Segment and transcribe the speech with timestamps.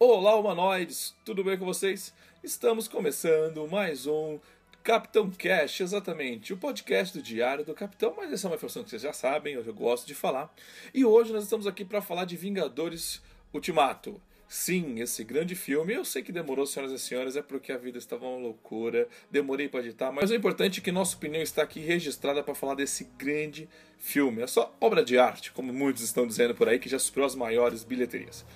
[0.00, 1.12] Olá, humanoides!
[1.24, 2.14] Tudo bem com vocês?
[2.40, 4.38] Estamos começando mais um
[4.84, 8.90] Capitão Cash, exatamente, o podcast do Diário do Capitão, mas essa é uma informação que
[8.90, 10.54] vocês já sabem, eu gosto de falar.
[10.94, 13.20] E hoje nós estamos aqui para falar de Vingadores
[13.52, 14.22] Ultimato.
[14.48, 15.94] Sim, esse grande filme.
[15.94, 19.08] Eu sei que demorou, senhoras e senhores, é porque a vida estava uma loucura.
[19.28, 22.76] Demorei para editar, mas o importante é que nossa opinião está aqui registrada para falar
[22.76, 23.68] desse grande
[23.98, 24.42] filme.
[24.42, 27.34] É só obra de arte, como muitos estão dizendo por aí, que já superou as
[27.34, 28.46] maiores bilheterias.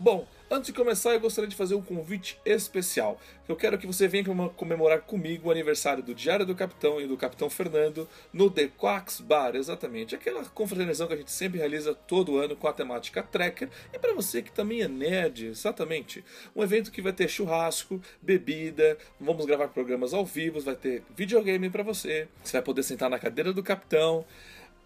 [0.00, 3.18] Bom, Antes de começar, eu gostaria de fazer um convite especial.
[3.48, 7.16] Eu quero que você venha comemorar comigo o aniversário do Diário do Capitão e do
[7.16, 10.14] Capitão Fernando no The Quacks Bar, exatamente.
[10.14, 13.70] Aquela confraternização que a gente sempre realiza todo ano com a temática Trekker.
[13.90, 16.22] E para você que também é nerd, exatamente.
[16.54, 21.70] Um evento que vai ter churrasco, bebida, vamos gravar programas ao vivo, vai ter videogame
[21.70, 22.28] para você.
[22.42, 24.26] Você vai poder sentar na cadeira do capitão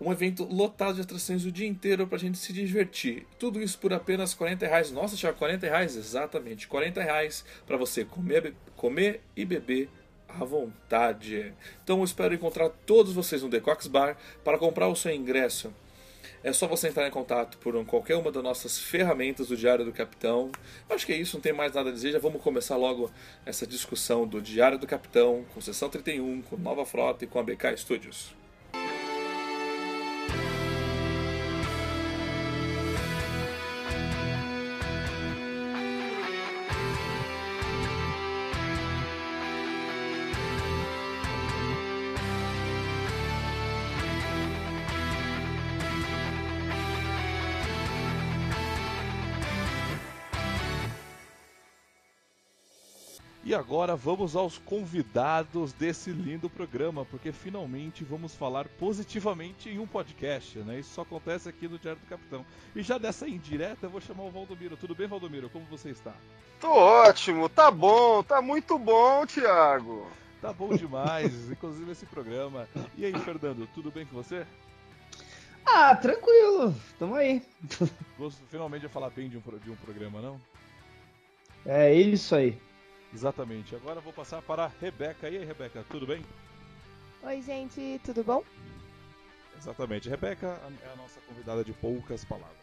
[0.01, 3.27] um evento lotado de atrações o dia inteiro pra gente se divertir.
[3.39, 4.93] Tudo isso por apenas 40 reais.
[4.93, 5.97] Nossa, tinha 40 reais?
[5.97, 9.89] Exatamente, 40 reais pra você comer, comer e beber
[10.29, 11.53] à vontade.
[11.83, 15.73] Então eu espero encontrar todos vocês no The Cox Bar para comprar o seu ingresso.
[16.45, 19.93] É só você entrar em contato por qualquer uma das nossas ferramentas do Diário do
[19.93, 20.53] Capitão.
[20.89, 22.13] Acho que é isso, não tem mais nada a dizer.
[22.13, 23.11] Já vamos começar logo
[23.45, 27.43] essa discussão do Diário do Capitão, com Sessão 31, com Nova Frota e com a
[27.43, 28.38] BK Studios.
[53.59, 60.59] Agora vamos aos convidados desse lindo programa, porque finalmente vamos falar positivamente em um podcast,
[60.61, 60.79] né?
[60.79, 62.47] Isso só acontece aqui no Diário do Capitão.
[62.75, 64.77] E já dessa indireta, eu vou chamar o Valdomiro.
[64.77, 65.51] Tudo bem, Valdomiro?
[65.51, 66.15] Como você está?
[66.61, 70.07] Tô ótimo, tá bom, tá muito bom, Thiago.
[70.41, 72.69] Tá bom demais, inclusive esse programa.
[72.97, 74.47] E aí, Fernando, tudo bem com você?
[75.67, 77.43] Ah, tranquilo, tamo aí.
[78.17, 80.41] Gosto finalmente de falar bem de um, de um programa, não?
[81.67, 82.57] É isso aí.
[83.13, 83.75] Exatamente.
[83.75, 85.29] Agora vou passar para a Rebeca.
[85.29, 86.25] E aí, Rebeca, tudo bem?
[87.23, 88.45] Oi, gente, tudo bom?
[89.57, 90.09] Exatamente.
[90.09, 90.47] Rebeca
[90.83, 92.57] é a nossa convidada de poucas palavras.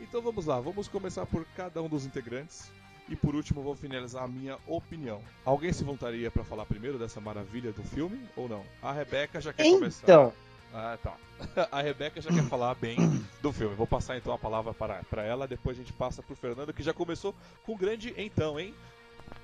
[0.00, 2.70] Então vamos lá, vamos começar por cada um dos integrantes.
[3.08, 5.20] E por último, vou finalizar a minha opinião.
[5.44, 8.64] Alguém se voltaria para falar primeiro dessa maravilha do filme ou não?
[8.82, 9.78] A Rebeca já quer então.
[9.78, 10.02] começar.
[10.02, 10.32] Então.
[10.74, 11.16] Ah, tá.
[11.70, 12.96] A Rebeca já quer falar bem
[13.40, 13.74] do filme.
[13.76, 16.82] Vou passar então a palavra para, para ela, depois a gente passa pro Fernando, que
[16.82, 17.34] já começou
[17.64, 18.74] com um grande então, hein?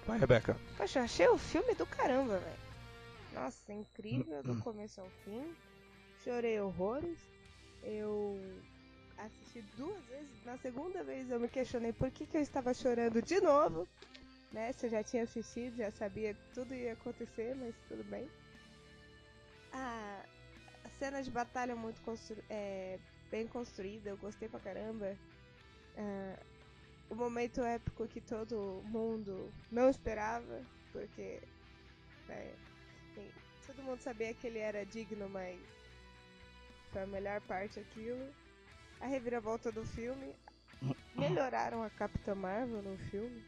[0.06, 0.56] Vai, Rebeca.
[0.76, 2.62] Poxa, achei o filme do caramba, velho.
[3.32, 5.54] Nossa, incrível do começo ao fim.
[6.22, 7.18] Chorei horrores.
[7.82, 8.38] Eu
[9.18, 10.44] assisti duas vezes.
[10.44, 13.88] Na segunda vez eu me questionei por que, que eu estava chorando de novo.
[14.52, 14.72] Né?
[14.72, 18.28] Se eu já tinha assistido, já sabia que tudo ia acontecer, mas tudo bem.
[19.72, 20.24] A,
[20.84, 22.36] a cena de batalha muito constru...
[22.50, 22.98] é,
[23.30, 25.16] bem construída, eu gostei pra caramba.
[25.96, 26.38] Ah,
[27.12, 30.62] o momento épico que todo mundo não esperava,
[30.92, 31.42] porque
[32.26, 32.54] né,
[33.66, 35.60] todo mundo sabia que ele era digno, mas
[36.90, 38.32] foi a melhor parte aquilo.
[38.98, 40.34] A reviravolta do filme.
[41.14, 43.44] Melhoraram a Capitã Marvel no filme.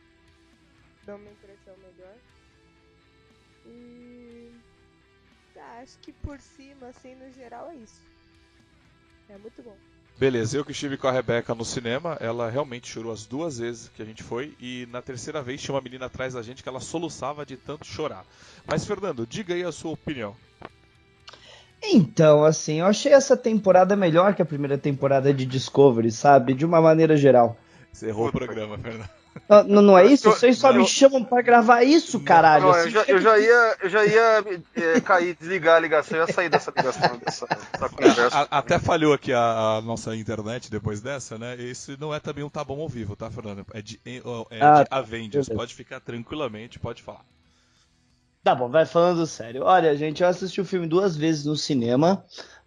[1.05, 2.17] Dá uma impressão melhor.
[3.65, 4.53] E.
[5.55, 8.03] Tá, acho que por cima, assim, no geral é isso.
[9.31, 9.79] É muito bom.
[10.17, 13.91] Beleza, eu que estive com a Rebeca no cinema, ela realmente chorou as duas vezes
[13.95, 16.69] que a gente foi, e na terceira vez tinha uma menina atrás da gente que
[16.69, 18.25] ela soluçava de tanto chorar.
[18.65, 20.37] Mas, Fernando, diga aí a sua opinião.
[21.83, 26.55] Então, assim, eu achei essa temporada melhor que a primeira temporada de Discovery, sabe?
[26.55, 27.59] De uma maneira geral.
[27.93, 29.24] Você errou o programa, Fernando.
[29.49, 30.31] Não, não, é isso?
[30.31, 32.67] Vocês só me chamam pra gravar isso, caralho.
[32.67, 34.45] Não, eu, já, eu, já, ia, eu já ia
[34.75, 38.49] é, cair, desligar a ligação, eu ia sair dessa ligação, dessa, dessa conversa.
[38.51, 41.57] A, até falhou aqui a, a, nossa internet depois dessa, né?
[41.61, 43.67] Esse não é também um tá bom ao vivo, tá, Fernando?
[43.73, 44.21] É de, é
[44.61, 47.25] ah, de Avengers, pode ficar tranquilamente, pode falar.
[48.45, 49.63] Tá bom, vai falando sério.
[49.65, 52.25] Olha, gente, eu assisti o filme duas vezes no cinema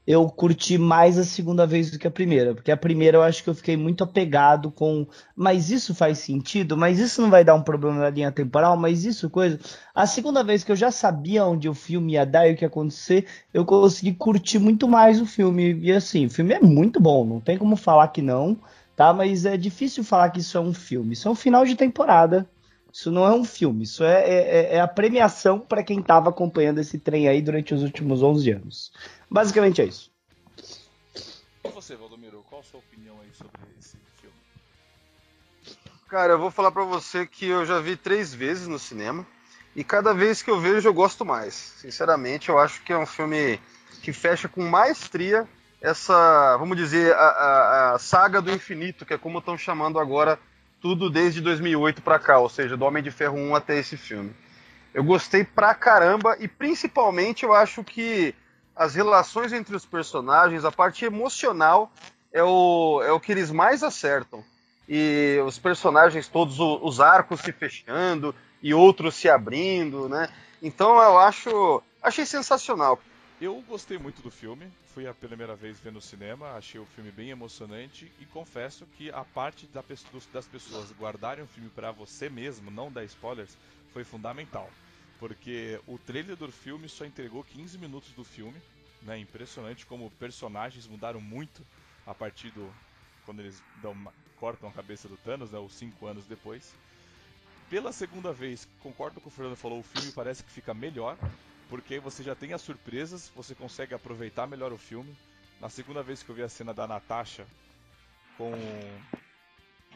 [0.08, 3.44] eu curti mais a segunda vez do que a primeira, porque a primeira eu acho
[3.44, 5.06] que eu fiquei muito apegado com,
[5.36, 9.04] mas isso faz sentido, mas isso não vai dar um problema na linha temporal, mas
[9.04, 9.60] isso coisa.
[9.94, 12.64] A segunda vez que eu já sabia onde o filme ia dar e o que
[12.64, 15.78] ia acontecer, eu consegui curtir muito mais o filme.
[15.82, 18.58] E assim, o filme é muito bom, não tem como falar que não,
[18.96, 19.12] tá?
[19.12, 21.14] Mas é difícil falar que isso é um filme.
[21.14, 22.48] Isso é um final de temporada.
[22.92, 26.80] Isso não é um filme, isso é, é, é a premiação para quem estava acompanhando
[26.80, 28.92] esse trem aí durante os últimos 11 anos.
[29.30, 30.12] Basicamente é isso.
[31.64, 34.36] E você, Valdomiro, qual a sua opinião aí sobre esse filme?
[36.08, 39.26] Cara, eu vou falar pra você que eu já vi três vezes no cinema.
[39.76, 41.54] E cada vez que eu vejo eu gosto mais.
[41.54, 43.60] Sinceramente, eu acho que é um filme
[44.02, 45.48] que fecha com maestria
[45.82, 50.40] essa, vamos dizer, a, a, a saga do infinito, que é como estão chamando agora
[50.82, 54.36] tudo desde 2008 para cá, ou seja, do Homem de Ferro 1 até esse filme.
[54.94, 58.34] Eu gostei pra caramba e principalmente eu acho que
[58.78, 61.92] as relações entre os personagens, a parte emocional
[62.32, 64.44] é o, é o que eles mais acertam.
[64.88, 70.30] E os personagens todos, os arcos se fechando e outros se abrindo, né?
[70.62, 73.00] Então eu acho, achei sensacional.
[73.42, 77.12] Eu gostei muito do filme, fui a primeira vez ver no cinema, achei o filme
[77.12, 79.84] bem emocionante e confesso que a parte da,
[80.34, 83.58] das pessoas guardarem o filme para você mesmo, não dar spoilers,
[83.94, 84.70] foi fundamental.
[85.20, 88.62] Porque o trailer do filme só entregou 15 minutos do filme,
[89.02, 89.18] né?
[89.18, 91.66] Impressionante como personagens mudaram muito
[92.06, 92.72] a partir do
[93.26, 93.94] quando eles dão,
[94.40, 96.74] cortam a cabeça do Thanos, né, ou cinco anos depois.
[97.70, 101.18] Pela segunda vez, concordo com o Fernando falou, o filme parece que fica melhor,
[101.70, 105.14] porque você já tem as surpresas, você consegue aproveitar melhor o filme.
[105.60, 107.46] Na segunda vez que eu vi a cena da Natasha
[108.38, 108.54] com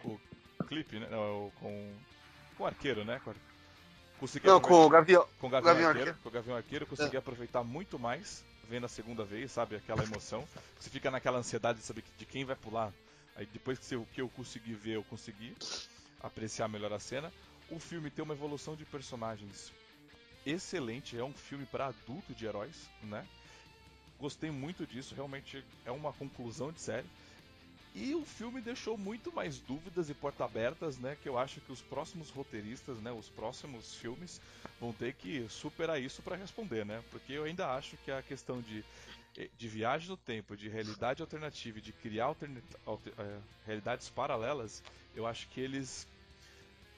[0.03, 0.19] o
[0.67, 1.07] clipe, né?
[1.09, 1.95] Não, com,
[2.57, 3.21] com o arqueiro, né?
[4.21, 5.27] Consegui Não, com o Gavião.
[5.39, 7.19] Com o Gavião, Gavião Arqueiro, Com o Gavião Arqueiro, consegui é.
[7.19, 9.75] aproveitar muito mais vendo a segunda vez, sabe?
[9.75, 10.47] Aquela emoção.
[10.79, 12.93] Você fica naquela ansiedade de saber de quem vai pular.
[13.35, 15.57] Aí depois que o que eu consegui ver, eu consegui
[16.21, 17.33] apreciar melhor a cena.
[17.67, 19.73] O filme tem uma evolução de personagens
[20.45, 23.25] excelente, é um filme para adulto de heróis, né?
[24.19, 27.07] Gostei muito disso, realmente é uma conclusão de série.
[27.93, 31.17] E o filme deixou muito mais dúvidas e porta abertas, né?
[31.21, 33.11] Que eu acho que os próximos roteiristas, né?
[33.11, 34.39] Os próximos filmes
[34.79, 37.03] vão ter que superar isso para responder, né?
[37.11, 38.85] Porque eu ainda acho que a questão de,
[39.37, 44.09] eh, de viagem no tempo, de realidade alternativa e de criar alterna alter, é, realidades
[44.09, 44.81] paralelas,
[45.13, 46.07] eu acho que eles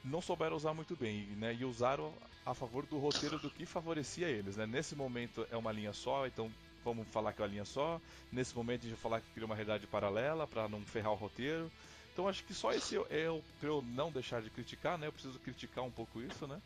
[0.04, 1.56] não souberam usar muito bem, né?
[1.56, 2.14] E usaram
[2.46, 4.68] a favor do roteiro do que favorecia eles, né?
[4.68, 8.00] Nesse momento é uma linha só, então vamos falar que é uma linha só.
[8.32, 11.16] Nesse momento a gente vai falar que cria uma realidade paralela para não ferrar o
[11.16, 11.72] roteiro.
[12.12, 15.08] Então acho que só esse é o pra eu não deixar de criticar, né?
[15.08, 16.62] Eu preciso criticar um pouco isso, né?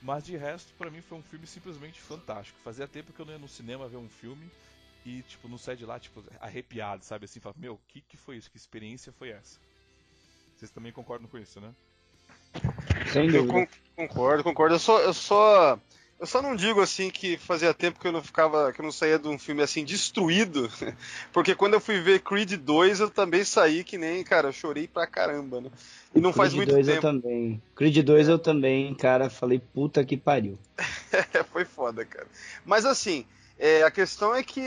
[0.00, 2.58] Mas de resto, para mim foi um filme simplesmente fantástico.
[2.62, 4.48] Fazia tempo que eu não ia no cinema ver um filme
[5.04, 7.24] e, tipo, não sair de lá, tipo, arrepiado, sabe?
[7.24, 8.50] Assim, falar, meu, o que, que foi isso?
[8.50, 9.58] Que experiência foi essa?
[10.56, 11.74] Vocês também concordam com isso, né?
[13.12, 13.58] Sem dúvida.
[13.58, 14.74] Eu concordo, concordo.
[14.74, 15.80] Eu só, eu só,
[16.20, 18.90] eu só não digo assim que fazia tempo que eu não ficava, que eu não
[18.90, 20.68] saía de um filme assim destruído,
[21.32, 24.88] porque quando eu fui ver Creed 2 eu também saí que nem, cara, eu chorei
[24.88, 25.70] pra caramba, né?
[26.14, 26.98] E não Creed faz muito 2 tempo.
[26.98, 27.62] eu também.
[27.76, 28.32] Creed 2 é.
[28.32, 30.58] eu também, cara, falei puta que pariu.
[31.52, 32.26] Foi foda, cara.
[32.64, 33.24] Mas assim,
[33.58, 34.60] é, a questão é que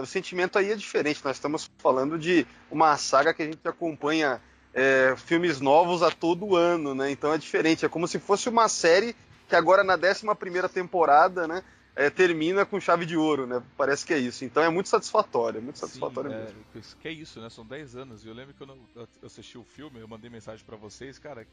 [0.00, 1.20] o sentimento aí é diferente.
[1.24, 4.40] Nós estamos falando de uma saga que a gente acompanha
[4.72, 7.10] é, filmes novos a todo ano, né?
[7.10, 7.84] Então é diferente.
[7.84, 9.14] É como se fosse uma série
[9.54, 11.62] que agora na 11 primeira temporada, né?
[11.96, 13.62] É, termina com chave de ouro, né?
[13.76, 14.44] Parece que é isso.
[14.44, 16.60] Então é muito satisfatório, é muito satisfatório Sim, mesmo.
[16.74, 17.48] É, que é isso, né?
[17.48, 18.24] São 10 anos.
[18.24, 21.46] E eu lembro que quando eu assisti o filme, eu mandei mensagem para vocês, cara,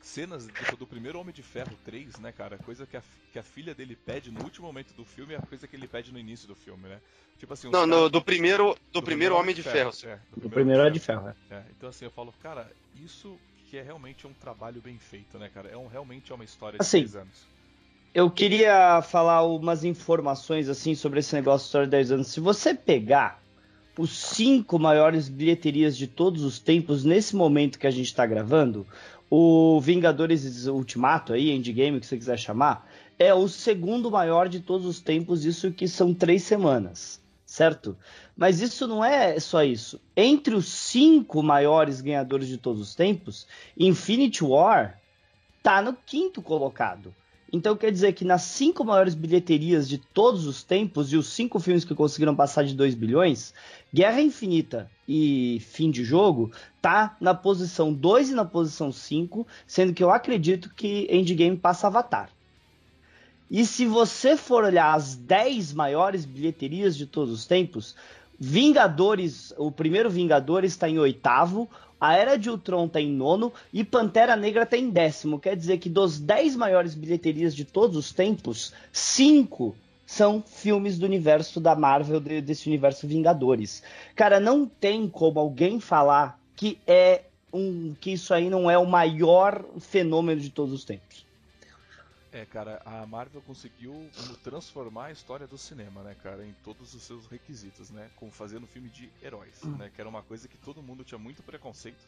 [0.00, 2.58] cenas tipo, do primeiro Homem de Ferro 3, né, cara?
[2.58, 3.02] Coisa que a,
[3.32, 5.86] que a filha dele pede no último momento do filme é a coisa que ele
[5.86, 7.00] pede no início do filme, né?
[7.38, 9.92] Tipo assim, Não, no, do primeiro do, do primeiro Homem de Ferro.
[9.92, 11.54] ferro é, do, do primeiro Homem de Ferro, é.
[11.54, 11.64] é.
[11.76, 13.38] Então assim, eu falo, cara, isso
[13.70, 15.68] que é realmente um trabalho bem feito, né, cara?
[15.68, 17.46] É um, realmente é uma história de assim, 10 anos.
[18.14, 22.28] Eu queria falar umas informações assim sobre esse negócio de história de 10 anos.
[22.28, 23.42] Se você pegar
[23.98, 28.86] os cinco maiores bilheterias de todos os tempos nesse momento que a gente está gravando,
[29.30, 34.86] o Vingadores Ultimato aí, Endgame, que você quiser chamar, é o segundo maior de todos
[34.86, 37.96] os tempos, isso que são três semanas, certo?
[38.36, 39.98] Mas isso não é só isso.
[40.14, 43.46] Entre os cinco maiores ganhadores de todos os tempos,
[43.78, 45.00] Infinity War
[45.62, 47.14] tá no quinto colocado.
[47.50, 51.58] Então quer dizer que nas cinco maiores bilheterias de todos os tempos e os cinco
[51.58, 53.54] filmes que conseguiram passar de 2 bilhões,
[53.94, 56.50] Guerra Infinita e Fim de Jogo
[56.82, 61.86] tá na posição 2 e na posição 5, sendo que eu acredito que Endgame passa
[61.86, 62.30] Avatar.
[63.48, 67.94] E se você for olhar as 10 maiores bilheterias de todos os tempos,
[68.38, 71.68] Vingadores, o primeiro Vingadores está em oitavo,
[72.00, 75.40] a Era de Ultron tá em nono e Pantera Negra tá em décimo.
[75.40, 79.74] Quer dizer que dos 10 maiores bilheterias de todos os tempos, cinco
[80.04, 83.82] são filmes do universo da Marvel, desse universo Vingadores.
[84.14, 88.86] Cara, não tem como alguém falar que é um que isso aí não é o
[88.86, 91.25] maior fenômeno de todos os tempos.
[92.36, 94.10] É, cara, a Marvel conseguiu
[94.44, 98.66] transformar a história do cinema, né, cara, em todos os seus requisitos, né, como fazendo
[98.66, 99.74] filme de heróis, hum.
[99.78, 102.06] né, que era uma coisa que todo mundo tinha muito preconceito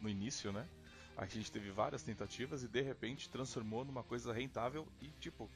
[0.00, 0.64] no início, né.
[1.16, 5.50] A gente teve várias tentativas e de repente transformou numa coisa rentável e tipo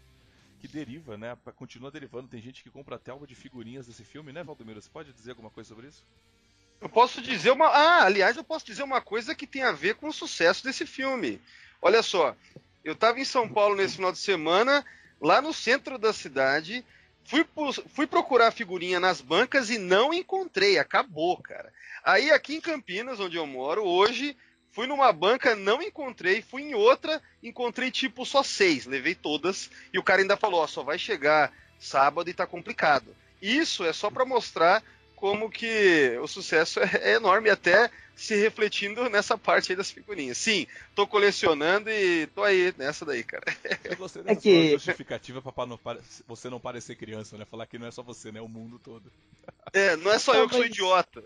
[0.59, 1.37] que deriva, né?
[1.54, 2.26] Continua derivando.
[2.26, 4.82] Tem gente que compra até algo de figurinhas desse filme, né, Valdomiro?
[4.82, 6.04] Você pode dizer alguma coisa sobre isso?
[6.80, 7.66] Eu posso dizer uma.
[7.66, 10.85] Ah, aliás, eu posso dizer uma coisa que tem a ver com o sucesso desse
[10.85, 11.40] filme.
[11.80, 12.37] Olha só,
[12.84, 14.84] eu estava em São Paulo nesse final de semana,
[15.20, 16.84] lá no centro da cidade.
[17.24, 17.46] Fui,
[17.88, 20.78] fui procurar figurinha nas bancas e não encontrei.
[20.78, 21.72] Acabou, cara.
[22.04, 24.36] Aí aqui em Campinas, onde eu moro, hoje
[24.72, 26.40] Fui numa banca, não encontrei.
[26.40, 28.86] Fui em outra, encontrei tipo só seis.
[28.86, 29.70] Levei todas.
[29.92, 33.14] E o cara ainda falou: ó, só vai chegar sábado e tá complicado.
[33.40, 34.82] Isso é só para mostrar
[35.23, 40.37] como que o sucesso é, é enorme até se refletindo nessa parte aí das figurinhas.
[40.37, 43.45] Sim, tô colecionando e tô aí nessa daí, cara.
[43.85, 44.73] Eu gostei dessa é que...
[44.73, 45.79] justificativa pra não
[46.26, 47.45] você não parecer criança, né?
[47.45, 48.41] Falar que não é só você, né?
[48.41, 49.05] É o mundo todo.
[49.73, 51.23] É, não é só eu que sou idiota.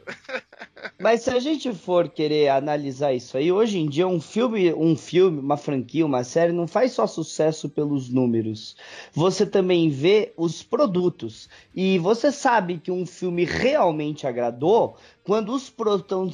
[1.00, 4.94] Mas se a gente for querer analisar isso aí, hoje em dia um filme, um
[4.94, 8.76] filme, uma franquia, uma série não faz só sucesso pelos números.
[9.12, 11.48] Você também vê os produtos.
[11.74, 13.85] E você sabe que um filme realmente
[14.26, 15.72] agradou quando os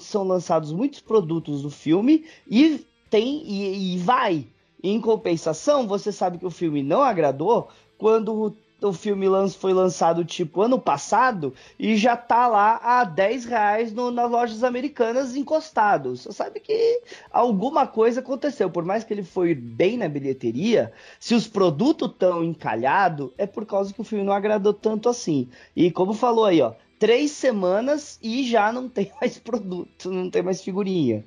[0.01, 4.47] são lançados muitos produtos do filme e tem e, e vai.
[4.83, 8.57] Em compensação, você sabe que o filme não agradou quando
[8.87, 14.11] o filme foi lançado tipo ano passado e já tá lá a 10 reais no,
[14.11, 16.23] nas lojas americanas encostados.
[16.23, 18.71] Você sabe que alguma coisa aconteceu.
[18.71, 23.65] Por mais que ele foi bem na bilheteria, se os produtos estão encalhados, é por
[23.65, 25.49] causa que o filme não agradou tanto assim.
[25.77, 30.41] E como falou aí, ó, três semanas e já não tem mais produto, não tem
[30.41, 31.25] mais figurinha.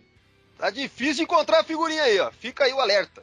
[0.57, 2.31] Tá difícil encontrar figurinha aí, ó.
[2.31, 3.21] Fica aí o alerta.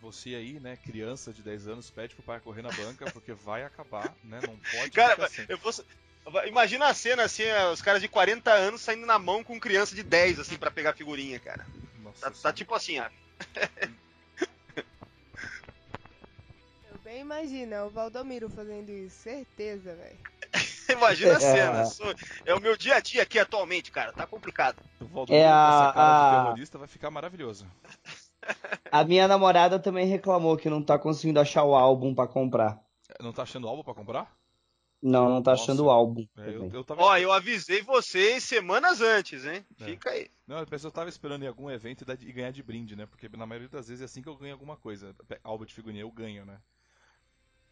[0.00, 3.62] Você aí, né, criança de 10 anos, pede pro pai correr na banca, porque vai
[3.62, 4.40] acabar, né?
[4.44, 5.44] Não pode Cara, assim.
[5.48, 5.72] eu vou...
[6.48, 10.02] Imagina a cena assim, os caras de 40 anos saindo na mão com criança de
[10.02, 11.64] 10, assim, para pegar figurinha, cara.
[12.02, 13.08] Nossa, tá, tá tipo assim, ó.
[16.90, 20.31] Eu bem imagino, o Valdomiro fazendo isso, certeza, velho.
[20.92, 21.82] Imagina a cena.
[22.44, 24.12] É o meu dia a dia aqui atualmente, cara.
[24.12, 24.76] Tá complicado.
[25.00, 26.38] O Valdomiro é a, essa cara a...
[26.38, 27.66] de terrorista vai ficar maravilhoso.
[28.90, 32.80] A minha namorada também reclamou que não tá conseguindo achar o álbum para comprar.
[33.20, 34.36] Não tá achando o álbum para comprar?
[35.02, 35.64] Não, não tá Nossa.
[35.64, 36.26] achando o álbum.
[36.36, 37.02] É, eu, eu tava...
[37.02, 39.66] Ó, eu avisei vocês semanas antes, hein?
[39.80, 39.84] É.
[39.84, 40.30] Fica aí.
[40.46, 43.06] Não, a pessoa tava esperando em algum evento e ganhar de brinde, né?
[43.06, 45.14] Porque na maioria das vezes é assim que eu ganho alguma coisa.
[45.42, 46.58] Álbum de figurinha eu ganho, né?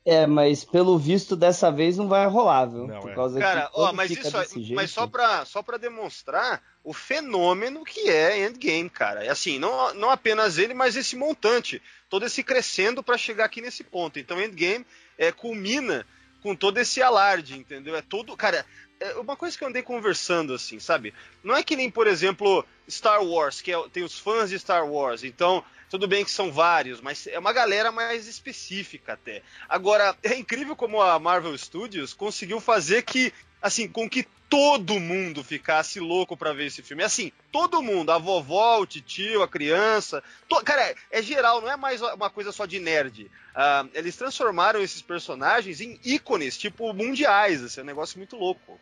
[0.05, 2.87] É, mas pelo visto dessa vez não vai rolar, viu?
[2.87, 3.15] Não, Por é.
[3.15, 4.75] causa Cara, que ó, mas isso jeito...
[4.75, 9.25] mas só pra, só pra demonstrar o fenômeno que é Endgame, cara.
[9.25, 13.61] É assim, não, não apenas ele, mas esse montante, todo esse crescendo para chegar aqui
[13.61, 14.19] nesse ponto.
[14.19, 14.87] Então Endgame
[15.19, 16.07] é, culmina
[16.43, 17.95] com todo esse alarde, entendeu?
[17.95, 18.65] É todo, cara,
[18.99, 21.13] é uma coisa que eu andei conversando assim, sabe?
[21.45, 24.87] Não é que nem, por exemplo, Star Wars, que é, tem os fãs de Star
[24.87, 29.43] Wars, então tudo bem que são vários, mas é uma galera mais específica até.
[29.69, 35.43] Agora, é incrível como a Marvel Studios conseguiu fazer que, assim, com que todo mundo
[35.43, 37.03] ficasse louco para ver esse filme.
[37.03, 40.23] Assim, todo mundo, a vovó, o tio, a criança.
[40.49, 40.63] To...
[40.65, 43.25] Cara, é, é, geral, não é mais uma coisa só de nerd.
[43.25, 47.63] Uh, eles transformaram esses personagens em ícones, tipo, mundiais.
[47.63, 48.79] Esse é um negócio muito louco.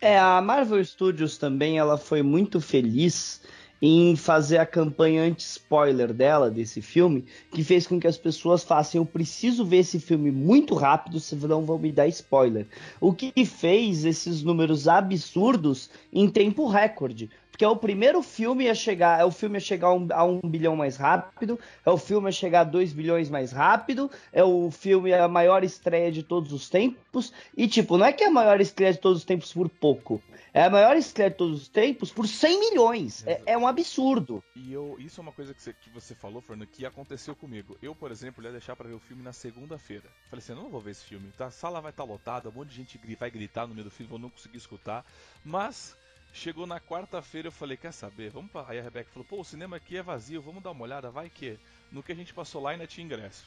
[0.00, 3.42] É, a Marvel Studios também, ela foi muito feliz
[3.80, 9.00] em fazer a campanha anti-spoiler dela, desse filme, que fez com que as pessoas façam,
[9.00, 12.66] eu preciso ver esse filme muito rápido, senão vão me dar spoiler.
[13.00, 18.74] O que fez esses números absurdos em tempo recorde porque é o primeiro filme a
[18.74, 22.30] chegar, é o filme a chegar a um, bilhão mais rápido, é o filme a
[22.30, 26.70] chegar a 2 bilhões mais rápido, é o filme a maior estreia de todos os
[26.70, 29.68] tempos, e tipo, não é que é a maior estreia de todos os tempos por
[29.68, 30.22] pouco,
[30.54, 34.40] é a maior estreia de todos os tempos por 100 milhões, é, é, um absurdo.
[34.54, 37.76] E eu, isso é uma coisa que você, que você falou, Fernando, que aconteceu comigo.
[37.82, 40.04] Eu, por exemplo, ia deixar para ver o filme na segunda-feira.
[40.30, 41.46] Falei assim, eu não vou ver esse filme, tá?
[41.46, 43.90] a sala vai estar tá lotada, um monte de gente vai gritar no meio do
[43.90, 45.04] filme, vou não conseguir escutar,
[45.44, 45.96] mas
[46.32, 48.30] Chegou na quarta-feira, eu falei, quer saber?
[48.30, 48.64] Vamos pra...
[48.68, 51.28] Aí a Rebeca falou, pô, o cinema aqui é vazio, vamos dar uma olhada, vai
[51.28, 51.58] que.
[51.90, 53.46] No que a gente passou lá ainda tinha ingresso.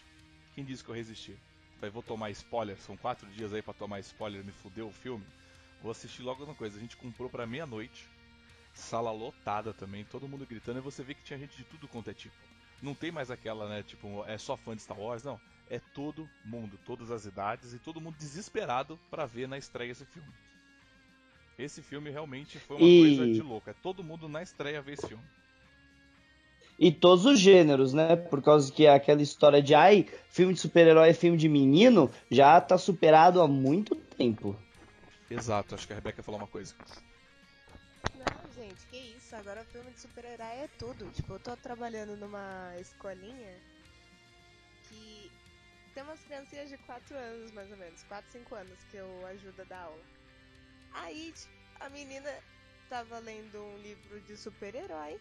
[0.54, 1.38] Quem disse que eu resisti?
[1.76, 5.26] Falei, vou tomar spoiler, são quatro dias aí para tomar spoiler, me fudeu o filme.
[5.82, 6.78] Vou assistir logo uma coisa.
[6.78, 8.08] A gente comprou pra meia-noite,
[8.74, 12.10] sala lotada também, todo mundo gritando, e você vê que tinha gente de tudo quanto
[12.10, 12.36] é tipo.
[12.82, 15.40] Não tem mais aquela, né, tipo, é só fã de Star Wars, não.
[15.70, 20.06] É todo mundo, todas as idades e todo mundo desesperado para ver na estreia esse
[20.06, 20.30] filme.
[21.58, 23.18] Esse filme realmente foi uma e...
[23.18, 23.70] coisa de louco.
[23.70, 25.24] É todo mundo na estreia ver esse filme.
[26.80, 28.16] E todos os gêneros, né?
[28.16, 32.60] Por causa que aquela história de ai, filme de super-herói é filme de menino, já
[32.60, 34.56] tá superado há muito tempo.
[35.30, 36.74] Exato, acho que a Rebeca falou uma coisa.
[38.16, 39.36] Não, gente, que isso?
[39.36, 41.06] Agora filme de super-herói é tudo.
[41.12, 43.54] Tipo, eu tô trabalhando numa escolinha
[44.90, 45.32] que
[45.94, 49.62] tem umas criancinhas de 4 anos, mais ou menos, 4, 5 anos, que eu ajudo
[49.62, 50.21] a dar aula.
[50.94, 51.34] Aí,
[51.80, 52.30] a menina
[52.90, 55.20] tava lendo um livro de super-herói.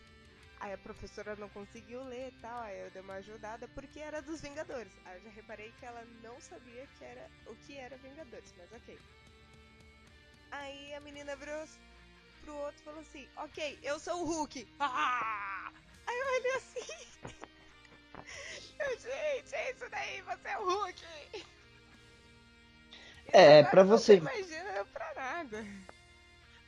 [0.60, 4.20] Aí a professora não conseguiu ler e tal, aí eu dei uma ajudada porque era
[4.20, 4.92] dos Vingadores.
[5.06, 8.70] Aí eu já reparei que ela não sabia que era o que era Vingadores, mas
[8.72, 8.98] ok.
[10.50, 11.64] Aí a menina virou
[12.42, 14.68] pro outro e falou assim: Ok, eu sou o Hulk.
[14.80, 15.72] Ah!
[16.06, 16.80] Aí eu olhei assim.
[19.00, 21.04] Gente, é isso daí, você é o Hulk.
[23.32, 24.16] É, pra você.
[24.16, 25.64] Imagina pra nada.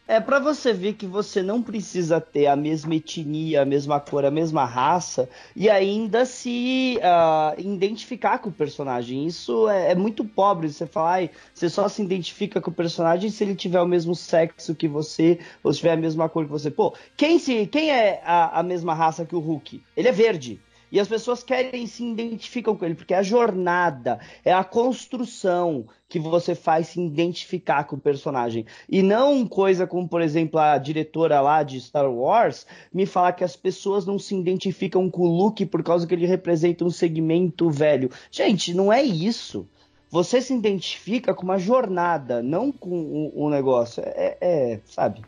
[0.07, 4.25] É para você ver que você não precisa ter a mesma etnia, a mesma cor,
[4.25, 9.25] a mesma raça e ainda se uh, identificar com o personagem.
[9.26, 10.71] Isso é, é muito pobre.
[10.71, 14.14] Você falar, ai, você só se identifica com o personagem se ele tiver o mesmo
[14.14, 16.71] sexo que você ou se tiver a mesma cor que você.
[16.71, 19.83] Pô, quem, se, quem é a, a mesma raça que o Hulk?
[19.97, 20.61] Ele é verde.
[20.92, 25.87] E as pessoas querem se identificam com ele, porque é a jornada, é a construção
[26.06, 28.66] que você faz se identificar com o personagem.
[28.87, 33.42] E não coisa como, por exemplo, a diretora lá de Star Wars me falar que
[33.42, 37.70] as pessoas não se identificam com o Luke por causa que ele representa um segmento
[37.70, 38.11] velho.
[38.30, 39.66] Gente, não é isso.
[40.11, 44.02] Você se identifica com uma jornada, não com um negócio.
[44.04, 45.22] É, é, sabe?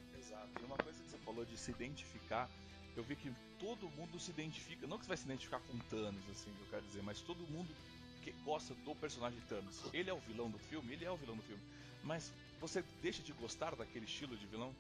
[4.05, 4.87] Mundo se identifica.
[4.87, 7.47] Não que você vai se identificar com Thanos, assim, que eu quero dizer, mas todo
[7.47, 7.75] mundo
[8.23, 9.83] que gosta do personagem Thanos.
[9.93, 11.63] Ele é o vilão do filme, ele é o vilão do filme.
[12.03, 14.75] Mas você deixa de gostar daquele estilo de vilão?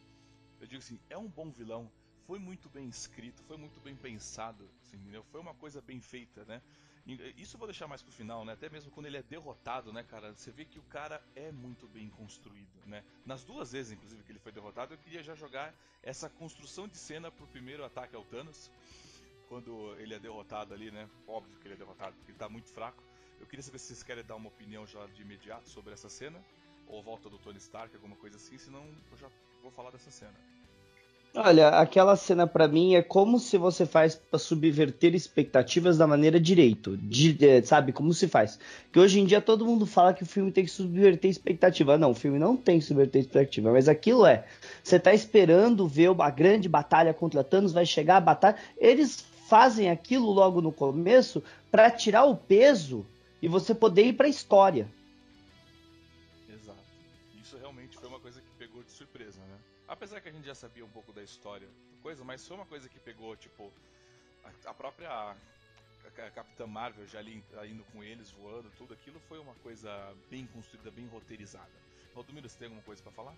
[0.61, 1.90] Eu digo assim, é um bom vilão,
[2.26, 4.99] foi muito bem escrito, foi muito bem pensado, assim,
[5.31, 6.62] foi uma coisa bem feita, né?
[7.37, 8.54] Isso eu vou deixar mais pro final, né?
[8.54, 10.33] Até mesmo quando ele é derrotado, né, cara?
[10.33, 13.04] Você vê que o cara é muito bem construído, né?
[13.26, 16.97] Nas duas vezes, inclusive, que ele foi derrotado, eu queria já jogar essa construção de
[16.97, 18.71] cena pro primeiro ataque ao Thanos.
[19.49, 21.09] Quando ele é derrotado ali, né?
[21.28, 23.02] Óbvio que ele é derrotado, porque ele tá muito fraco.
[23.41, 26.39] Eu queria saber se vocês querem dar uma opinião já de imediato sobre essa cena.
[26.89, 29.28] Ou volta do Tony Stark, alguma coisa assim, senão eu já
[29.63, 30.35] vou falar dessa cena.
[31.37, 36.39] Olha, aquela cena para mim é como se você faz para subverter expectativas da maneira
[36.39, 37.93] direito, de, sabe?
[37.93, 38.57] Como se faz?
[38.93, 41.99] Que hoje em dia todo mundo fala que o filme tem que subverter expectativa.
[41.99, 44.47] Não, o filme não tem que subverter expectativa, mas aquilo é.
[44.80, 48.57] Você tá esperando ver a grande batalha contra Thanos, vai chegar a batalha.
[48.78, 53.07] Eles fazem aquilo logo no começo para tirar o peso
[53.41, 54.89] e você poder ir para a história.
[56.49, 56.78] Exato.
[57.41, 59.59] Isso realmente foi uma coisa que pegou de surpresa, né?
[59.87, 61.69] Apesar que a gente já sabia um pouco da história
[62.04, 63.73] coisa, mas foi uma coisa que pegou, tipo,
[64.45, 65.35] a, a própria a,
[66.04, 70.47] a Capitã Marvel já ali indo com eles, voando, tudo aquilo foi uma coisa bem
[70.49, 71.73] construída, bem roteirizada.
[72.15, 73.35] Valdomiro, você tem alguma coisa para falar?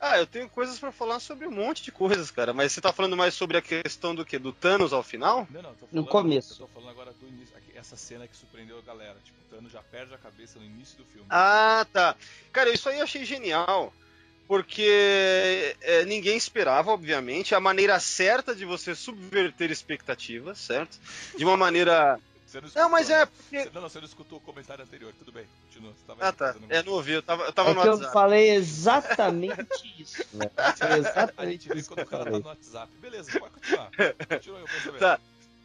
[0.00, 2.52] Ah, eu tenho coisas para falar sobre um monte de coisas, cara.
[2.52, 4.38] Mas você tá falando mais sobre a questão do que?
[4.38, 5.46] Do Thanos ao final?
[5.50, 6.52] Não, não, tô falando, no começo.
[6.54, 7.54] Eu tô falando agora do início.
[7.74, 9.16] Essa cena que surpreendeu a galera.
[9.24, 11.26] Tipo, o Thanos já perde a cabeça no início do filme.
[11.30, 12.16] Ah, tá.
[12.52, 13.92] Cara, isso aí eu achei genial.
[14.46, 20.98] Porque é, ninguém esperava, obviamente, a maneira certa de você subverter expectativas, certo?
[21.36, 22.20] De uma maneira
[22.60, 23.26] Você não, Não, escutou, mas é né?
[23.26, 23.58] porque.
[23.58, 25.12] Você, não, não, você não escutou o comentário anterior.
[25.18, 25.92] Tudo bem, continua.
[25.92, 26.54] Você tava Ah, tá.
[26.68, 28.12] É, não ouvi, eu tava, eu tava É no que eu WhatsApp.
[28.12, 29.66] falei exatamente
[29.98, 30.24] isso.
[30.32, 30.50] velho.
[30.76, 32.92] Foi A exatamente gente vê isso quando eu o cara tá no WhatsApp.
[33.00, 33.90] Beleza, pode continuar.
[34.28, 34.98] Continua aí o pensamento.
[35.00, 35.20] Tá.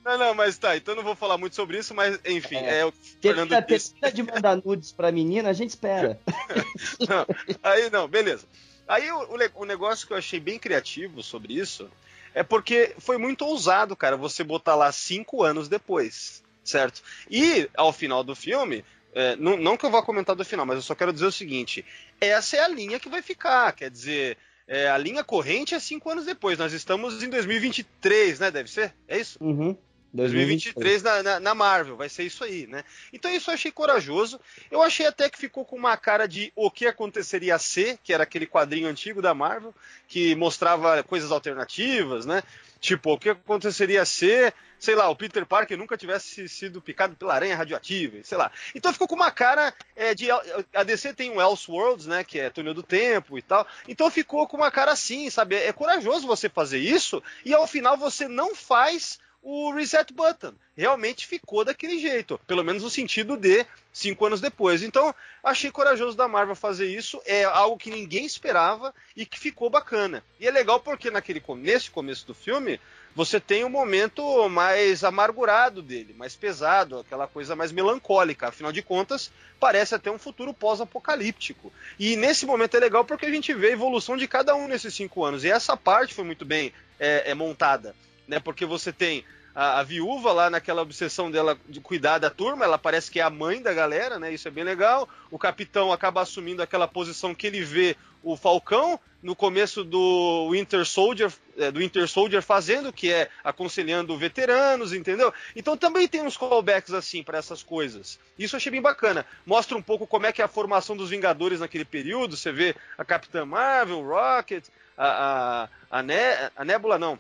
[0.06, 2.80] Não, não, mas tá, então eu não vou falar muito sobre isso, mas enfim, é,
[2.80, 2.86] É.
[2.86, 3.94] o Fernando Termina, disse.
[3.94, 6.20] termina de mandar nudes pra menina, a gente espera.
[7.08, 7.26] Não,
[7.62, 8.46] aí não, beleza.
[8.88, 11.90] Aí o, o negócio que eu achei bem criativo sobre isso
[12.34, 17.02] é porque foi muito ousado, cara, você botar lá cinco anos depois, certo?
[17.30, 20.78] E ao final do filme, é, não, não que eu vá comentar do final, mas
[20.78, 21.86] eu só quero dizer o seguinte:
[22.22, 24.38] essa é a linha que vai ficar, quer dizer.
[24.68, 26.60] é, a linha corrente é cinco anos depois.
[26.60, 28.52] Nós estamos em 2023, né?
[28.52, 28.94] Deve ser?
[29.08, 29.38] É isso?
[29.42, 29.76] Uhum.
[30.14, 32.84] 2023 na, na, na Marvel, vai ser isso aí, né?
[33.14, 34.40] Então isso eu achei corajoso.
[34.72, 38.24] Eu achei até que ficou com uma cara de o que aconteceria se, que era
[38.24, 39.74] aquele quadrinho antigo da Marvel,
[40.08, 42.42] que mostrava coisas alternativas, né?
[42.80, 47.36] Tipo, o que aconteceria se, sei lá, o Peter Parker nunca tivesse sido picado pela
[47.36, 48.50] aranha radioativa, sei lá.
[48.74, 50.30] Então ficou com uma cara é, de.
[50.74, 52.24] A DC tem um Elseworlds, né?
[52.24, 53.68] Que é túnel do tempo e tal.
[53.88, 55.56] Então ficou com uma cara assim, sabe?
[55.56, 60.54] É corajoso você fazer isso e ao final você não faz o reset button.
[60.76, 62.40] Realmente ficou daquele jeito.
[62.46, 64.84] Pelo menos no sentido de cinco anos depois.
[64.84, 67.22] Então, achei corajoso da Marvel fazer isso.
[67.26, 70.24] É algo que ninguém esperava e que ficou bacana.
[70.40, 72.80] E é legal porque naquele, nesse começo do filme,
[73.16, 78.48] você tem um momento mais amargurado dele, mais pesado, aquela coisa mais melancólica.
[78.48, 81.72] Afinal de contas, parece até um futuro pós-apocalíptico.
[81.98, 84.94] E nesse momento é legal porque a gente vê a evolução de cada um nesses
[84.94, 85.44] cinco anos.
[85.44, 87.96] E essa parte foi muito bem é, é montada,
[88.30, 88.40] né?
[88.40, 92.78] Porque você tem a, a, viúva lá naquela obsessão dela de cuidar da turma, ela
[92.78, 94.32] parece que é a mãe da galera, né?
[94.32, 95.10] Isso é bem legal.
[95.32, 100.86] O capitão acaba assumindo aquela posição que ele vê o Falcão no começo do Winter
[100.86, 105.34] Soldier, é, do Winter Soldier fazendo, que é aconselhando veteranos, entendeu?
[105.56, 108.20] Então também tem uns callbacks assim para essas coisas.
[108.38, 109.26] Isso eu achei bem bacana.
[109.46, 112.38] Mostra um pouco como é que é a formação dos Vingadores naquele período.
[112.38, 114.66] Você vê a Capitã Marvel, Rocket,
[114.98, 116.14] a, a, a, ne
[116.56, 117.20] a Nebula não,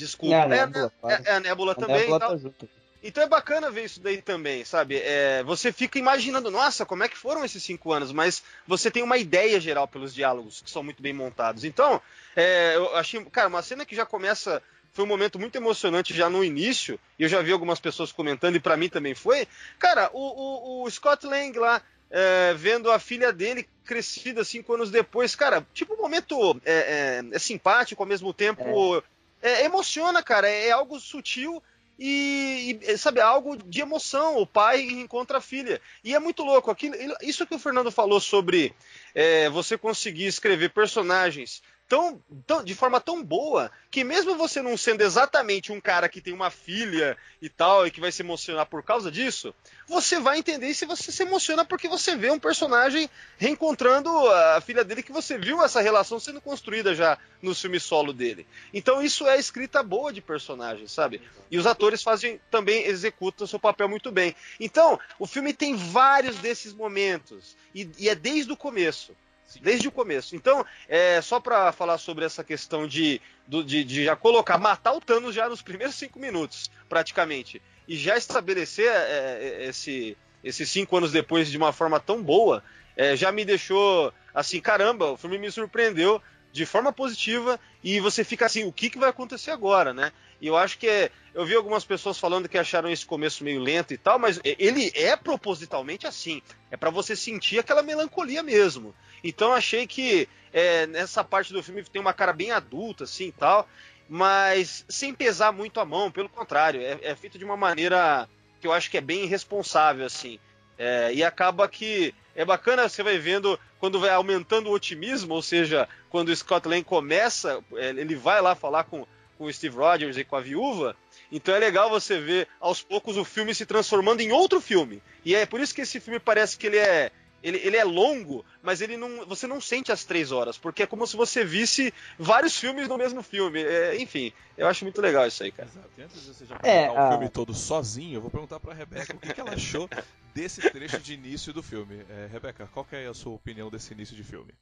[0.00, 0.34] Desculpa.
[0.34, 1.96] É a Nebula, é, é, é a Nebula também.
[1.96, 2.68] A Nebula tá junto.
[3.02, 4.96] Então é bacana ver isso daí também, sabe?
[4.96, 9.02] É, você fica imaginando, nossa, como é que foram esses cinco anos, mas você tem
[9.02, 11.64] uma ideia geral pelos diálogos, que são muito bem montados.
[11.64, 12.00] Então,
[12.36, 14.62] é, eu achei, cara, uma cena que já começa.
[14.92, 18.56] Foi um momento muito emocionante já no início, e eu já vi algumas pessoas comentando,
[18.56, 19.46] e para mim também foi.
[19.78, 24.90] Cara, o, o, o Scott Lang lá, é, vendo a filha dele crescida cinco anos
[24.90, 29.00] depois, cara, tipo um momento é, é, é simpático, ao mesmo tempo
[29.42, 30.48] é é, emociona, cara.
[30.48, 31.62] É, é algo sutil
[31.98, 34.38] e, e, sabe, algo de emoção.
[34.38, 35.80] O pai encontra a filha.
[36.02, 36.70] E é muito louco.
[36.70, 38.74] Aquilo, isso que o Fernando falou sobre
[39.14, 44.76] é, você conseguir escrever personagens tão, tão, de forma tão boa que mesmo você não
[44.76, 48.64] sendo exatamente um cara que tem uma filha e tal e que vai se emocionar
[48.66, 49.52] por causa disso,
[49.88, 54.84] você vai entender se você se emociona porque você vê um personagem reencontrando a filha
[54.84, 58.46] dele que você viu essa relação sendo construída já no filme solo dele.
[58.72, 61.20] Então isso é escrita boa de personagem, sabe?
[61.50, 64.36] E os atores fazem também executam seu papel muito bem.
[64.60, 69.12] Então o filme tem vários desses momentos e, e é desde o começo.
[69.58, 70.36] Desde o começo.
[70.36, 75.00] Então, é, só para falar sobre essa questão de, de, de, já colocar, matar o
[75.00, 80.96] Thanos já nos primeiros cinco minutos, praticamente, e já estabelecer é, é, esse, esses cinco
[80.96, 82.62] anos depois de uma forma tão boa,
[82.96, 88.24] é, já me deixou assim, caramba, o filme me surpreendeu de forma positiva e você
[88.24, 90.12] fica assim, o que, que vai acontecer agora, né?
[90.40, 93.60] E eu acho que é, eu vi algumas pessoas falando que acharam esse começo meio
[93.60, 96.42] lento e tal, mas ele é propositalmente assim.
[96.70, 98.94] É para você sentir aquela melancolia mesmo.
[99.22, 103.32] Então achei que é, nessa parte do filme tem uma cara bem adulta assim e
[103.32, 103.68] tal,
[104.08, 106.10] mas sem pesar muito a mão.
[106.10, 108.28] Pelo contrário, é, é feito de uma maneira
[108.60, 110.38] que eu acho que é bem responsável assim.
[110.78, 115.42] É, e acaba que é bacana, você vai vendo quando vai aumentando o otimismo, ou
[115.42, 119.06] seja, quando o Scott Lang começa, é, ele vai lá falar com
[119.40, 120.94] com o Steve Rogers e com a viúva.
[121.32, 125.02] Então é legal você ver aos poucos o filme se transformando em outro filme.
[125.24, 127.10] E é por isso que esse filme parece que ele é
[127.42, 130.86] ele, ele é longo, mas ele não, você não sente as três horas, porque é
[130.86, 133.62] como se você visse vários filmes no mesmo filme.
[133.62, 135.68] É, enfim, eu acho muito legal isso aí, cara.
[135.68, 135.90] Exato.
[135.96, 139.14] E antes de você já é, o filme todo sozinho, eu vou perguntar pra Rebeca
[139.14, 139.88] o que, que ela achou
[140.34, 142.04] desse trecho de início do filme.
[142.08, 144.52] É, Rebeca, qual é a sua opinião desse início de filme?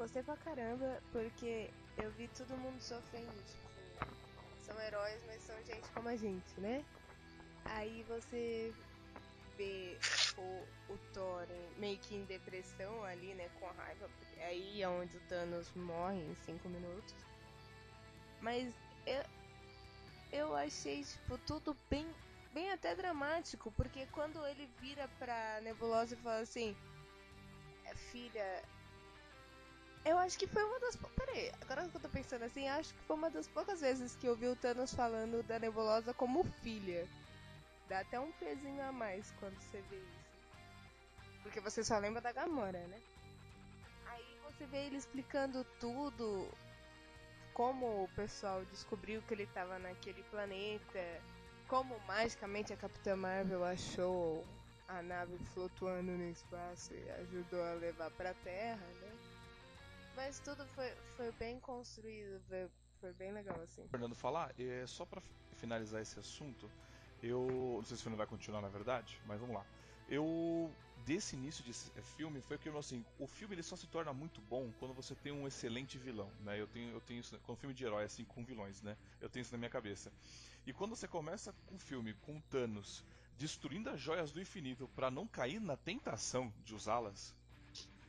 [0.00, 3.68] gostei pra caramba, porque eu vi todo mundo sofrendo, tipo,
[4.64, 6.82] são heróis, mas são gente como a gente, né?
[7.66, 8.72] Aí você
[9.60, 9.98] vê
[10.38, 11.46] o, o Thor
[11.76, 15.70] meio que em depressão ali, né, com a raiva, porque aí é onde o Thanos
[15.74, 17.14] morre em 5 minutos.
[18.40, 18.74] Mas
[19.06, 19.22] eu,
[20.32, 22.08] eu achei, tipo, tudo bem,
[22.54, 26.74] bem até dramático, porque quando ele vira pra Nebulosa e fala assim,
[28.10, 28.62] filha,
[30.06, 30.96] eu acho que foi uma das.
[30.96, 34.26] Peraí, agora que eu tô pensando assim, acho que foi uma das poucas vezes que
[34.26, 37.06] eu vi o Thanos falando da Nebulosa como filha.
[37.90, 40.30] Dá até um pezinho a mais quando você vê isso.
[41.42, 43.02] Porque você só lembra da Gamora, né?
[44.06, 46.48] Aí você vê ele explicando tudo.
[47.52, 51.20] Como o pessoal descobriu que ele tava naquele planeta.
[51.66, 54.46] Como magicamente a Capitã Marvel achou
[54.86, 59.18] a nave flutuando no espaço e ajudou a levar pra Terra, né?
[60.14, 63.86] Mas tudo foi, foi bem construído, foi, foi bem legal, assim.
[63.88, 65.20] Fernando, falar, é, só para
[65.56, 66.70] finalizar esse assunto,
[67.22, 67.74] eu.
[67.76, 69.64] Não sei se o filme vai continuar, na verdade, mas vamos lá.
[70.08, 70.70] Eu.
[71.06, 74.70] Desse início de filme foi que assim, o filme ele só se torna muito bom
[74.78, 76.60] quando você tem um excelente vilão, né?
[76.60, 78.96] Eu tenho, eu tenho isso com filme de herói assim com vilões, né?
[79.18, 80.12] Eu tenho isso na minha cabeça.
[80.66, 83.02] E quando você começa com um filme com Thanos
[83.38, 87.34] destruindo as joias do infinito para não cair na tentação de usá-las,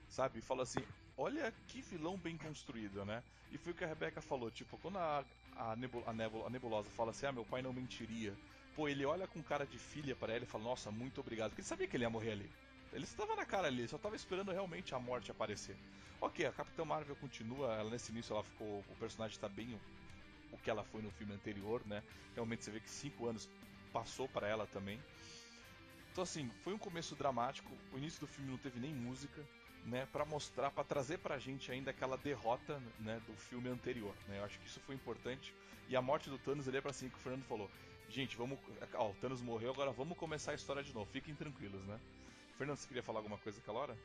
[0.09, 0.41] sabe?
[0.41, 0.85] Fala assim,
[1.17, 3.23] olha que vilão bem construído, né?
[3.49, 6.89] E foi o que a Rebecca falou, tipo, quando a, a, nebul, a, a Nebulosa
[6.89, 8.35] fala assim, ah, meu pai não mentiria.
[8.75, 11.49] Pô, ele olha com cara de filha para ela e fala, nossa, muito obrigado.
[11.49, 12.49] Porque ele sabia que ele ia morrer ali.
[12.93, 15.77] Ele estava na cara ali, só estava esperando realmente a morte aparecer.
[16.19, 18.83] Ok, a Capitã Marvel continua, ela nesse início ela ficou.
[18.89, 22.03] O personagem está bem o, o que ela foi no filme anterior, né?
[22.35, 23.49] Realmente você vê que cinco anos
[23.91, 24.99] passou para ela também.
[26.11, 27.71] Então assim, foi um começo dramático.
[27.93, 29.41] O início do filme não teve nem música,
[29.85, 30.05] né?
[30.11, 33.21] Para mostrar, para trazer pra gente ainda aquela derrota, né?
[33.25, 34.39] Do filme anterior, né?
[34.39, 35.53] Eu acho que isso foi importante.
[35.87, 37.71] E a morte do Thanos ele é para assim que o Fernando falou.
[38.13, 38.57] Gente, vamos.
[38.95, 41.07] Ó, o Thanos morreu, agora vamos começar a história de novo.
[41.13, 41.97] Fiquem tranquilos, né?
[42.57, 43.95] Fernando, você queria falar alguma coisa aquela hora?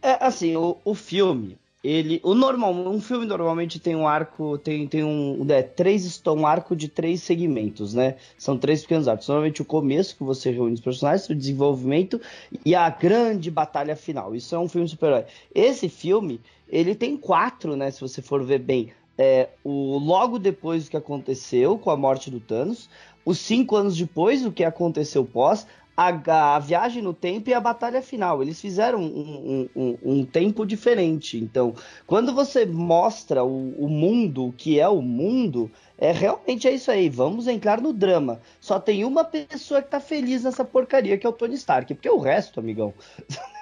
[0.00, 2.20] É, assim, o, o filme, ele.
[2.24, 5.46] O normal, um filme normalmente tem um arco, tem, tem um.
[5.50, 8.16] É, três, um arco de três segmentos, né?
[8.38, 9.28] São três pequenos arcos.
[9.28, 12.18] Normalmente o começo, que você reúne os personagens, o desenvolvimento
[12.64, 14.34] e a grande batalha final.
[14.34, 15.26] Isso é um filme super-herói.
[15.54, 17.90] Esse filme, ele tem quatro, né?
[17.90, 18.90] Se você for ver bem.
[19.18, 22.88] É, o logo depois do que aconteceu com a morte do Thanos,
[23.24, 27.60] os cinco anos depois, o que aconteceu pós, a, a, viagem no tempo e a
[27.60, 28.42] batalha final.
[28.42, 31.36] Eles fizeram um, um, um, um tempo diferente.
[31.38, 31.74] Então,
[32.06, 36.90] quando você mostra o, o, mundo, o que é o mundo, é realmente é isso
[36.90, 37.08] aí.
[37.08, 38.40] Vamos entrar no drama.
[38.60, 41.92] Só tem uma pessoa que tá feliz nessa porcaria, que é o Tony Stark.
[41.94, 42.94] Porque o resto, amigão.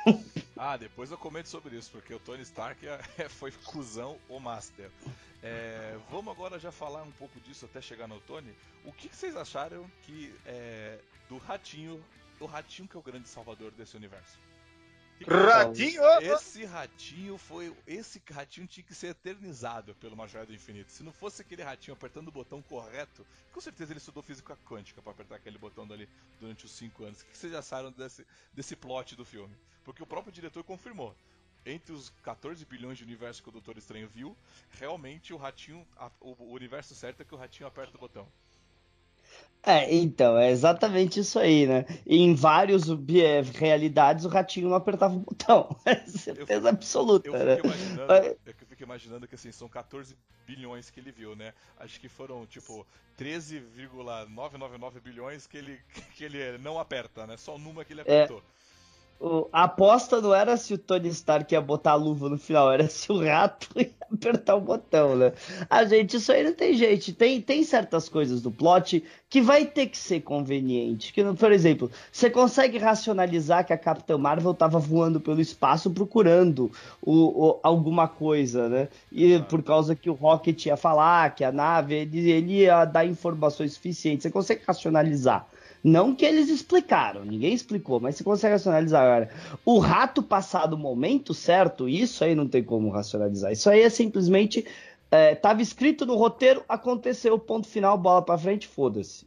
[0.62, 2.78] ah, depois eu comento sobre isso, porque o Tony Stark
[3.16, 4.90] é, foi cuzão o Master.
[5.42, 8.54] É, vamos agora já falar um pouco disso até chegar no Tony.
[8.84, 12.04] O que, que vocês acharam que é, do ratinho
[12.40, 14.38] o ratinho que é o grande salvador desse universo.
[15.26, 16.02] Ratinho!
[16.22, 17.76] Esse ratinho foi.
[17.86, 20.90] Esse ratinho tinha que ser eternizado pelo Major do Infinito.
[20.90, 25.02] Se não fosse aquele ratinho apertando o botão correto, com certeza ele estudou física quântica
[25.02, 26.08] para apertar aquele botão ali
[26.40, 27.20] durante os 5 anos.
[27.20, 29.54] O que vocês acharam desse, desse plot do filme?
[29.84, 31.14] Porque o próprio diretor confirmou.
[31.64, 34.36] Entre os 14 bilhões de universos que o Doutor Estranho viu,
[34.70, 35.86] realmente o ratinho.
[35.96, 38.26] A, o universo certo é que o ratinho aperta o botão.
[39.62, 41.84] É, então, é exatamente isso aí, né?
[42.06, 45.76] Em várias é, realidades o ratinho não apertava o botão.
[45.84, 47.58] É certeza eu, absoluta, eu né?
[48.08, 50.16] É eu fico imaginando que assim, são 14
[50.46, 51.52] bilhões que ele viu, né?
[51.78, 52.86] Acho que foram, tipo,
[53.18, 55.78] 13,999 bilhões que ele,
[56.16, 57.36] que ele não aperta, né?
[57.36, 58.38] Só numa que ele é, apertou.
[58.38, 58.59] É
[59.52, 62.88] a aposta não era se o Tony Stark ia botar a luva no final, era
[62.88, 65.32] se o rato ia apertar o botão, né?
[65.68, 67.12] A gente, isso aí não tem jeito.
[67.12, 71.12] Tem, tem certas coisas do plot que vai ter que ser conveniente.
[71.12, 76.72] Que, por exemplo, você consegue racionalizar que a Capitã Marvel estava voando pelo espaço procurando
[77.02, 78.88] o, o, alguma coisa, né?
[79.12, 83.04] E por causa que o Rocket ia falar, que a nave, ele, ele ia dar
[83.04, 84.22] informações suficientes.
[84.22, 85.46] Você consegue racionalizar.
[85.82, 89.30] Não que eles explicaram, ninguém explicou, mas você consegue racionalizar agora.
[89.64, 93.50] O rato passar do momento certo, isso aí não tem como racionalizar.
[93.52, 94.66] Isso aí é simplesmente.
[95.32, 99.26] Estava é, escrito no roteiro, aconteceu, ponto final, bola para frente, foda-se.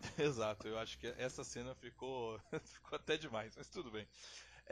[0.18, 4.06] Exato, eu acho que essa cena ficou, ficou até demais, mas tudo bem.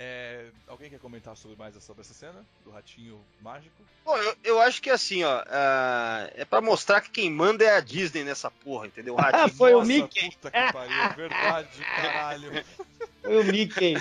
[0.00, 3.82] É, alguém quer comentar sobre mais sobre essa cena do ratinho mágico?
[4.04, 7.76] Bom, eu, eu acho que assim, ó, uh, é para mostrar que quem manda é
[7.76, 9.14] a Disney nessa porra, entendeu?
[9.18, 9.56] O ratinho.
[9.56, 10.30] Foi Nossa, o Mickey.
[10.30, 12.64] Puta que pariu, é verdade, caralho.
[13.20, 13.94] Foi o Mickey.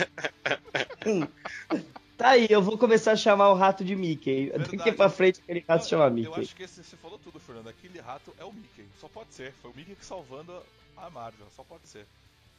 [2.16, 4.52] Tá aí, eu vou começar a chamar o rato de Mickey.
[4.52, 4.78] Verdade.
[4.78, 6.28] Daqui pra frente aquele rato se chama Mickey.
[6.28, 7.70] Eu acho que esse, você falou tudo, Fernando.
[7.70, 8.86] Aquele rato é o Mickey.
[9.02, 9.52] Só pode ser.
[9.64, 10.64] Foi o Mickey que salvando
[10.96, 11.48] a Marvel.
[11.56, 12.06] Só pode ser.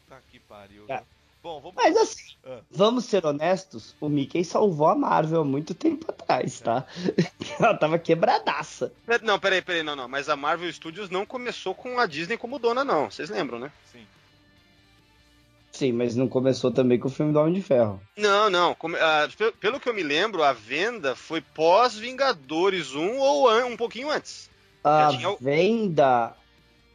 [0.09, 0.85] Tá que pariu.
[0.89, 1.05] É.
[1.43, 1.77] Bom, vamos...
[1.77, 2.61] Mas assim, ah.
[2.71, 6.85] vamos ser honestos, o Mickey salvou a Marvel há muito tempo atrás, tá?
[7.59, 8.93] Ela tava quebradaça.
[9.23, 10.09] Não, peraí, peraí, não, não.
[10.09, 13.11] Mas a Marvel Studios não começou com a Disney como dona, não.
[13.11, 13.71] Vocês lembram, né?
[13.93, 14.07] Sim.
[15.71, 18.01] Sim, mas não começou também com o filme do Homem de Ferro.
[18.17, 18.73] Não, não.
[18.73, 24.51] Uh, pelo que eu me lembro, a venda foi pós-Vingadores 1 ou um pouquinho antes.
[24.83, 25.37] A tinha...
[25.41, 26.35] venda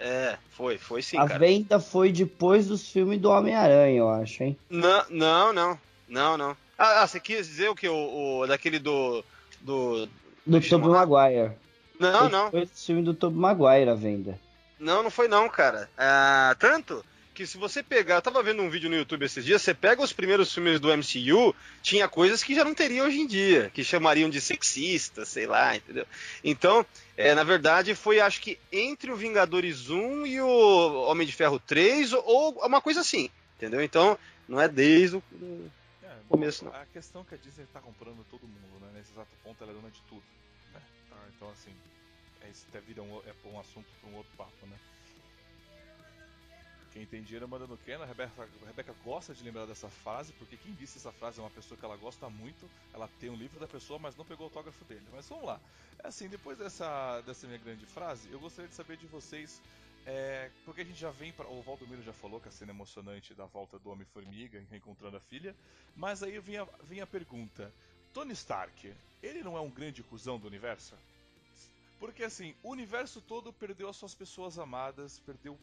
[0.05, 1.39] é, foi, foi sim, a cara.
[1.39, 4.57] venda foi depois dos filmes do Homem-Aranha, eu acho, hein?
[4.69, 5.79] Não, não, não.
[6.09, 6.57] Não, não.
[6.77, 7.87] Ah, ah você quis dizer o que?
[7.87, 9.23] O, o daquele do.
[9.61, 10.09] Do,
[10.45, 11.53] do Tobey Maguire.
[11.97, 12.51] Não, foi não.
[12.51, 14.37] Foi o filme do Tobey Maguire a venda.
[14.77, 15.89] Não, não foi não, cara.
[15.97, 17.01] Ah, tanto
[17.33, 20.01] que se você pegar, eu tava vendo um vídeo no YouTube esses dias, você pega
[20.01, 23.83] os primeiros filmes do MCU, tinha coisas que já não teria hoje em dia, que
[23.83, 26.05] chamariam de sexista, sei lá, entendeu?
[26.43, 26.85] Então,
[27.17, 31.59] é, na verdade, foi acho que entre o Vingadores 1 e o Homem de Ferro
[31.59, 33.81] 3, ou uma coisa assim, entendeu?
[33.81, 34.17] Então,
[34.47, 35.23] não é desde o
[36.03, 36.73] é, começo, não.
[36.73, 38.91] A questão é que a Disney tá comprando todo mundo, né?
[38.93, 40.23] Nesse exato ponto ela é dona de tudo.
[40.73, 40.81] Né?
[41.09, 41.71] Tá, então, assim,
[42.41, 44.77] é, isso até vira um, é um assunto para um outro papo, né?
[46.93, 47.95] Quem tem dinheiro manda no Ken.
[47.95, 51.41] A Rebeca, a Rebeca gosta de lembrar dessa frase, porque quem disse essa frase é
[51.43, 52.69] uma pessoa que ela gosta muito.
[52.93, 55.05] Ela tem um livro da pessoa, mas não pegou o autógrafo dele.
[55.11, 55.59] Mas vamos lá.
[56.03, 59.59] É assim, depois dessa, dessa minha grande frase, eu gostaria de saber de vocês
[60.05, 63.33] é, porque a gente já vem para o Valdomiro já falou que a cena emocionante
[63.33, 65.55] da volta do Homem-Formiga reencontrando a filha,
[65.95, 67.73] mas aí vem a, vem a pergunta:
[68.13, 70.95] Tony Stark, ele não é um grande cuzão do universo?
[71.99, 75.57] Porque assim, o universo todo perdeu as suas pessoas amadas, perdeu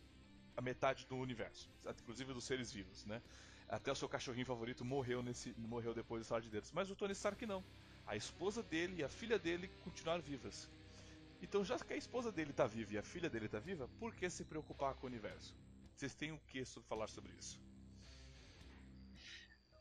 [0.60, 1.70] a metade do universo,
[2.02, 3.22] inclusive dos seres vivos, né?
[3.66, 6.94] Até o seu cachorrinho favorito morreu nesse morreu depois do Sala de Dedos, mas o
[6.94, 7.64] Tony Stark não.
[8.06, 10.68] A esposa dele e a filha dele continuaram vivas.
[11.40, 14.14] Então, já que a esposa dele está viva e a filha dele está viva, por
[14.14, 15.56] que se preocupar com o universo?
[15.96, 17.58] Vocês têm o que falar sobre isso?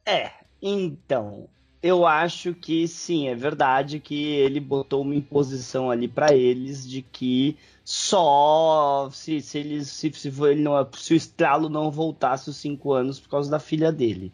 [0.06, 1.50] É, então,
[1.82, 7.02] eu acho que sim, é verdade que ele botou uma imposição ali para eles de
[7.02, 12.58] que só se, se eles se, se, ele não, se o estralo não voltasse os
[12.58, 14.32] cinco anos por causa da filha dele.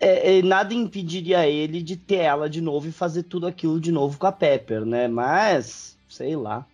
[0.00, 3.92] É, é, nada impediria ele de ter ela de novo e fazer tudo aquilo de
[3.92, 5.06] novo com a Pepper, né?
[5.06, 6.66] Mas Sei lá.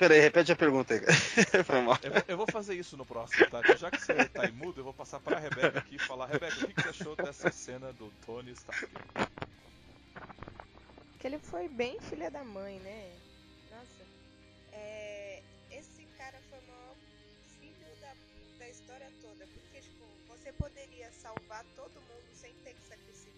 [0.00, 1.00] Peraí, repete a pergunta aí.
[1.62, 1.98] Foi mal.
[2.02, 3.60] Eu, eu, vou fazer isso no próximo, tá?
[3.76, 6.68] Já que você tá imudo, eu vou passar pra Rebeca aqui e falar: Rebeca, o
[6.68, 8.88] que, que você achou dessa cena do Tony Stark?
[11.18, 13.12] Que ele foi bem filha da mãe, né?
[13.70, 14.06] Nossa.
[14.72, 16.96] É, esse cara foi o maior
[17.60, 18.14] filho da,
[18.58, 19.46] da história toda.
[19.48, 23.30] Porque, tipo, você poderia salvar todo mundo sem ter que sacrificar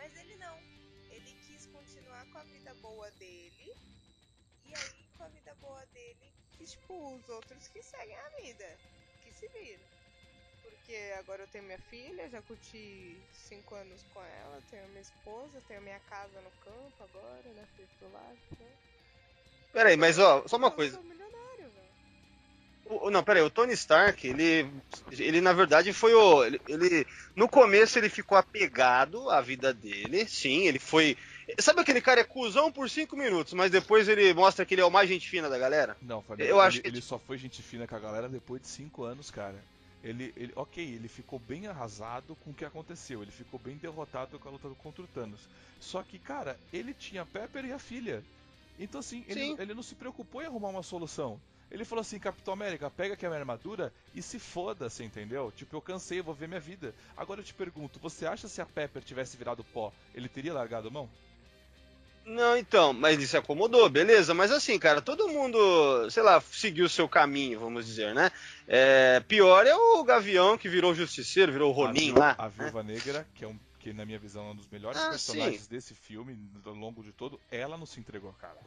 [0.00, 0.69] mas ele não.
[2.10, 3.72] Continuar com a vida boa dele.
[4.66, 8.66] E aí, com a vida boa dele, tipo, os outros que seguem a vida.
[9.22, 9.84] Que se viram.
[10.62, 15.62] Porque agora eu tenho minha filha, já curti cinco anos com ela, tenho minha esposa,
[15.68, 17.64] tenho minha casa no campo agora, né?
[17.76, 18.38] Frente do lado.
[18.58, 18.72] Né?
[19.72, 21.00] Peraí, mas ó, só uma coisa.
[22.86, 24.68] O, não, peraí, o Tony Stark, ele,
[25.12, 26.44] ele na verdade foi o.
[26.44, 31.16] Ele, ele, no começo ele ficou apegado à vida dele, sim, ele foi.
[31.58, 34.84] Sabe aquele cara é cuzão por cinco minutos, mas depois ele mostra que ele é
[34.84, 35.96] o mais gente fina da galera?
[36.02, 36.88] Não, Fabio, eu ele, acho que...
[36.88, 39.62] ele só foi gente fina com a galera depois de cinco anos, cara.
[40.02, 44.38] Ele, ele, ok, ele ficou bem arrasado com o que aconteceu, ele ficou bem derrotado
[44.38, 45.40] com a luta contra o Thanos.
[45.78, 48.24] Só que, cara, ele tinha Pepper e a filha.
[48.78, 51.38] Então, assim, ele, ele não se preocupou em arrumar uma solução.
[51.70, 55.52] Ele falou assim: Capitão América, pega aqui a minha armadura e se foda, você entendeu?
[55.54, 56.94] Tipo, eu cansei, eu vou ver minha vida.
[57.16, 60.88] Agora eu te pergunto: você acha se a Pepper tivesse virado pó, ele teria largado
[60.88, 61.08] a mão?
[62.24, 64.32] Não, então, mas ele se acomodou, beleza.
[64.34, 68.30] Mas assim, cara, todo mundo, sei lá, seguiu o seu caminho, vamos dizer, né?
[68.68, 72.34] É, pior é o Gavião que virou justiceiro, virou Ronin lá.
[72.38, 72.94] A Viúva né?
[72.94, 75.70] Negra, que é um que na minha visão é um dos melhores ah, personagens sim.
[75.70, 78.58] desse filme, ao longo de todo, ela não se entregou, cara.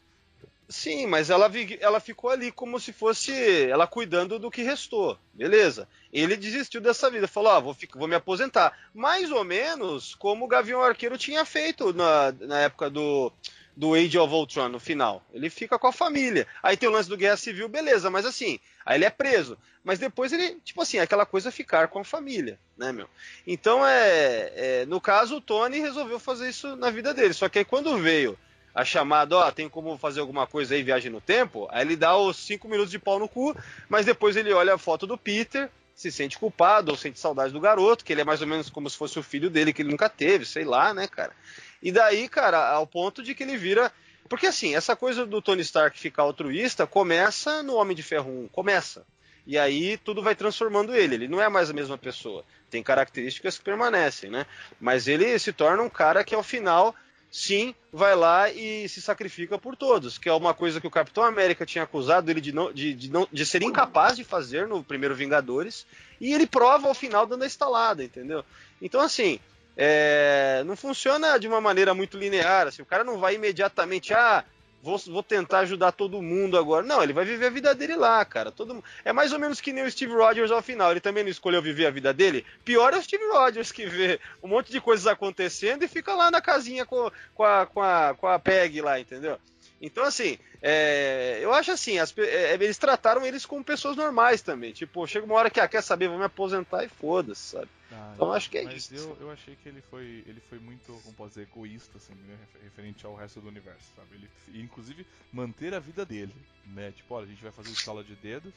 [0.70, 3.32] Sim, mas ela, ela ficou ali como se fosse
[3.70, 5.18] ela cuidando do que restou.
[5.34, 5.88] Beleza.
[6.12, 8.78] Ele desistiu dessa vida, falou: ah, vou, vou me aposentar.
[8.94, 13.32] Mais ou menos como o Gavião Arqueiro tinha feito na, na época do,
[13.76, 15.24] do Age of Ultron, no final.
[15.34, 16.48] Ele fica com a família.
[16.62, 19.58] Aí tem o lance do Guerra Civil, beleza, mas assim, aí ele é preso.
[19.84, 23.10] Mas depois ele, tipo assim, aquela coisa ficar com a família, né, meu?
[23.46, 24.86] Então é, é.
[24.86, 27.34] No caso, o Tony resolveu fazer isso na vida dele.
[27.34, 28.38] Só que aí quando veio
[28.74, 32.18] a chamada, ó, tem como fazer alguma coisa aí, viagem no tempo, aí ele dá
[32.18, 33.56] os cinco minutos de pau no cu,
[33.88, 37.60] mas depois ele olha a foto do Peter, se sente culpado ou sente saudade do
[37.60, 39.92] garoto, que ele é mais ou menos como se fosse o filho dele que ele
[39.92, 41.34] nunca teve, sei lá, né, cara?
[41.82, 43.92] E daí, cara, ao ponto de que ele vira.
[44.28, 48.48] Porque assim, essa coisa do Tony Stark ficar altruísta começa no Homem de Ferro 1,
[48.48, 49.06] começa.
[49.46, 51.16] E aí tudo vai transformando ele.
[51.16, 52.44] Ele não é mais a mesma pessoa.
[52.70, 54.46] Tem características que permanecem, né?
[54.80, 56.96] Mas ele se torna um cara que ao final
[57.34, 61.24] sim vai lá e se sacrifica por todos, que é uma coisa que o Capitão
[61.24, 64.84] América tinha acusado ele de, não, de, de, não, de ser incapaz de fazer no
[64.84, 65.88] primeiro Vingadores,
[66.22, 68.46] e ele prova ao final dando a estalada, entendeu?
[68.80, 69.40] Então, assim,
[69.76, 74.46] é, não funciona de uma maneira muito linear, assim, o cara não vai imediatamente, ah,
[74.84, 76.86] vou, vou tentar ajudar todo mundo agora.
[76.86, 78.52] Não, ele vai viver a vida dele lá, cara.
[78.52, 80.92] Todo, é mais ou menos que nem o Steve Rogers ao final.
[80.92, 82.46] Ele também não escolheu viver a vida dele.
[82.66, 86.30] Pior é o Steve Rogers que vê um monte de coisas acontecendo e fica lá
[86.30, 89.40] na casinha com, com, a, com, a, com a Peg lá, entendeu?
[89.86, 94.72] Então, assim, é, eu acho assim, as, é, eles trataram eles como pessoas normais também.
[94.72, 97.68] Tipo, chega uma hora que, ah, quer saber, vou me aposentar e foda-se, sabe?
[97.92, 98.94] Ah, então acho que é mas isso.
[98.94, 102.14] Mas eu, eu achei que ele foi, ele foi muito, como pode dizer, egoísta, assim,
[102.14, 104.16] né, referente ao resto do universo, sabe?
[104.16, 104.30] Ele,
[104.64, 106.34] inclusive, manter a vida dele,
[106.66, 106.94] né?
[106.96, 108.54] Tipo, olha, a gente vai fazer escala de dedos,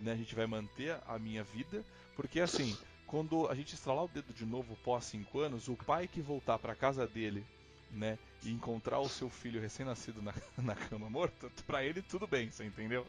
[0.00, 0.12] né?
[0.12, 1.84] A gente vai manter a minha vida,
[2.16, 2.74] porque assim,
[3.06, 6.58] quando a gente estralar o dedo de novo pós 5 anos, o pai que voltar
[6.58, 7.44] para casa dele
[7.92, 12.50] né, e encontrar o seu filho recém-nascido na, na cama morto, pra ele tudo bem,
[12.50, 13.06] você entendeu?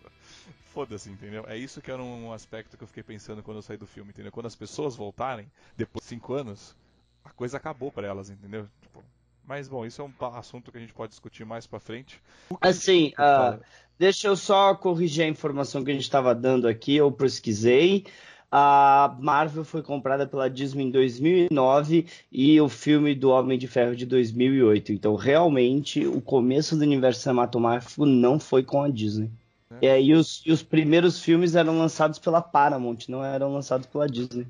[0.66, 1.46] Foda-se, entendeu?
[1.48, 4.12] É isso que era um aspecto que eu fiquei pensando quando eu saí do filme,
[4.12, 4.32] entendeu?
[4.32, 6.76] Quando as pessoas voltarem, depois de cinco anos,
[7.24, 8.68] a coisa acabou para elas, entendeu?
[8.82, 9.04] Tipo,
[9.46, 12.22] Mas bom, isso é um assunto que a gente pode discutir mais para frente.
[12.60, 13.64] Assim, uh,
[13.98, 16.96] deixa eu só corrigir a informação que a gente estava dando aqui.
[16.96, 18.06] Eu pesquisei.
[18.56, 23.95] A Marvel foi comprada pela Disney em 2009 e o filme do Homem de Ferro
[23.95, 24.91] de 2008.
[24.91, 29.32] Então, realmente, o começo do universo cinematográfico não foi com a Disney.
[29.82, 29.88] É.
[29.88, 34.08] É, e, os, e os primeiros filmes eram lançados pela Paramount, não eram lançados pela
[34.08, 34.45] Disney.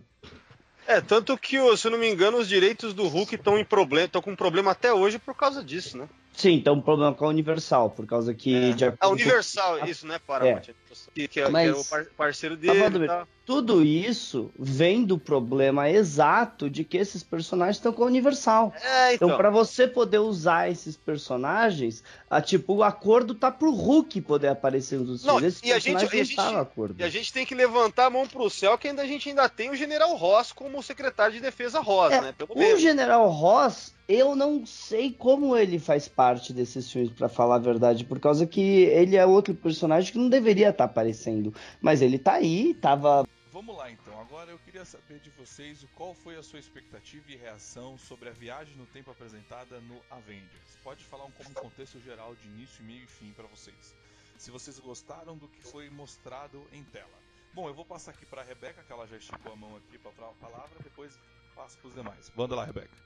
[0.86, 4.08] É, tanto que, se eu não me engano, os direitos do Hulk estão em problema,
[4.08, 6.10] estão com problema até hoje por causa disso, né?
[6.34, 8.56] Sim, então um problema com a Universal, por causa que.
[8.56, 8.94] É, de...
[9.00, 10.20] a Universal, isso, né?
[10.26, 10.70] Paramount.
[10.70, 10.74] É.
[11.14, 13.08] Que, que, é, Mas, que é o parceiro tá dele.
[13.08, 18.74] Tá tudo isso vem do problema exato de que esses personagens estão com a Universal.
[18.82, 23.74] É, então, então para você poder usar esses personagens, a, tipo, o acordo tá pro
[23.74, 25.60] Hulk poder aparecer nos Não, filmes.
[25.62, 26.96] e a gente, a gente, acordo.
[27.00, 29.50] E a gente tem que levantar a mão pro céu que ainda a gente ainda
[29.50, 32.34] tem o General Ross como secretário de defesa Ross, é, né?
[32.38, 32.78] Pelo o.
[32.78, 38.06] General Ross, eu não sei como ele faz parte desses filmes, para falar a verdade,
[38.06, 41.54] por causa que ele é outro personagem que não deveria estar tá aparecendo.
[41.82, 44.20] Mas ele tá aí, tava Vamos lá então.
[44.20, 48.32] Agora eu queria saber de vocês qual foi a sua expectativa e reação sobre a
[48.32, 50.76] viagem no tempo apresentada no Avengers.
[50.84, 53.96] Pode falar um, como contexto geral de início, meio e fim para vocês.
[54.40, 57.20] Se vocês gostaram do que foi mostrado em tela.
[57.54, 60.00] Bom, eu vou passar aqui para a Rebeca, que ela já esticou a mão aqui
[60.00, 61.16] para a palavra, depois
[61.54, 62.32] passo para os demais.
[62.36, 62.98] Manda lá, Rebeca.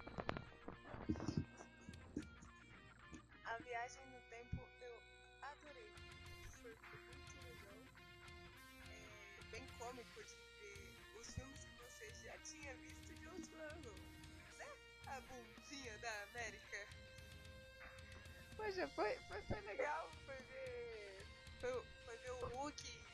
[18.57, 21.25] Poxa, foi, foi, foi legal, foi ver,
[21.61, 21.71] foi,
[22.05, 23.07] foi ver o Hulk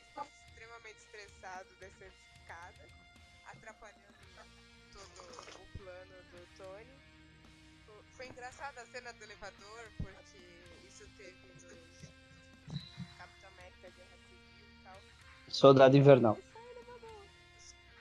[0.46, 2.84] extremamente estressado descendo escada,
[3.46, 4.14] atrapalhando
[4.92, 6.98] todo o plano do Tony.
[8.16, 10.38] Foi engraçada a cena do elevador, porque
[10.86, 15.23] isso teve no Capitão América Guerra Civil e tal.
[15.48, 16.38] Soldado Invernal.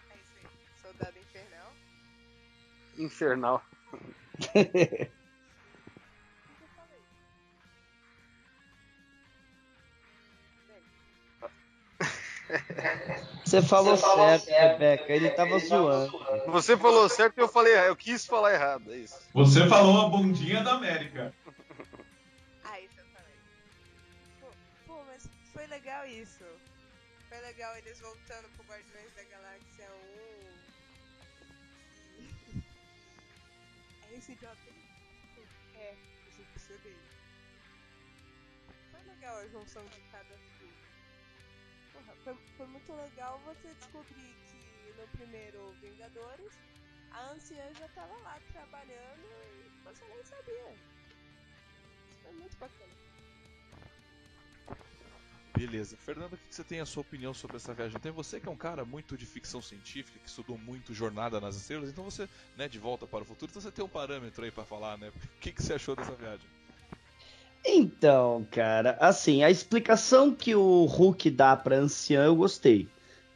[0.09, 0.47] É isso aí,
[0.81, 1.71] Soldado Infernal.
[2.97, 3.63] Infernal.
[13.45, 15.13] Você falou, Você falou certo, certo, Rebeca.
[15.13, 16.19] Ele tava zoando.
[16.47, 19.15] Você falou certo e eu falei Eu quis falar errado, é isso.
[19.33, 21.33] Você falou a bundinha da América.
[22.63, 23.35] ah, isso eu falei.
[24.41, 24.47] Pô,
[24.87, 26.43] pô, mas foi legal isso.
[27.33, 29.97] Foi legal eles voltando pro Guardiões da Galáxia 1.
[34.07, 34.61] é esse idiota
[35.73, 35.95] É,
[36.37, 36.95] eu percebi.
[38.91, 40.37] Foi legal a junção de cada
[42.23, 46.53] foi, foi muito legal você descobrir que no primeiro Vingadores
[47.09, 49.25] a anciã já estava lá trabalhando
[49.55, 50.75] e você nem sabia.
[52.11, 53.02] Isso foi muito bacana.
[55.65, 55.95] Beleza.
[55.95, 57.97] Fernando, o que você tem a sua opinião sobre essa viagem?
[57.97, 61.55] Tem você que é um cara muito de ficção científica, que estudou muito Jornada nas
[61.55, 64.51] Estrelas, então você, né, de volta para o futuro, então você tem um parâmetro aí
[64.51, 65.09] para falar, né?
[65.23, 66.45] O que, que você achou dessa viagem?
[67.65, 72.92] Então, cara, assim, a explicação que o Hulk dá pra anciã eu gostei.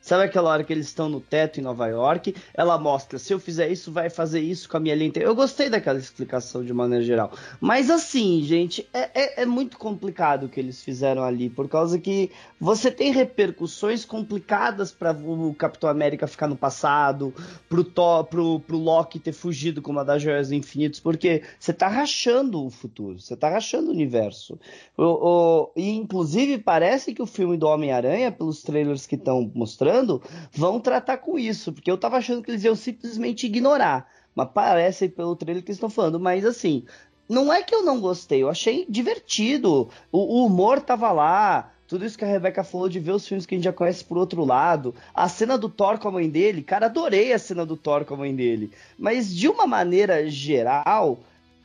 [0.08, 2.34] Sabe aquela hora que eles estão no teto em Nova York?
[2.54, 5.20] Ela mostra, se eu fizer isso, vai fazer isso com a minha lente.
[5.20, 7.34] Eu gostei daquela explicação de maneira geral.
[7.60, 12.00] Mas assim, gente, é, é, é, muito complicado o que eles fizeram ali, por causa
[12.00, 17.34] que você tem repercussões complicadas para o Capitão América ficar no passado,
[17.68, 21.90] pro, Thor, pro, pro Loki ter fugido com uma das joias infinitas, porque você tá
[21.90, 24.58] rachando o futuro, você tá rachando o universo.
[24.98, 29.97] O, o, e inclusive parece que o filme do Homem-Aranha, pelos trailers que estão mostrando,
[29.98, 30.22] falando
[30.52, 34.08] vão tratar com isso, porque eu tava achando que eles iam simplesmente ignorar.
[34.36, 36.20] Mas parece pelo trailer que eles estão falando.
[36.20, 36.84] Mas assim,
[37.28, 39.90] não é que eu não gostei, eu achei divertido.
[40.12, 41.72] O, o, humor tava lá.
[41.88, 44.04] Tudo isso que a Rebecca falou de ver os filmes que a gente já conhece
[44.04, 44.94] por outro lado.
[45.16, 48.14] A cena do Thor com a mãe dele, cara, adorei a cena do Thor com
[48.14, 48.72] a mãe dele.
[49.00, 51.18] Mas de uma maneira geral,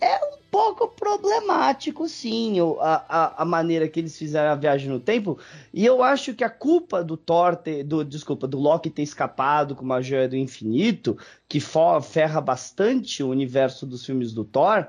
[0.02, 4.98] é um pouco problemático, sim, a, a, a, maneira que eles fizeram a viagem no
[4.98, 5.38] tempo.
[5.72, 9.76] E eu acho que a culpa do Thor ter, do, desculpa, do Loki ter escapado
[9.76, 11.16] com uma joia do infinito,
[11.48, 11.60] que
[12.02, 14.88] ferra bastante o universo dos filmes do Thor,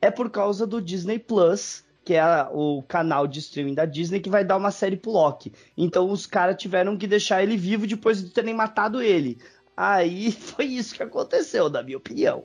[0.00, 1.88] é por causa do Disney Plus.
[2.02, 5.52] Que é o canal de streaming da Disney que vai dar uma série pro Loki.
[5.76, 9.38] Então os caras tiveram que deixar ele vivo depois de terem matado ele.
[9.76, 12.44] Aí foi isso que aconteceu, na minha opinião.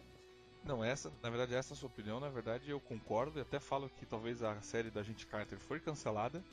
[0.66, 3.60] Não, essa, na verdade, essa é a sua opinião, na verdade eu concordo e até
[3.60, 6.44] falo que talvez a série da Gente Carter foi cancelada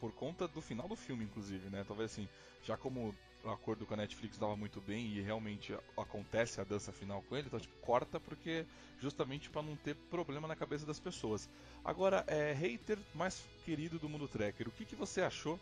[0.00, 1.84] por conta do final do filme, inclusive, né?
[1.86, 2.28] Talvez assim,
[2.64, 3.14] já como
[3.44, 7.36] o acordo com a Netflix dava muito bem e realmente acontece a dança final com
[7.36, 8.66] ele, então tipo, corta porque
[8.98, 11.48] justamente para não ter problema na cabeça das pessoas.
[11.84, 15.60] Agora, é hater mais querido do mundo tracker, o que, que você achou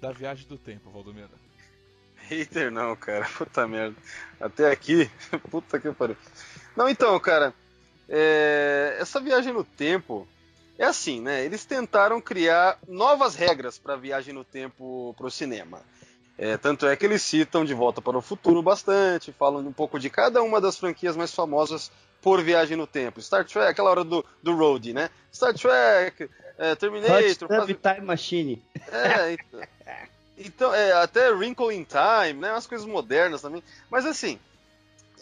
[0.00, 1.30] da viagem do tempo, Valdomiro?
[2.28, 3.96] Hater não, cara, puta merda.
[4.40, 5.10] Até aqui,
[5.50, 6.16] puta que pariu.
[6.76, 7.54] Não, então, cara,
[8.08, 8.96] é...
[9.00, 10.26] essa viagem no tempo
[10.78, 11.44] é assim, né?
[11.44, 15.80] Eles tentaram criar novas regras para viagem no tempo para o cinema.
[16.38, 19.98] É, tanto é que eles citam De Volta para o Futuro bastante, falam um pouco
[19.98, 21.90] de cada uma das franquias mais famosas
[22.22, 23.20] por viagem no tempo.
[23.20, 25.10] Star Trek, aquela hora do, do Road, né?
[25.34, 27.48] Star Trek, é, Terminator.
[27.50, 28.62] Hot Time Machine.
[28.92, 29.60] É, então,
[30.38, 32.52] então é, até Wrinkle in Time, né?
[32.52, 33.62] Umas coisas modernas também.
[33.90, 34.38] Mas assim,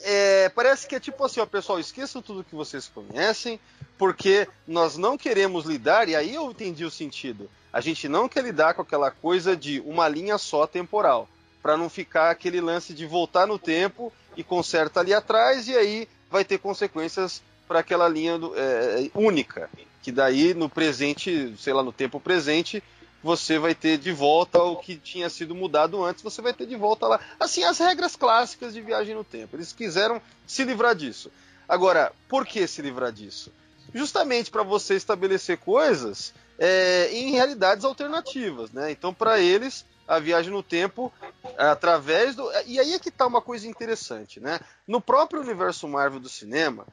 [0.03, 3.59] é, parece que é tipo assim, ó, pessoal, esqueçam tudo que vocês conhecem,
[3.97, 7.51] porque nós não queremos lidar, e aí eu entendi o sentido.
[7.73, 11.29] A gente não quer lidar com aquela coisa de uma linha só temporal,
[11.63, 16.09] para não ficar aquele lance de voltar no tempo e conserta ali atrás, e aí
[16.31, 19.69] vai ter consequências para aquela linha do, é, única,
[20.03, 22.83] que daí no presente, sei lá, no tempo presente,
[23.23, 26.77] você vai ter de volta o que tinha sido mudado antes, você vai ter de
[26.77, 27.21] volta lá.
[27.41, 29.57] Assim, as regras clássicas de viagem no tempo.
[29.57, 31.31] Eles quiseram se livrar disso.
[31.69, 33.53] Agora, por que se livrar disso?
[33.95, 38.91] Justamente para você estabelecer coisas é, em realidades alternativas, né?
[38.91, 41.13] Então, para eles, a viagem no tempo
[41.59, 42.49] através do.
[42.67, 44.61] E aí é que está uma coisa interessante, né?
[44.87, 46.87] No próprio universo Marvel do cinema,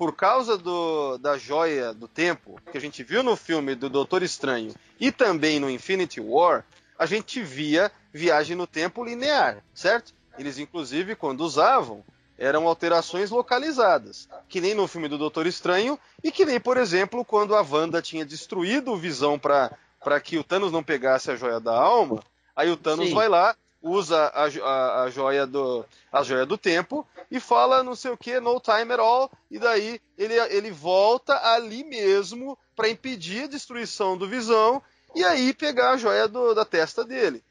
[0.00, 4.22] por causa do, da joia do tempo, que a gente viu no filme do Doutor
[4.22, 6.64] Estranho e também no Infinity War,
[6.98, 10.14] a gente via viagem no tempo linear, certo?
[10.38, 12.02] Eles, inclusive, quando usavam,
[12.38, 17.22] eram alterações localizadas, que nem no filme do Doutor Estranho e que nem, por exemplo,
[17.22, 21.60] quando a Wanda tinha destruído o Visão para que o Thanos não pegasse a joia
[21.60, 22.24] da alma,
[22.56, 23.14] aí o Thanos Sim.
[23.14, 27.94] vai lá usa a, a, a, joia do a joia do tempo e fala não
[27.94, 32.90] sei o que no time at all e daí ele, ele volta ali mesmo para
[32.90, 34.82] impedir a destruição do Visão
[35.14, 37.42] e aí pegar a joia do, da testa dele.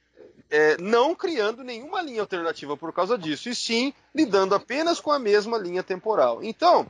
[0.51, 5.19] É, não criando nenhuma linha alternativa por causa disso e sim lidando apenas com a
[5.19, 6.43] mesma linha temporal.
[6.43, 6.89] Então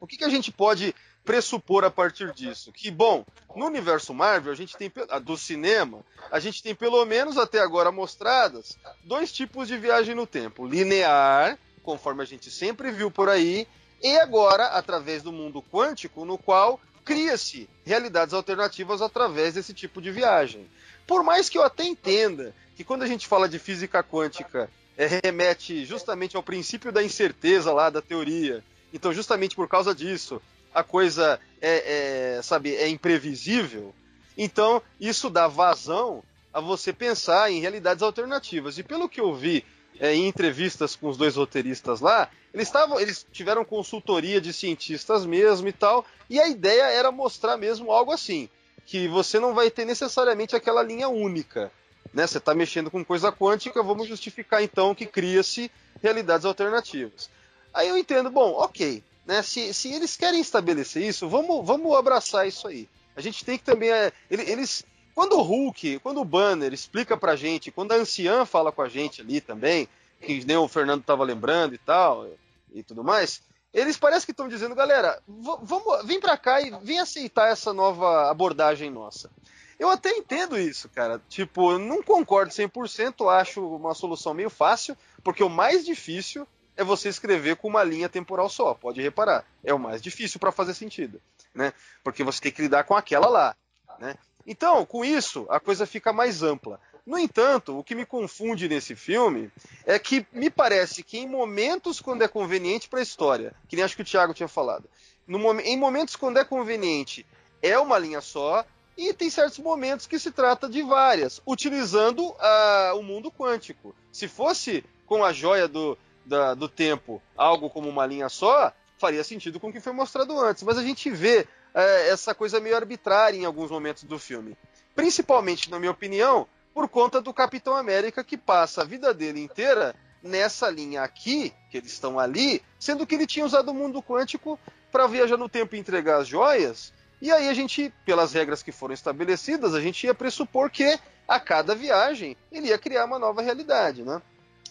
[0.00, 0.94] o que, que a gente pode
[1.26, 2.72] pressupor a partir disso?
[2.72, 4.90] Que, bom, no universo Marvel, a gente tem
[5.22, 10.26] do cinema, a gente tem pelo menos até agora mostradas dois tipos de viagem no
[10.26, 13.66] tempo: linear, conforme a gente sempre viu por aí,
[14.00, 20.10] e agora através do mundo quântico, no qual cria-se realidades alternativas através desse tipo de
[20.10, 20.68] viagem.
[21.06, 25.20] Por mais que eu até entenda que quando a gente fala de física quântica, é,
[25.24, 28.62] remete justamente ao princípio da incerteza lá da teoria.
[28.92, 30.40] Então, justamente por causa disso,
[30.76, 33.94] a coisa é, é, sabe, é imprevisível,
[34.36, 36.22] então isso dá vazão
[36.52, 38.76] a você pensar em realidades alternativas.
[38.76, 39.64] E pelo que eu vi
[39.98, 45.24] é, em entrevistas com os dois roteiristas lá, eles estavam, eles tiveram consultoria de cientistas
[45.24, 48.46] mesmo e tal, e a ideia era mostrar mesmo algo assim,
[48.84, 51.72] que você não vai ter necessariamente aquela linha única.
[52.12, 52.26] Né?
[52.26, 55.70] Você está mexendo com coisa quântica, vamos justificar então que cria-se
[56.02, 57.30] realidades alternativas.
[57.72, 59.42] Aí eu entendo, bom, ok, né?
[59.42, 62.88] Se, se eles querem estabelecer isso, vamos, vamos abraçar isso aí.
[63.16, 63.90] A gente tem que também.
[63.90, 68.70] É, eles, quando o Hulk, quando o Banner explica pra gente, quando a anciã fala
[68.70, 69.88] com a gente ali também,
[70.20, 72.28] que nem o Fernando tava lembrando e tal,
[72.72, 76.98] e tudo mais, eles parecem que estão dizendo, galera, vamos, vem pra cá e vem
[76.98, 79.30] aceitar essa nova abordagem nossa.
[79.78, 81.20] Eu até entendo isso, cara.
[81.28, 86.46] Tipo, não concordo 100%, acho uma solução meio fácil, porque o mais difícil
[86.76, 88.74] é você escrever com uma linha temporal só.
[88.74, 91.20] Pode reparar, é o mais difícil para fazer sentido,
[91.54, 91.72] né?
[92.04, 93.56] Porque você tem que lidar com aquela lá,
[93.98, 94.14] né?
[94.46, 96.80] Então, com isso, a coisa fica mais ampla.
[97.04, 99.50] No entanto, o que me confunde nesse filme
[99.84, 103.84] é que me parece que em momentos quando é conveniente para a história, que nem
[103.84, 104.88] acho que o Thiago tinha falado,
[105.26, 107.24] no, em momentos quando é conveniente
[107.62, 108.64] é uma linha só,
[108.96, 113.94] e tem certos momentos que se trata de várias, utilizando uh, o mundo quântico.
[114.10, 119.24] Se fosse com a joia do, da, do tempo algo como uma linha só, faria
[119.24, 120.62] sentido com o que foi mostrado antes.
[120.62, 124.56] Mas a gente vê é, essa coisa meio arbitrária em alguns momentos do filme.
[124.94, 129.94] Principalmente, na minha opinião, por conta do Capitão América que passa a vida dele inteira
[130.22, 134.58] nessa linha aqui, que eles estão ali, sendo que ele tinha usado o mundo quântico
[134.90, 136.92] para viajar no tempo e entregar as joias.
[137.20, 140.98] E aí a gente, pelas regras que foram estabelecidas, a gente ia pressupor que
[141.28, 144.20] a cada viagem ele ia criar uma nova realidade, né?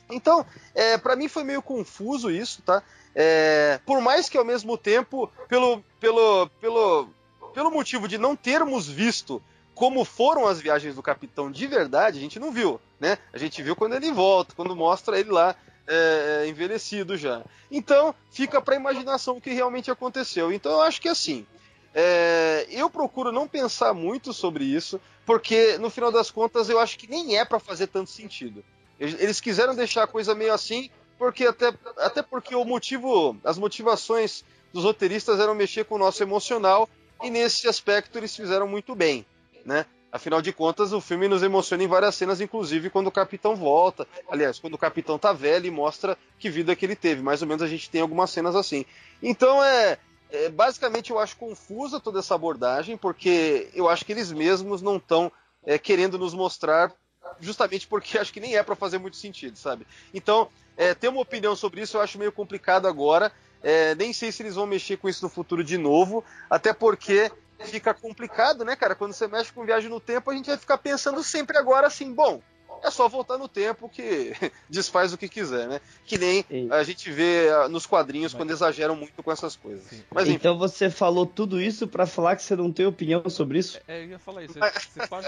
[0.09, 2.83] Então, é, para mim foi meio confuso isso, tá?
[3.13, 7.09] É, por mais que ao mesmo tempo, pelo, pelo, pelo,
[7.53, 9.41] pelo motivo de não termos visto
[9.73, 13.17] como foram as viagens do capitão de verdade, a gente não viu, né?
[13.33, 15.55] A gente viu quando ele volta, quando mostra ele lá
[15.87, 17.43] é, envelhecido já.
[17.69, 20.51] Então, fica para imaginação o que realmente aconteceu.
[20.51, 21.45] Então, eu acho que assim,
[21.93, 26.97] é, eu procuro não pensar muito sobre isso, porque no final das contas eu acho
[26.97, 28.63] que nem é para fazer tanto sentido.
[28.99, 34.43] Eles quiseram deixar a coisa meio assim, porque até, até porque o motivo, as motivações
[34.73, 36.89] dos roteiristas eram mexer com o nosso emocional
[37.23, 39.25] e nesse aspecto eles fizeram muito bem,
[39.65, 39.85] né?
[40.11, 44.07] Afinal de contas, o filme nos emociona em várias cenas, inclusive quando o capitão volta.
[44.29, 47.21] Aliás, quando o capitão tá velho e mostra que vida que ele teve.
[47.21, 48.85] Mais ou menos a gente tem algumas cenas assim.
[49.21, 49.97] Então é,
[50.31, 54.95] é, basicamente eu acho confusa toda essa abordagem, porque eu acho que eles mesmos não
[54.95, 55.29] estão
[55.65, 56.93] é, querendo nos mostrar,
[57.39, 59.85] justamente porque acho que nem é para fazer muito sentido, sabe?
[60.13, 63.31] Então, é, ter uma opinião sobre isso eu acho meio complicado agora.
[63.63, 67.31] É, nem sei se eles vão mexer com isso no futuro de novo, até porque
[67.59, 68.93] fica complicado, né, cara?
[68.93, 72.13] Quando você mexe com viagem no tempo, a gente vai ficar pensando sempre agora assim,
[72.13, 72.41] bom,
[72.85, 74.33] é só voltar no tempo que
[74.69, 75.81] desfaz o que quiser, né?
[76.05, 79.83] Que nem a gente vê ah, nos quadrinhos quando exageram muito com essas coisas.
[80.13, 83.79] Mas, então você falou tudo isso para falar que você não tem opinião sobre isso?
[83.87, 84.53] É, eu ia falar isso.
[84.53, 85.27] Você pode,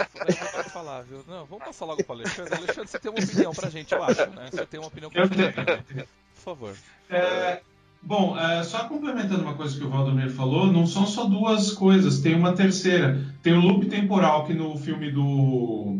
[0.53, 1.23] pode falar, viu?
[1.27, 2.53] Não, vamos passar logo para Alexandre.
[2.53, 4.49] Alexandre, você tem uma opinião pra gente, eu acho, né?
[4.51, 6.07] Você tem uma opinião pra gente.
[6.35, 6.75] Por favor.
[7.09, 7.61] É,
[8.01, 12.19] bom, é, só complementando uma coisa que o Valdomiro falou, não são só duas coisas,
[12.19, 13.19] tem uma terceira.
[13.41, 15.99] Tem o loop temporal que no filme do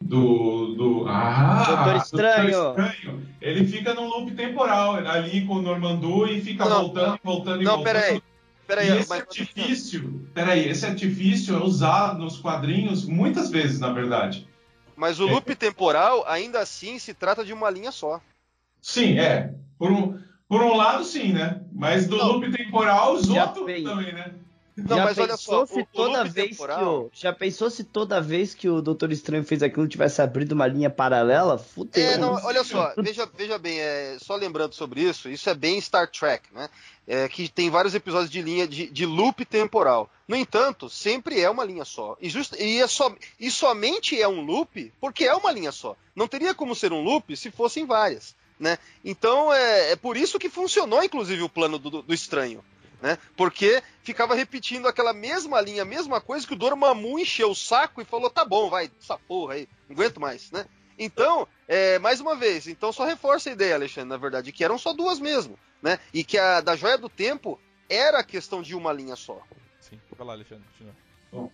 [0.00, 2.50] do, do ah, Doutor Estranho.
[2.50, 3.28] Doutor Estranho.
[3.40, 7.62] Ele fica num loop temporal ali com o Normandu e fica não, voltando e voltando
[7.62, 7.94] e não, voltando.
[7.94, 8.22] Peraí.
[8.66, 9.20] Peraí, e esse mas...
[9.20, 14.46] artifício, peraí, esse artifício é usado nos quadrinhos muitas vezes, na verdade.
[14.94, 15.30] Mas o é.
[15.30, 18.20] loop temporal, ainda assim, se trata de uma linha só.
[18.82, 19.54] Sim, é.
[19.78, 21.62] Por um, por um lado, sim, né?
[21.72, 22.32] Mas do não.
[22.32, 24.34] loop temporal, os outros também, né?
[24.86, 26.78] Não, já mas olha só, se toda vez temporal...
[26.78, 30.52] que o, já pensou se toda vez que o Doutor Estranho fez aquilo tivesse abrido
[30.52, 31.58] uma linha paralela?
[31.58, 32.04] Fudeu.
[32.04, 35.80] É, não, olha só, veja, veja bem, é, só lembrando sobre isso, isso é bem
[35.80, 36.68] Star Trek, né?
[37.08, 40.10] É, que tem vários episódios de linha de, de, loop temporal.
[40.28, 42.16] No entanto, sempre é uma linha só.
[42.20, 45.96] E, just, e, é só, e somente é um loop porque é uma linha só.
[46.14, 48.36] Não teria como ser um loop se fossem várias.
[48.60, 48.76] Né?
[49.04, 52.62] Então é, é por isso que funcionou, inclusive, o plano do, do estranho
[53.00, 53.18] né?
[53.36, 58.00] Porque ficava repetindo aquela mesma linha, a mesma coisa que o Dormammu encheu o saco
[58.00, 60.66] e falou: tá bom, vai, essa porra aí, não aguento mais, né?
[60.98, 64.76] Então, é, mais uma vez, então só reforça a ideia, Alexandre, na verdade, que eram
[64.76, 65.98] só duas mesmo, né?
[66.12, 69.40] E que a da Joia do Tempo era a questão de uma linha só.
[69.80, 70.94] Sim, vai lá, Alexandre, continua.
[71.30, 71.52] Bom,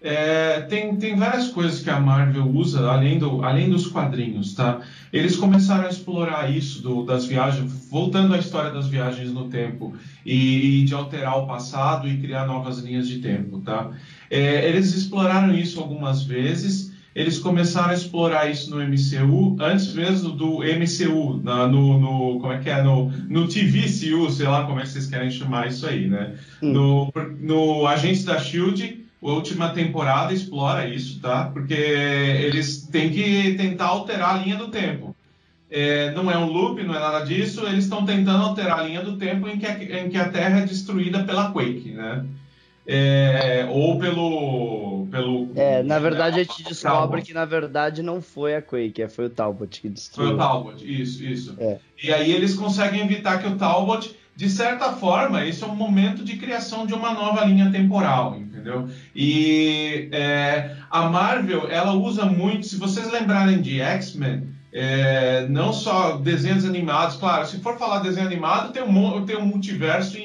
[0.00, 4.80] é, tem, tem várias coisas que a Marvel usa além, do, além dos quadrinhos, tá?
[5.12, 9.94] Eles começaram a explorar isso do, das viagens, voltando à história das viagens no tempo
[10.24, 13.90] e, e de alterar o passado e criar novas linhas de tempo, tá?
[14.30, 16.96] É, eles exploraram isso algumas vezes.
[17.12, 22.52] Eles começaram a explorar isso no MCU antes mesmo do MCU, na, no, no, como
[22.52, 25.84] é que é no, no TVCU, sei lá como é que vocês querem chamar isso
[25.88, 26.34] aí, né?
[26.62, 26.72] Hum.
[26.72, 31.46] No, no Agentes da Shield a última temporada explora isso, tá?
[31.52, 35.14] Porque eles têm que tentar alterar a linha do tempo.
[35.70, 37.66] É, não é um loop, não é nada disso.
[37.66, 40.60] Eles estão tentando alterar a linha do tempo em que, a, em que a Terra
[40.60, 42.24] é destruída pela Quake, né?
[42.86, 45.50] É, ou pelo, pelo.
[45.54, 49.26] É, na verdade a gente descobre que na verdade não foi a Quake, é, foi
[49.26, 50.28] o Talbot que destruiu.
[50.28, 51.54] Foi o Talbot, isso, isso.
[51.58, 51.78] É.
[52.02, 56.22] E aí eles conseguem evitar que o Talbot de certa forma, isso é um momento
[56.22, 58.38] de criação de uma nova linha temporal,
[58.68, 58.88] entendeu?
[59.14, 66.18] E é, a Marvel, ela usa muito, se vocês lembrarem de X-Men, é, não só
[66.18, 70.18] desenhos animados, claro, se for falar desenho animado, tem um, tem um multiverso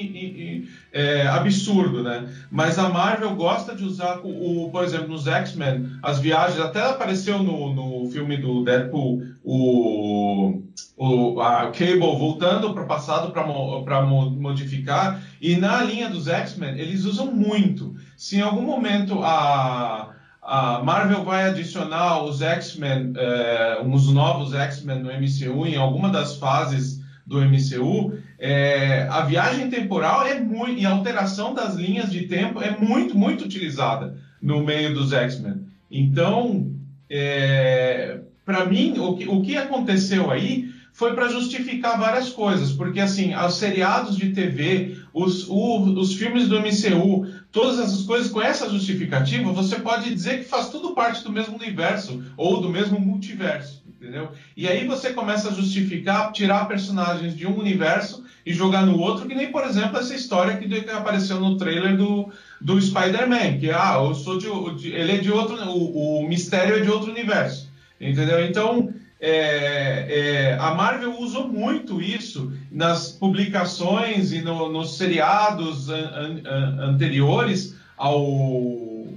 [0.92, 2.28] é, absurdo, né?
[2.50, 7.42] Mas a Marvel gosta de usar, o, por exemplo, nos X-Men, as viagens, até apareceu
[7.42, 10.60] no, no filme do Deadpool, o,
[10.96, 17.04] o a Cable voltando para o passado para modificar, e na linha dos X-Men, eles
[17.04, 17.94] usam muito.
[18.16, 20.14] Se em algum momento a
[20.44, 26.36] a Marvel vai adicionar os X-Men, é, os novos X-Men no MCU em alguma das
[26.36, 32.26] fases do MCU, é, a viagem temporal é muito e a alteração das linhas de
[32.26, 35.66] tempo é muito, muito utilizada no meio dos X-Men.
[35.90, 36.70] Então,
[37.08, 43.00] é, para mim, o que, o que aconteceu aí foi para justificar várias coisas, porque
[43.00, 48.40] assim, os seriados de TV, os, o, os filmes do MCU, todas essas coisas com
[48.40, 52.98] essa justificativa, você pode dizer que faz tudo parte do mesmo universo ou do mesmo
[53.00, 54.30] multiverso entendeu?
[54.54, 59.26] E aí você começa a justificar, tirar personagens de um universo e jogar no outro,
[59.26, 62.30] que nem, por exemplo, essa história que apareceu no trailer do,
[62.60, 66.76] do Spider-Man, que ah, eu sou de, de, ele é de outro, o, o mistério
[66.76, 68.44] é de outro universo, entendeu?
[68.44, 68.92] Então
[69.26, 76.90] é, é, a Marvel usou muito isso nas publicações e no, nos seriados an, an,
[76.90, 78.20] anteriores ao,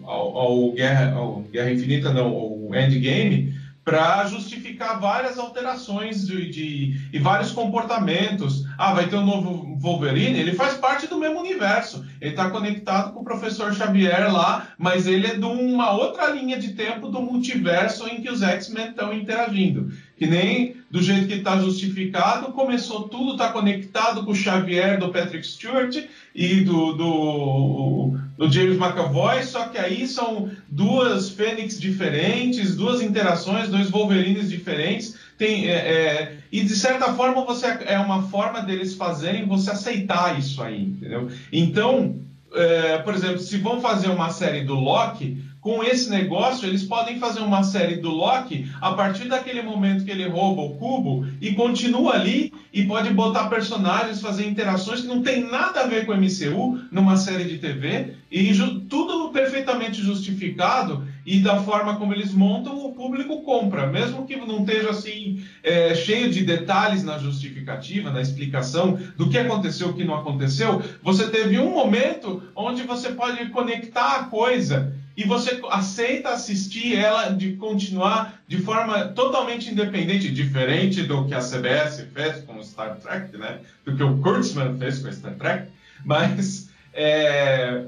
[0.06, 3.54] ao, ao, Guerra, ao Guerra Infinita, não, ao Endgame,
[3.88, 8.66] para justificar várias alterações de, de, e vários comportamentos.
[8.78, 10.38] Ah, vai ter um novo Wolverine?
[10.38, 12.06] Ele faz parte do mesmo universo.
[12.20, 16.60] Ele está conectado com o professor Xavier lá, mas ele é de uma outra linha
[16.60, 19.90] de tempo do multiverso em que os X-Men estão interagindo.
[20.18, 25.14] Que nem do jeito que está justificado, começou tudo, está conectado com o Xavier do
[25.14, 25.96] Patrick Stewart
[26.38, 33.70] e do, do, do, James McAvoy, só que aí são duas Fênix diferentes, duas interações,
[33.70, 35.16] dois Wolverines diferentes.
[35.36, 40.38] Tem, é, é, e de certa forma você é uma forma deles fazerem você aceitar
[40.38, 41.28] isso aí, entendeu?
[41.52, 42.20] Então,
[42.54, 47.20] é, por exemplo, se vão fazer uma série do Loki, com esse negócio, eles podem
[47.20, 51.54] fazer uma série do Loki a partir daquele momento que ele rouba o cubo e
[51.54, 56.14] continua ali e pode botar personagens, fazer interações que não tem nada a ver com
[56.14, 58.54] o MCU numa série de TV e
[58.88, 64.60] tudo perfeitamente justificado e da forma como eles montam, o público compra, mesmo que não
[64.60, 70.06] esteja assim é, cheio de detalhes na justificativa, na explicação do que aconteceu, o que
[70.06, 70.82] não aconteceu.
[71.04, 77.30] Você teve um momento onde você pode conectar a coisa e você aceita assistir ela
[77.30, 83.36] de continuar de forma totalmente independente, diferente do que a CBS fez com Star Trek,
[83.36, 83.62] né?
[83.84, 85.70] Do que o Kurtzman fez com Star Trek,
[86.06, 87.86] mas é,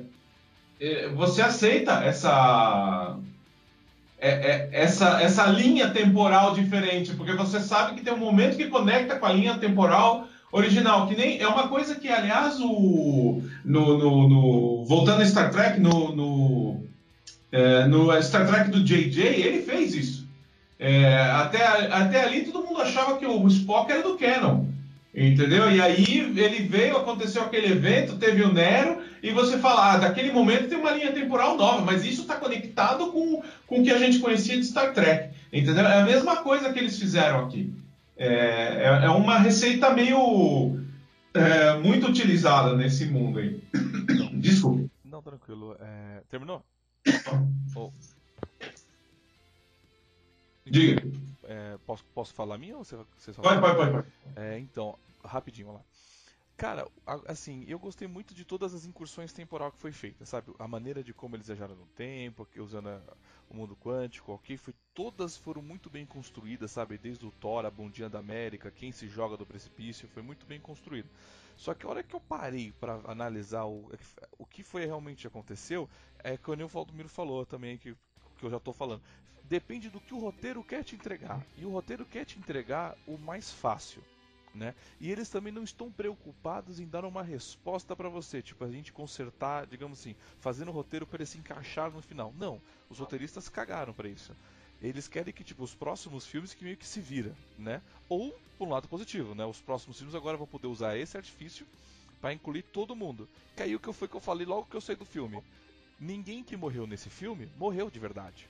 [0.82, 3.16] é, você aceita essa
[4.18, 8.66] é, é, essa, essa linha temporal diferente, porque você sabe que tem um momento que
[8.66, 13.98] conecta com a linha temporal original, que nem é uma coisa que, aliás, o no,
[14.00, 16.89] no, no voltando a Star Trek, no, no
[17.52, 20.28] é, no Star Trek do JJ, ele fez isso.
[20.78, 24.66] É, até, até ali todo mundo achava que o Spock era do Canon.
[25.14, 25.70] Entendeu?
[25.72, 30.32] E aí ele veio, aconteceu aquele evento, teve o Nero, e você fala, ah, daquele
[30.32, 33.98] momento tem uma linha temporal nova, mas isso está conectado com, com o que a
[33.98, 35.36] gente conhecia de Star Trek.
[35.52, 35.86] Entendeu?
[35.86, 37.74] É a mesma coisa que eles fizeram aqui.
[38.16, 40.78] É, é, é uma receita meio.
[41.34, 43.62] É, muito utilizada nesse mundo aí.
[44.34, 44.90] Desculpe.
[45.06, 45.76] Não, tranquilo.
[45.80, 46.64] É, terminou?
[47.76, 47.92] Oh.
[50.66, 51.02] Diga.
[51.44, 53.92] É, posso, posso falar a minha ou você, você só pode, pode.
[53.92, 54.08] pode.
[54.36, 55.82] É, então, rapidinho, lá.
[56.60, 56.86] Cara,
[57.26, 60.54] assim, eu gostei muito de todas as incursões temporal que foi feita, sabe?
[60.60, 63.02] A maneira de como eles viajaram no tempo, usando a,
[63.50, 64.58] o mundo quântico, ok?
[64.58, 66.98] Foi, todas foram muito bem construídas, sabe?
[66.98, 70.60] Desde o Thor, a Bundinha da América, quem se joga do precipício, foi muito bem
[70.60, 71.10] construído.
[71.60, 73.92] Só que a hora que eu parei para analisar o,
[74.38, 75.90] o que foi realmente aconteceu,
[76.24, 77.94] é que o Neil Valdomiro falou também, que,
[78.38, 79.02] que eu já estou falando.
[79.44, 81.46] Depende do que o roteiro quer te entregar.
[81.58, 84.02] E o roteiro quer te entregar o mais fácil.
[84.56, 84.74] Né?
[85.02, 88.94] E eles também não estão preocupados em dar uma resposta para você, tipo a gente
[88.94, 92.34] consertar, digamos assim, fazendo o roteiro para ele se encaixar no final.
[92.38, 94.34] Não, os roteiristas cagaram para isso.
[94.82, 97.82] Eles querem que tipo os próximos filmes que meio que se vira, né?
[98.08, 99.46] Ou por um lado positivo, né?
[99.46, 101.66] Os próximos filmes agora vão poder usar esse artifício
[102.22, 103.28] para incluir todo mundo.
[103.56, 105.42] Que aí o que foi que eu falei logo que eu saí do filme.
[106.00, 108.48] Ninguém que morreu nesse filme morreu de verdade.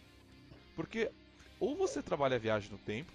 [0.76, 1.12] Porque
[1.60, 3.12] ou você trabalha a viagem no tempo,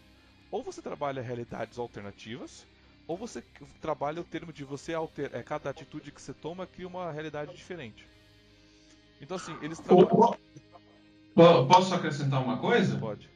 [0.51, 2.67] ou você trabalha realidades alternativas,
[3.07, 3.43] ou você
[3.81, 5.41] trabalha o termo de você alterar.
[5.41, 8.07] É, cada atitude que você toma cria uma realidade diferente.
[9.21, 10.44] Então assim, eles trabalham.
[11.35, 12.97] Posso acrescentar uma coisa?
[12.97, 13.29] Pode.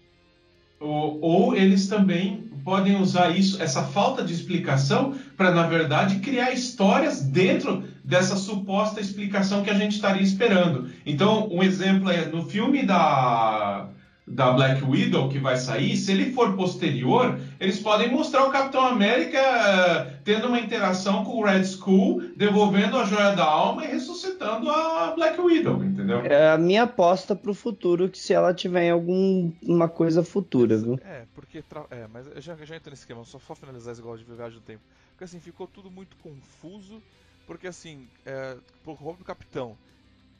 [0.80, 6.52] Ou, ou eles também podem usar isso, essa falta de explicação, para na verdade criar
[6.52, 10.90] histórias dentro dessa suposta explicação que a gente estaria esperando.
[11.04, 13.88] Então, um exemplo é no filme da
[14.30, 18.86] da Black Widow que vai sair, se ele for posterior, eles podem mostrar o Capitão
[18.86, 23.88] América uh, tendo uma interação com o Red Skull, devolvendo a joia da alma e
[23.88, 26.20] ressuscitando a Black Widow, entendeu?
[26.20, 30.98] É a minha aposta pro futuro, que se ela tiver em alguma coisa futura, viu?
[31.04, 31.62] É, porque.
[31.62, 31.84] Tra...
[31.90, 34.58] É, mas eu já, já entro nesse esquema, só só finalizar esse negócio de viagem
[34.58, 34.82] do tempo.
[35.10, 37.02] Porque assim, ficou tudo muito confuso,
[37.46, 39.76] porque assim, é, pro próprio Capitão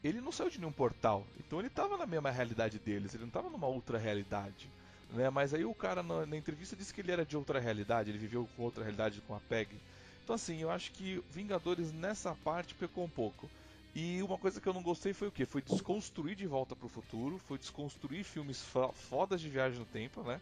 [0.03, 1.25] ele não saiu de nenhum portal.
[1.39, 4.69] Então ele estava na mesma realidade deles, ele não estava numa outra realidade.
[5.11, 5.29] Né?
[5.29, 8.17] Mas aí o cara na, na, entrevista disse que ele era de outra realidade, ele
[8.17, 9.75] viveu com outra realidade com a PEG.
[10.23, 13.49] Então assim, eu acho que Vingadores nessa parte pecou um pouco.
[13.95, 15.45] E uma coisa que eu não gostei foi o que?
[15.45, 20.21] Foi desconstruir de volta para o futuro, foi desconstruir filmes fodas de viagem no tempo,
[20.21, 20.39] né?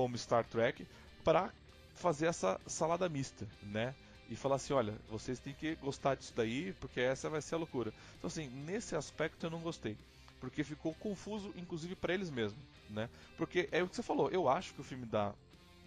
[0.00, 0.86] como Star Trek,
[1.24, 1.50] para
[1.94, 3.94] fazer essa salada mista, né?
[4.30, 7.58] E falar assim, olha, vocês têm que gostar disso daí, porque essa vai ser a
[7.58, 7.92] loucura.
[8.16, 9.96] Então assim, nesse aspecto eu não gostei,
[10.40, 13.10] porque ficou confuso, inclusive para eles mesmos, né?
[13.36, 15.34] Porque é o que você falou, eu acho que o filme da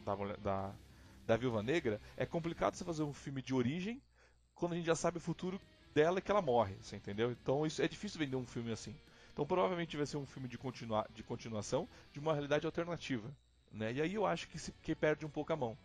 [0.04, 0.74] da, da,
[1.26, 4.02] da Viúva Negra é complicado você fazer um filme de origem
[4.54, 5.60] quando a gente já sabe o futuro
[5.94, 7.32] dela e que ela morre, você entendeu?
[7.32, 8.96] Então isso é difícil vender um filme assim.
[9.32, 13.32] Então provavelmente vai ser um filme de, continua, de continuação de uma realidade alternativa,
[13.72, 13.94] né?
[13.94, 15.78] E aí eu acho que, se, que perde um pouco a mão.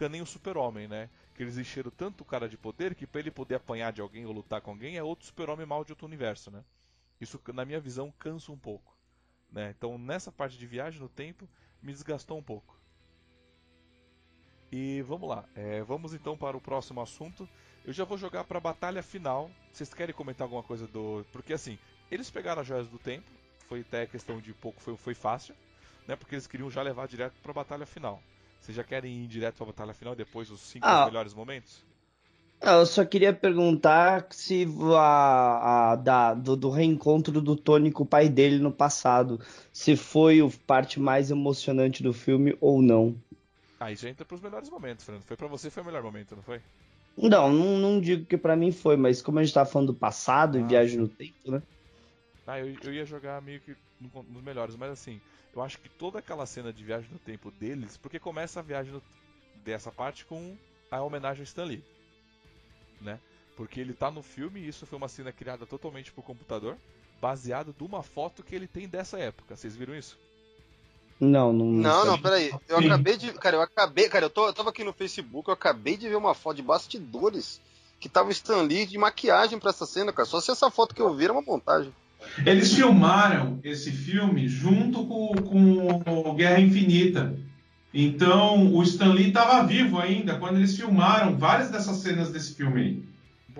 [0.00, 1.10] Que nem o Super-Homem, né?
[1.34, 4.24] Que eles encheram tanto o cara de poder que para ele poder apanhar de alguém
[4.24, 6.64] ou lutar com alguém é outro Super-Homem mal de outro universo, né?
[7.20, 8.96] Isso, na minha visão, cansa um pouco.
[9.52, 9.74] Né?
[9.76, 11.46] Então, nessa parte de viagem no tempo,
[11.82, 12.80] me desgastou um pouco.
[14.72, 17.46] E vamos lá, é, vamos então para o próximo assunto.
[17.84, 19.50] Eu já vou jogar para a batalha final.
[19.70, 21.26] Vocês querem comentar alguma coisa do.
[21.30, 21.78] Porque assim,
[22.10, 23.30] eles pegaram as joias do tempo,
[23.68, 25.54] foi até questão de pouco, foi, foi fácil,
[26.08, 26.16] né?
[26.16, 28.22] Porque eles queriam já levar direto para a batalha final.
[28.60, 31.82] Vocês já querem ir direto a batalha final depois dos cinco ah, melhores momentos?
[32.60, 38.06] Eu só queria perguntar se a, a da, do, do, reencontro do Tony com o
[38.06, 39.40] pai dele no passado,
[39.72, 43.16] se foi a parte mais emocionante do filme ou não.
[43.78, 45.24] Ah, isso já entra pros melhores momentos, Fernando.
[45.24, 46.60] Foi para você foi o melhor momento, não foi?
[47.16, 49.98] Não, não, não digo que para mim foi, mas como a gente tá falando do
[49.98, 51.62] passado ah, e viagem no tempo, né?
[52.46, 55.20] Ah, eu, eu ia jogar meio que nos melhores, mas assim,
[55.54, 58.92] eu acho que toda aquela cena de viagem no tempo deles, porque começa a viagem
[58.92, 59.02] no,
[59.64, 60.56] dessa parte com
[60.90, 61.84] a homenagem ao Stan Lee,
[63.00, 63.20] né?
[63.56, 66.76] Porque ele tá no filme e isso foi uma cena criada totalmente por computador,
[67.20, 69.56] baseado de uma foto que ele tem dessa época.
[69.56, 70.18] Vocês viram isso?
[71.20, 71.66] Não, não.
[71.66, 72.50] Não, não, peraí.
[72.66, 73.30] Eu acabei de.
[73.34, 74.08] Cara, eu acabei.
[74.08, 76.62] Cara, eu, tô, eu tava aqui no Facebook, eu acabei de ver uma foto de
[76.62, 77.60] bastidores
[78.00, 80.26] que tava o Stan Lee de maquiagem pra essa cena, cara.
[80.26, 81.94] Só se essa foto que eu vi era uma montagem.
[82.44, 85.32] Eles filmaram esse filme junto com,
[86.04, 87.36] com Guerra Infinita.
[87.92, 92.80] Então, o Stan Lee estava vivo ainda quando eles filmaram várias dessas cenas desse filme
[92.80, 93.10] aí.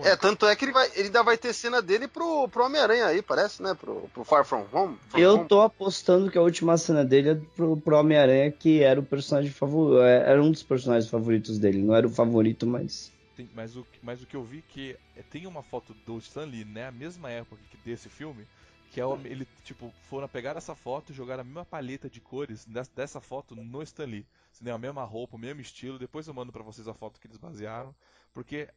[0.02, 3.06] É, tanto é que ele, vai, ele ainda vai ter cena dele pro, pro Homem-Aranha
[3.06, 3.74] aí, parece, né?
[3.74, 4.96] Pro, pro Far From Home.
[5.08, 9.00] From eu tô apostando que a última cena dele é pro, pro Homem-Aranha, que era
[9.00, 10.00] o personagem favorito.
[10.02, 11.82] É, era um dos personagens favoritos dele.
[11.82, 13.12] Não era o favorito, mas.
[13.36, 16.44] Tem, mas, o, mas o que eu vi que é, tem uma foto do Stan
[16.44, 16.86] Lee, né?
[16.86, 18.44] A mesma época que desse filme.
[18.90, 22.20] Que é o, ele, tipo, foram pegar essa foto e jogaram a mesma paleta de
[22.20, 24.26] cores dessa, dessa foto no Stan Lee.
[24.72, 25.98] A mesma roupa, o mesmo estilo.
[25.98, 27.94] Depois eu mando para vocês a foto que eles basearam.
[28.34, 28.68] Porque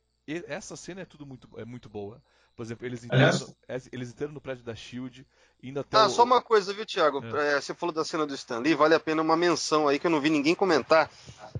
[0.47, 2.21] essa cena é tudo muito, é muito boa.
[2.55, 3.55] Por exemplo, eles entraram,
[3.91, 5.25] eles entraram no prédio da Shield,
[5.61, 5.97] indo até.
[5.97, 6.09] Ah, o...
[6.09, 7.23] só uma coisa, viu, Thiago?
[7.35, 7.55] É.
[7.55, 10.05] É, você falou da cena do Stan Lee, vale a pena uma menção aí que
[10.05, 11.09] eu não vi ninguém comentar.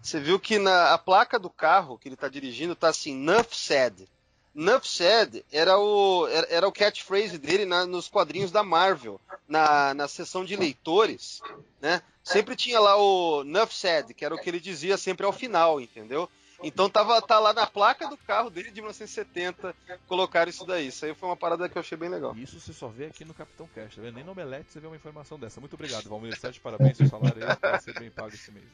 [0.01, 3.55] Você viu que na a placa do carro que ele está dirigindo tá assim, Nuff
[3.55, 4.07] said.
[4.53, 10.07] Nuff said era o, era, o catchphrase dele na, nos quadrinhos da Marvel, na, na
[10.07, 11.41] seção de leitores,
[11.81, 12.01] né?
[12.23, 15.81] Sempre tinha lá o Nuff said, que era o que ele dizia sempre ao final,
[15.81, 16.29] entendeu?
[16.63, 19.75] Então tava, tá lá na placa do carro dele de 1970,
[20.07, 20.87] colocaram isso daí.
[20.87, 22.33] Isso aí foi uma parada que eu achei bem legal.
[22.37, 24.15] Isso você só vê aqui no Capitão Cash, tá vendo?
[24.15, 25.59] Nem no Omelete você vê uma informação dessa.
[25.59, 28.65] Muito obrigado, Valmir Sete, parabéns, seu salário vai ser bem pago esse mês.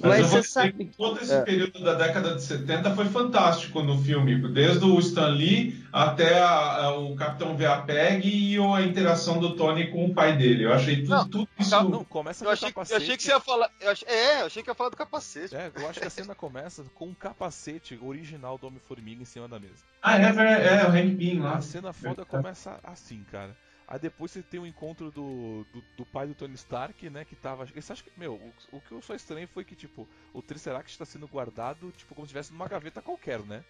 [0.00, 0.96] Mas, Mas você sabe que...
[0.96, 1.42] Todo esse é.
[1.42, 6.84] período da década de 70 foi fantástico no filme, desde o Stan Lee até a,
[6.84, 10.64] a, o Capitão Veapeg e a interação do Tony com o pai dele.
[10.64, 11.88] Eu achei tudo, não, tudo isso.
[11.88, 12.92] Não, começa eu achei, capacete.
[12.92, 13.70] Eu achei que você ia falar.
[13.80, 15.54] Eu achei, é, eu achei que ia falar do capacete.
[15.54, 19.48] É, eu acho que a cena começa com um capacete original do Homem-Formiga em cima
[19.48, 19.74] da mesa.
[20.02, 21.56] Ah, é, é, é o Hank Pym lá.
[21.56, 23.54] A cena foda começa assim, cara.
[23.90, 27.24] Aí depois você tem o um encontro do, do, do, pai do Tony Stark, né?
[27.24, 27.66] Que tava.
[27.66, 28.10] Você acha que.
[28.16, 31.92] Meu, o, o que eu só estranho foi que, tipo, o Tesseract está sendo guardado,
[31.96, 33.64] tipo, como se estivesse numa gaveta qualquer, né?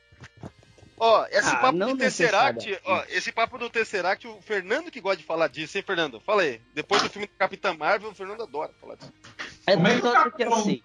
[0.98, 5.16] Ó, esse ah, papo do Tesseract, ó, esse papo do Tesseract, o Fernando que gosta
[5.16, 6.20] de falar disso, hein, Fernando?
[6.20, 6.60] Fala aí.
[6.74, 9.14] Depois do filme do Capitã Marvel, o Fernando adora falar disso.
[9.66, 10.00] É, Como é
[10.32, 10.82] que, assim,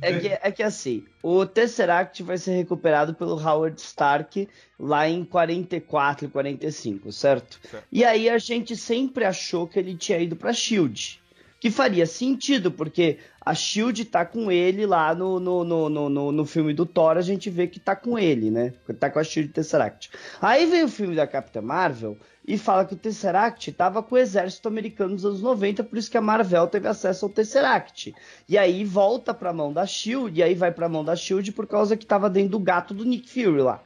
[0.00, 4.48] é que, é que assim, o Tesseract vai ser recuperado pelo Howard Stark
[4.78, 7.58] lá em 44 e 45, certo?
[7.70, 7.86] certo?
[7.90, 11.22] E aí a gente sempre achou que ele tinha ido pra Shield.
[11.64, 16.44] Que faria sentido, porque a Shield tá com ele lá no, no, no, no, no
[16.44, 18.74] filme do Thor, a gente vê que tá com ele, né?
[19.00, 20.10] Tá com a Shield Tesseract.
[20.42, 24.18] Aí vem o filme da Capitã Marvel e fala que o Tesseract estava com o
[24.18, 28.14] exército americano nos anos 90, por isso que a Marvel teve acesso ao Tesseract.
[28.46, 31.16] E aí volta para a mão da Shield, e aí vai para a mão da
[31.16, 33.82] Shield por causa que estava dentro do gato do Nick Fury lá.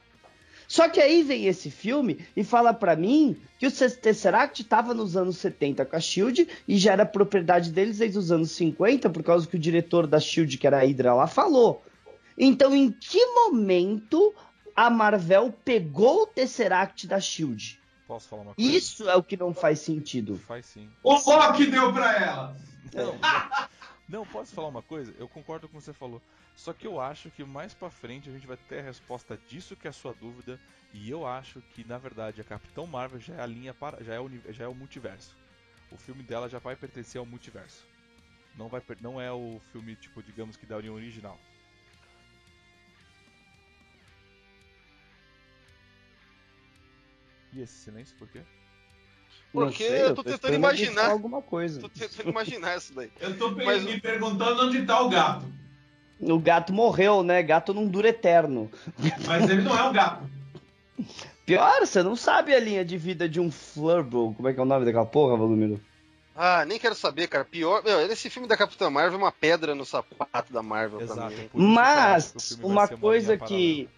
[0.68, 5.16] Só que aí vem esse filme e fala para mim que o Tesseract estava nos
[5.16, 9.22] anos 70 com a Shield e já era propriedade deles desde os anos 50, por
[9.22, 11.82] causa que o diretor da Shield, que era a Hydra lá, falou.
[12.36, 14.34] Então, em que momento
[14.76, 17.80] a Marvel pegou o Tesseract da Shield?
[18.06, 18.70] Posso falar uma coisa?
[18.70, 20.38] Isso é o que não faz sentido.
[20.46, 20.88] Faz sim.
[21.02, 22.56] O Loki deu pra ela!
[22.94, 23.14] Não,
[24.08, 25.14] Não, posso falar uma coisa?
[25.18, 26.22] Eu concordo com o que você falou.
[26.56, 29.76] Só que eu acho que mais pra frente a gente vai ter a resposta disso
[29.76, 30.58] que é a sua dúvida.
[30.94, 34.02] E eu acho que, na verdade, a Capitão Marvel já é a linha para.
[34.02, 35.36] já é o, já é o multiverso.
[35.90, 37.84] O filme dela já vai pertencer ao multiverso.
[38.56, 41.38] Não, vai, não é o filme, tipo, digamos que da União Original.
[47.52, 48.42] E esse silêncio por quê?
[49.52, 51.10] Porque sei, eu tô, tô tentando imaginar.
[51.10, 51.80] Alguma coisa.
[51.80, 53.10] Tô tentando imaginar isso daí.
[53.20, 53.82] Eu tô Mas...
[53.84, 55.46] me perguntando onde tá o gato.
[56.20, 57.42] O gato morreu, né?
[57.42, 58.70] Gato não dura eterno.
[59.26, 60.24] Mas ele não é um gato.
[61.46, 64.34] Pior, você não sabe a linha de vida de um Flurbo.
[64.34, 65.80] Como é que é o nome daquela porra, Valumiro?
[66.36, 67.44] Ah, nem quero saber, cara.
[67.44, 67.82] Pior.
[67.82, 71.30] Meu, esse filme da Capitã Marvel é uma pedra no sapato da Marvel Exato, pra
[71.30, 71.48] mim.
[71.54, 73.88] Mas, uma coisa que.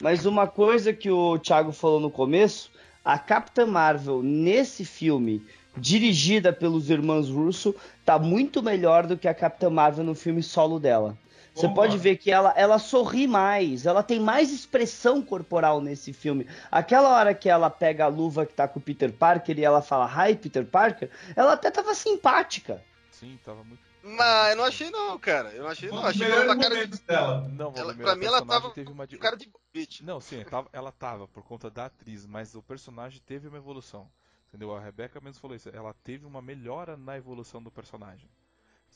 [0.00, 2.70] Mas uma coisa que o Thiago falou no começo
[3.06, 5.46] a Capitã Marvel nesse filme,
[5.76, 7.72] dirigida pelos irmãos Russo,
[8.04, 11.16] tá muito melhor do que a Capitã Marvel no filme solo dela.
[11.54, 16.46] Você pode ver que ela, ela sorri mais, ela tem mais expressão corporal nesse filme.
[16.70, 19.80] Aquela hora que ela pega a luva que tá com o Peter Parker e ela
[19.80, 22.82] fala Hi, Peter Parker, ela até tava simpática.
[23.10, 25.50] Sim, tava muito mas eu não achei não, cara.
[25.50, 26.04] Eu não achei não.
[26.04, 27.00] Achei que ela tá cara de...
[27.00, 27.48] dela.
[27.48, 29.06] Não, ela, pra mim ela tava teve uma...
[29.06, 30.00] cara de bitch.
[30.02, 34.08] Não, sim, tava, ela tava por conta da atriz, mas o personagem teve uma evolução.
[34.48, 34.74] Entendeu?
[34.74, 35.68] A Rebecca mesmo falou isso.
[35.70, 38.30] Ela teve uma melhora na evolução do personagem.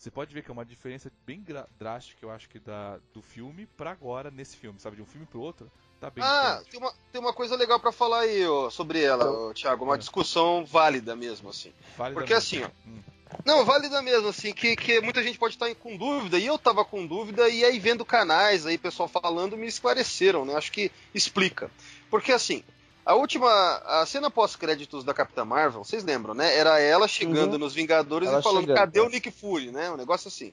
[0.01, 1.45] Você pode ver que é uma diferença bem
[1.79, 4.97] drástica, eu acho que da, do filme pra agora nesse filme, sabe?
[4.97, 7.93] De um filme pro outro, tá bem Ah, tem uma, tem uma coisa legal para
[7.93, 9.85] falar aí ó, sobre ela, ó, Thiago.
[9.85, 9.99] Uma é.
[9.99, 11.75] discussão válida mesmo, assim.
[11.99, 12.65] Válida Porque mesmo.
[12.65, 13.03] assim, ó, hum.
[13.45, 16.85] Não, válida mesmo, assim, que, que muita gente pode estar com dúvida, e eu tava
[16.85, 20.55] com dúvida, e aí vendo canais aí, pessoal falando, me esclareceram, né?
[20.55, 21.71] Acho que explica.
[22.11, 22.63] Porque assim,
[23.05, 23.51] a última,
[23.87, 26.57] a cena pós-créditos da Capitã Marvel, vocês lembram, né?
[26.57, 27.59] Era ela chegando uhum.
[27.59, 29.03] nos Vingadores ela e falando, chegando, cadê é.
[29.03, 29.91] o Nick Fury, né?
[29.91, 30.53] Um negócio assim.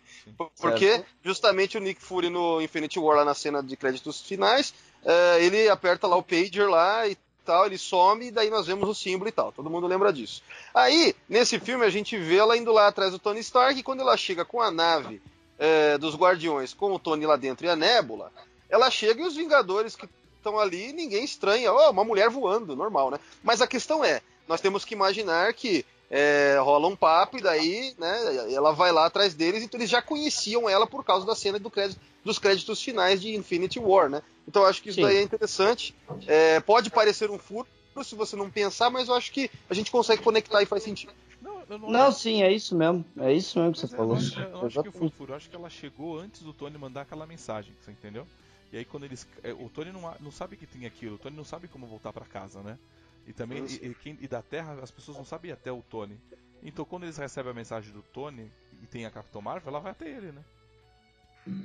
[0.60, 1.06] Porque certo.
[1.24, 4.74] justamente o Nick Fury no Infinity War, lá na cena de créditos finais,
[5.04, 7.18] uh, ele aperta lá o pager lá e
[7.48, 9.54] tal, ele some e daí nós vemos o símbolo e tal.
[9.54, 10.44] Todo mundo lembra disso.
[10.74, 14.02] Aí, nesse filme, a gente vê ela indo lá atrás do Tony Stark e quando
[14.02, 15.22] ela chega com a nave
[15.58, 18.32] é, dos Guardiões, com o Tony lá dentro e a Nebula,
[18.70, 21.72] ela chega e os Vingadores que estão ali, ninguém estranha.
[21.72, 23.20] Oh, uma mulher voando, normal, né?
[23.42, 27.94] Mas a questão é, nós temos que imaginar que é, rola um papo e daí,
[27.98, 31.60] né, ela vai lá atrás deles, então eles já conheciam ela por causa da cena
[31.60, 34.22] do crédito, dos créditos finais de Infinity War, né?
[34.48, 35.06] Então eu acho que isso Sim.
[35.06, 35.94] daí é interessante.
[36.26, 37.68] É, pode parecer um furo
[38.04, 41.12] se você não pensar, mas eu acho que a gente consegue conectar e faz sentido.
[41.42, 43.04] Não, não, não sim, é isso mesmo.
[43.18, 44.16] É isso mesmo que você é, falou.
[44.16, 45.34] Eu acho, eu acho que foi furo.
[45.34, 48.28] Eu acho que ela chegou antes do Tony mandar aquela mensagem, você entendeu?
[48.72, 49.28] E aí quando eles.
[49.44, 52.14] É, o Tony não, não sabe que tem aquilo, o Tony não sabe como voltar
[52.14, 52.78] para casa, né?
[53.26, 56.18] E também, e, e, quem, e da Terra, as pessoas não sabem até o Tony.
[56.64, 58.50] Então, quando eles recebem a mensagem do Tony
[58.82, 60.44] e tem a Capitão Marvel, ela vai até ele, né?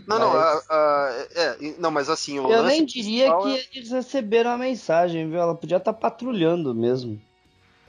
[0.06, 2.36] Não, não, a, a, é, não, mas assim.
[2.36, 3.66] eu nem diria que é...
[3.74, 5.40] eles receberam a mensagem, viu?
[5.40, 7.20] Ela podia estar tá patrulhando mesmo.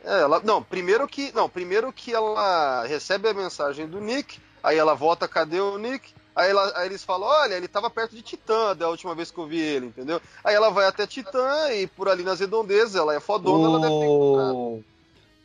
[0.04, 4.78] É, ela, não, primeiro que, não, primeiro que ela recebe a mensagem do Nick, aí
[4.78, 6.14] ela volta, cadê o Nick?
[6.36, 9.38] Aí, ela, aí, eles falam, olha, ele estava perto de Titã da última vez que
[9.38, 10.20] eu vi ele, entendeu?
[10.44, 13.76] Aí ela vai até Titã e por ali nas redondezas, ela é fodona, o...
[13.76, 14.86] ela deve ter encontrado.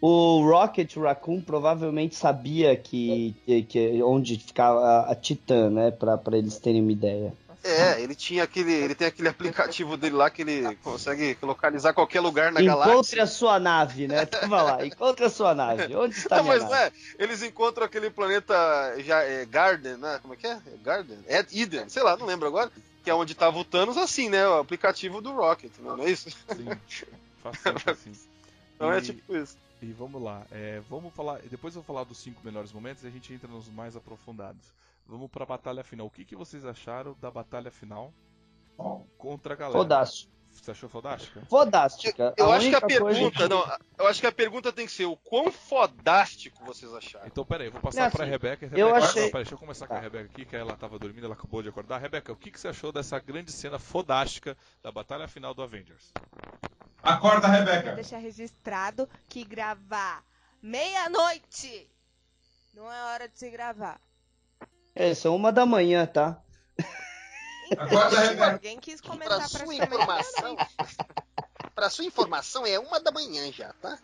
[0.00, 5.90] O Rocket Raccoon provavelmente sabia que, que, que onde ficava a, a Titã, né?
[5.90, 7.32] Pra, pra eles terem uma ideia.
[7.64, 8.72] É, ele tinha aquele.
[8.72, 12.92] Ele tem aquele aplicativo dele lá que ele consegue localizar qualquer lugar na Encontre galáxia.
[12.92, 14.24] Encontre a sua nave, né?
[14.26, 15.94] Tava lá, encontre a sua nave.
[15.96, 16.74] Onde está não, mas nave?
[16.74, 18.54] é, eles encontram aquele planeta
[18.98, 20.18] já, é, Garden, né?
[20.22, 20.58] Como é que é?
[20.82, 21.18] Garden?
[21.26, 22.70] É Eden, sei lá, não lembro agora.
[23.02, 24.46] Que é onde tava o Thanos assim, né?
[24.48, 26.30] O aplicativo do Rocket, não é isso?
[26.30, 27.06] Sim.
[27.42, 28.12] Faço assim.
[28.78, 29.56] Então é tipo isso.
[29.80, 31.40] E vamos lá, é, vamos falar.
[31.42, 34.72] Depois eu vou falar dos cinco melhores momentos e a gente entra nos mais aprofundados.
[35.06, 36.06] Vamos para a batalha final.
[36.06, 38.12] O que, que vocês acharam da batalha final
[39.16, 39.78] contra a galera?
[39.78, 40.38] Fodástico.
[40.50, 41.42] Você achou fodástica?
[41.48, 42.34] Fodástica.
[42.36, 43.48] Eu, eu acho que a pergunta, que...
[43.48, 47.26] não, eu acho que a pergunta tem que ser o quão fodástico vocês acharam.
[47.26, 48.66] Então, peraí, vou passar é para a Rebeca.
[48.66, 48.80] Rebeca.
[48.80, 49.22] Eu achei...
[49.22, 49.88] Não, peraí, deixa eu começar tá.
[49.88, 50.02] com a tá.
[50.02, 51.98] Rebeca aqui, que ela estava dormindo, ela acabou de acordar.
[51.98, 56.12] Rebeca, o que, que você achou dessa grande cena fodástica da batalha final do Avengers?
[57.02, 57.86] Acorda, Rebeca.
[57.86, 60.24] Vou deixar registrado que gravar
[60.62, 61.88] meia-noite
[62.74, 64.00] não é hora de se gravar.
[64.94, 66.40] É, são uma da manhã, tá?
[67.78, 68.52] Acorda, Rebeca.
[68.52, 70.56] Alguém quis começar pra sua informação.
[71.74, 73.98] Pra sua informação, é uma da manhã já, tá?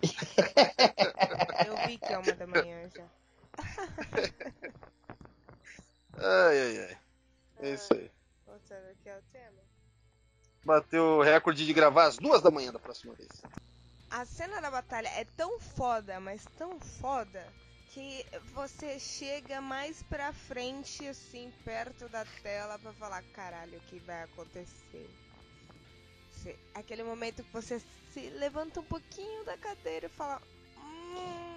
[1.66, 3.04] Eu vi que é uma da manhã já.
[6.16, 6.98] ai, ai, ai.
[7.60, 8.10] É isso aí.
[8.46, 9.63] Voltando aqui ao tema
[10.64, 13.30] bateu o recorde de gravar às duas da manhã da próxima vez.
[14.10, 17.44] A cena da batalha é tão foda, mas tão foda,
[17.94, 24.00] que você chega mais pra frente, assim, perto da tela pra falar, caralho, o que
[24.00, 25.08] vai acontecer?
[26.32, 27.80] Você, aquele momento que você
[28.12, 30.42] se levanta um pouquinho da cadeira e fala.
[30.76, 31.54] Hum,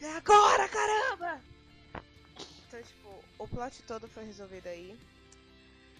[0.00, 1.40] é agora, caramba!
[2.68, 4.96] Então, tipo, o plot todo foi resolvido aí.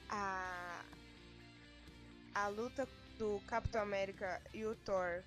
[0.09, 0.85] A.
[2.35, 2.87] A luta
[3.19, 5.23] do Capitão América e o Thor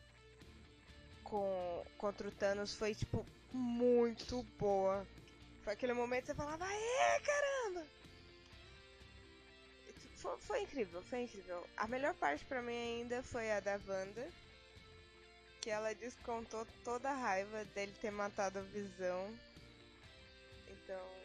[1.24, 5.06] com, contra o Thanos foi, tipo, muito boa.
[5.64, 7.86] Foi aquele momento que você falava, aê, caramba!
[10.16, 11.66] Foi, foi, incrível, foi incrível.
[11.78, 14.28] A melhor parte para mim ainda foi a da Wanda.
[15.62, 19.34] Que ela descontou toda a raiva dele ter matado a visão.
[20.68, 21.19] Então,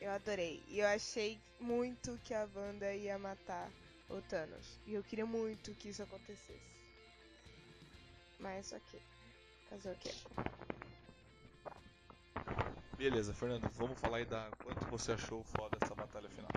[0.00, 0.62] eu adorei.
[0.68, 3.70] E eu achei muito que a Wanda ia matar
[4.08, 4.78] o Thanos.
[4.86, 6.60] E eu queria muito que isso acontecesse.
[8.38, 9.00] Mas ok.
[9.68, 10.10] Fazer o quê?
[12.96, 16.50] Beleza, Fernando, vamos falar aí da quanto você achou foda essa batalha final.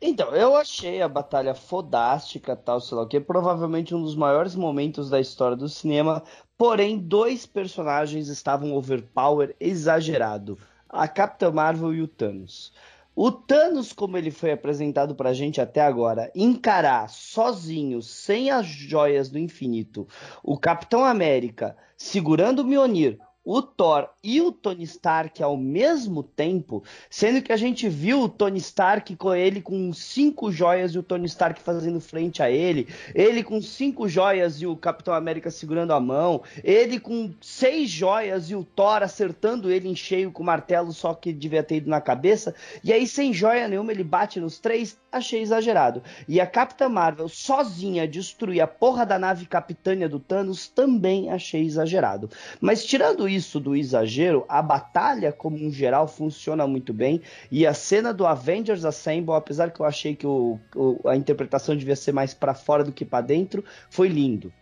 [0.00, 4.54] Então, eu achei a batalha fodástica, tal, sei lá o que, provavelmente um dos maiores
[4.54, 6.22] momentos da história do cinema,
[6.56, 10.58] porém, dois personagens estavam overpower exagerado,
[10.88, 12.72] a Capitã Marvel e o Thanos.
[13.14, 19.28] O Thanos, como ele foi apresentado pra gente até agora, encarar sozinho, sem as joias
[19.28, 20.06] do infinito,
[20.42, 23.18] o Capitão América segurando o Mjolnir,
[23.50, 28.28] o Thor e o Tony Stark ao mesmo tempo, sendo que a gente viu o
[28.28, 32.86] Tony Stark com ele com cinco joias e o Tony Stark fazendo frente a ele,
[33.14, 38.50] ele com cinco joias e o Capitão América segurando a mão, ele com seis joias
[38.50, 41.88] e o Thor acertando ele em cheio com o martelo, só que devia ter ido
[41.88, 46.02] na cabeça, e aí sem joia nenhuma ele bate nos três, achei exagerado.
[46.28, 51.64] E a Capitã Marvel sozinha destruir a porra da nave capitânia do Thanos, também achei
[51.64, 52.28] exagerado.
[52.60, 57.22] Mas tirando isso, isso do exagero, a batalha, como um geral, funciona muito bem.
[57.50, 61.76] E a cena do Avengers Assemble, apesar que eu achei que o, o, a interpretação
[61.76, 64.52] devia ser mais para fora do que para dentro, foi lindo.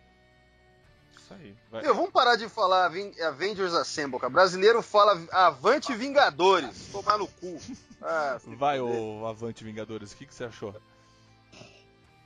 [1.17, 1.53] Isso aí.
[1.69, 1.81] Vai.
[1.81, 4.31] Meu, vamos parar de falar Avengers Assemble, cara.
[4.31, 6.89] Brasileiro fala Avante Vingadores.
[6.91, 7.57] Tomar no cu.
[8.01, 10.73] Ah, vai, o Avante Vingadores, o que, que você achou?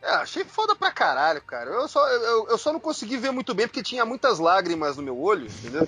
[0.02, 1.70] É, achei foda pra caralho, cara.
[1.70, 5.04] Eu só, eu, eu só não consegui ver muito bem porque tinha muitas lágrimas no
[5.04, 5.88] meu olho, entendeu?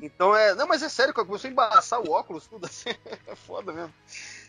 [0.00, 0.54] Então é.
[0.54, 2.90] Não, mas é sério, começou a embaçar o óculos, tudo assim.
[3.26, 3.94] é foda mesmo.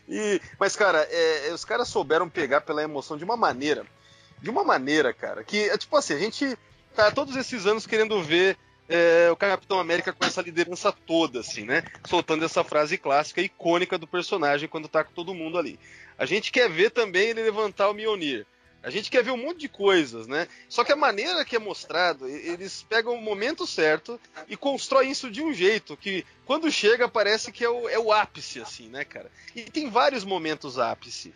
[0.07, 3.85] E, mas, cara, é, os caras souberam pegar pela emoção de uma maneira.
[4.41, 6.57] De uma maneira, cara, que é tipo assim, a gente
[6.93, 11.63] tá todos esses anos querendo ver é, o Capitão América com essa liderança toda, assim,
[11.63, 11.83] né?
[12.07, 15.79] Soltando essa frase clássica, icônica do personagem quando tá com todo mundo ali.
[16.17, 18.45] A gente quer ver também ele levantar o Mjolnir.
[18.85, 20.47] A gente quer ver um monte de coisas, né?
[20.69, 25.31] Só que a maneira que é mostrado, eles pegam o momento certo e constroem isso
[25.31, 29.03] de um jeito que, quando chega, parece que é o, é o ápice, assim, né,
[29.03, 29.31] cara?
[29.55, 31.33] E tem vários momentos ápice.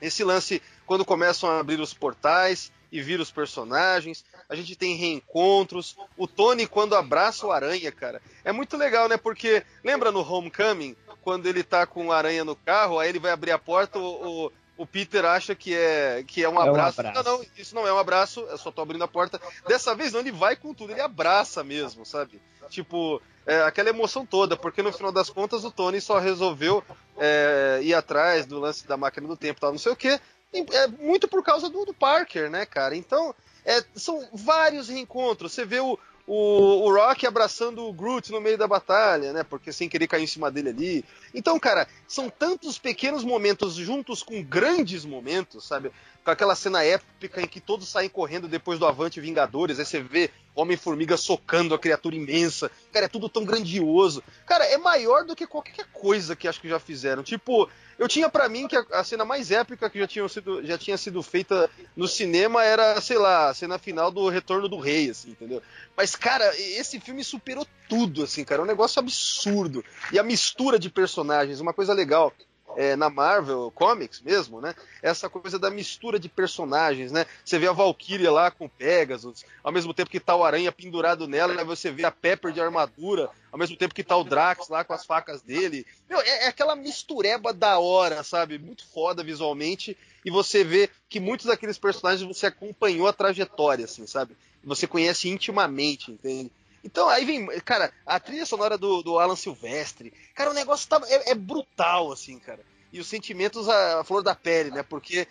[0.00, 4.94] Esse lance, quando começam a abrir os portais e vir os personagens, a gente tem
[4.94, 5.96] reencontros.
[6.16, 9.16] O Tony, quando abraça o Aranha, cara, é muito legal, né?
[9.16, 13.32] Porque lembra no Homecoming, quando ele tá com o Aranha no carro, aí ele vai
[13.32, 17.00] abrir a porta, o, o o Peter acha que é, que é um abraço.
[17.00, 17.28] É um abraço.
[17.28, 19.40] Não, não, isso não é um abraço, eu só tô abrindo a porta.
[19.66, 22.40] Dessa vez não, ele vai com tudo, ele abraça mesmo, sabe?
[22.68, 26.82] Tipo, é, aquela emoção toda, porque no final das contas o Tony só resolveu
[27.18, 30.18] é, ir atrás do lance da máquina do tempo e tal, não sei o que.
[30.52, 32.94] É muito por causa do, do Parker, né, cara?
[32.94, 35.52] Então, é, são vários reencontros.
[35.52, 35.98] Você vê o,
[36.34, 39.44] o, o Rock abraçando o Groot no meio da batalha, né?
[39.44, 41.04] Porque sem querer cair em cima dele ali.
[41.34, 45.92] Então, cara, são tantos pequenos momentos juntos com grandes momentos, sabe?
[46.24, 50.00] Com aquela cena épica em que todos saem correndo depois do Avante Vingadores, aí você
[50.00, 52.70] vê Homem-Formiga socando a criatura imensa.
[52.92, 54.22] Cara, é tudo tão grandioso.
[54.46, 57.22] Cara, é maior do que qualquer coisa que acho que já fizeram.
[57.22, 57.68] Tipo,
[57.98, 60.96] eu tinha para mim que a, cena mais épica que já, tinha sido, já tinha
[60.96, 65.30] sido feita no cinema era, sei lá, a cena final do Retorno do Rei, assim,
[65.30, 65.62] entendeu?
[65.96, 68.60] Mas, cara, esse filme superou tudo, assim, cara.
[68.60, 69.84] É um negócio absurdo.
[70.12, 72.32] E a mistura de personagens, uma coisa legal
[72.76, 74.74] é, na Marvel Comics mesmo, né?
[75.02, 77.26] Essa coisa da mistura de personagens, né?
[77.44, 81.26] Você vê a Valkyria lá com Pegasus, ao mesmo tempo que tá o Aranha pendurado
[81.26, 81.64] nela, né?
[81.64, 84.92] você vê a Pepper de armadura, ao mesmo tempo que tá o Drax lá com
[84.92, 85.86] as facas dele.
[86.08, 88.58] Meu, é, é aquela mistureba da hora, sabe?
[88.58, 89.96] Muito foda visualmente.
[90.24, 94.36] E você vê que muitos daqueles personagens você acompanhou a trajetória, assim, sabe?
[94.64, 96.50] Você conhece intimamente, entende?
[96.84, 101.00] Então, aí vem, cara, a trilha sonora do, do Alan Silvestre, cara, o negócio tá,
[101.06, 102.60] é, é brutal, assim, cara.
[102.92, 104.82] E os sentimentos a flor da pele, né?
[104.82, 105.26] Porque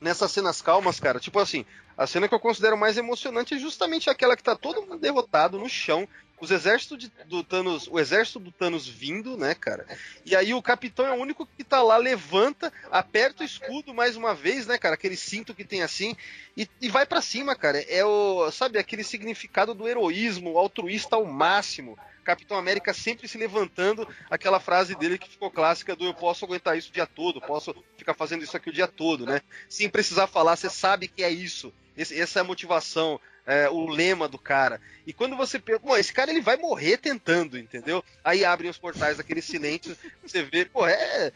[0.00, 4.08] nessas cenas calmas, cara, tipo assim, a cena que eu considero mais emocionante é justamente
[4.08, 6.08] aquela que tá todo mundo derrotado no chão,
[6.40, 9.86] os exércitos de, do Thanos, o exército do Thanos vindo, né, cara?
[10.24, 14.16] E aí o Capitão é o único que tá lá, levanta, aperta o escudo mais
[14.16, 14.94] uma vez, né, cara?
[14.94, 16.16] Aquele cinto que tem assim
[16.56, 17.80] e, e vai para cima, cara.
[17.88, 21.98] É o, sabe, aquele significado do heroísmo, altruísta ao máximo.
[22.24, 26.76] Capitão América sempre se levantando, aquela frase dele que ficou clássica do eu posso aguentar
[26.76, 29.40] isso o dia todo, posso ficar fazendo isso aqui o dia todo, né?
[29.66, 31.72] Sem precisar falar, você sabe que é isso.
[31.96, 33.18] Esse, essa é a motivação,
[33.48, 34.78] é, o lema do cara.
[35.06, 38.04] E quando você pensa, pô, esse cara ele vai morrer tentando, entendeu?
[38.22, 41.32] Aí abrem os portais daquele silêncio, você vê, pô, é.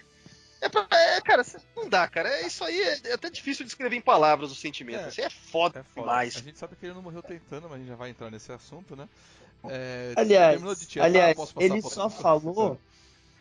[0.61, 1.45] É, pra, é, cara,
[1.75, 2.29] não dá, cara.
[2.29, 5.07] É, isso aí é, é, até difícil de escrever em palavras o sentimento.
[5.07, 6.37] É, isso aí é foda, é foda demais.
[6.37, 8.53] A gente sabe que ele não morreu tentando, mas a gente já vai entrar nesse
[8.53, 9.09] assunto, né?
[9.69, 10.63] É, aliás,
[11.01, 12.79] aliás ele só falou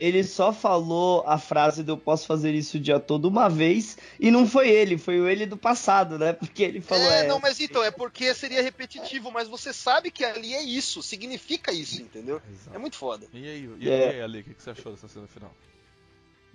[0.01, 3.99] ele só falou a frase do eu posso fazer isso o dia todo uma vez,
[4.19, 6.33] e não foi ele, foi o ele do passado, né?
[6.33, 7.05] Porque ele falou.
[7.05, 10.63] É, é não, mas então, é porque seria repetitivo, mas você sabe que ali é
[10.63, 12.41] isso, significa isso, entendeu?
[12.51, 12.75] Exato.
[12.75, 13.27] É muito foda.
[13.31, 14.23] E aí, e aí, é.
[14.23, 15.53] Ali, o que você achou dessa cena final?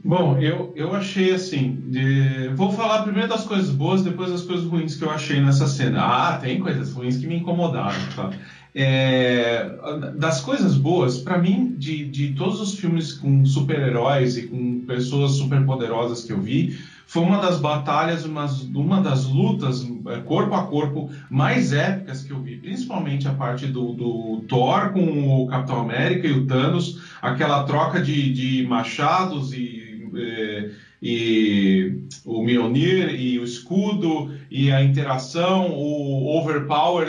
[0.05, 1.77] Bom, eu, eu achei assim.
[1.87, 2.49] De...
[2.49, 6.03] Vou falar primeiro das coisas boas, depois das coisas ruins que eu achei nessa cena.
[6.03, 8.31] Ah, tem coisas ruins que me incomodaram, tá?
[8.79, 9.71] É,
[10.17, 15.33] das coisas boas, para mim, de, de todos os filmes com super-heróis e com pessoas
[15.33, 18.45] superpoderosas que eu vi, foi uma das batalhas, uma,
[18.75, 23.67] uma das lutas é, corpo a corpo mais épicas que eu vi, principalmente a parte
[23.67, 29.55] do, do Thor com o Capitão América e o Thanos, aquela troca de, de machados
[29.55, 30.07] e.
[30.15, 30.71] É,
[31.03, 37.09] e o Mjolnir e o escudo e a interação, o overpower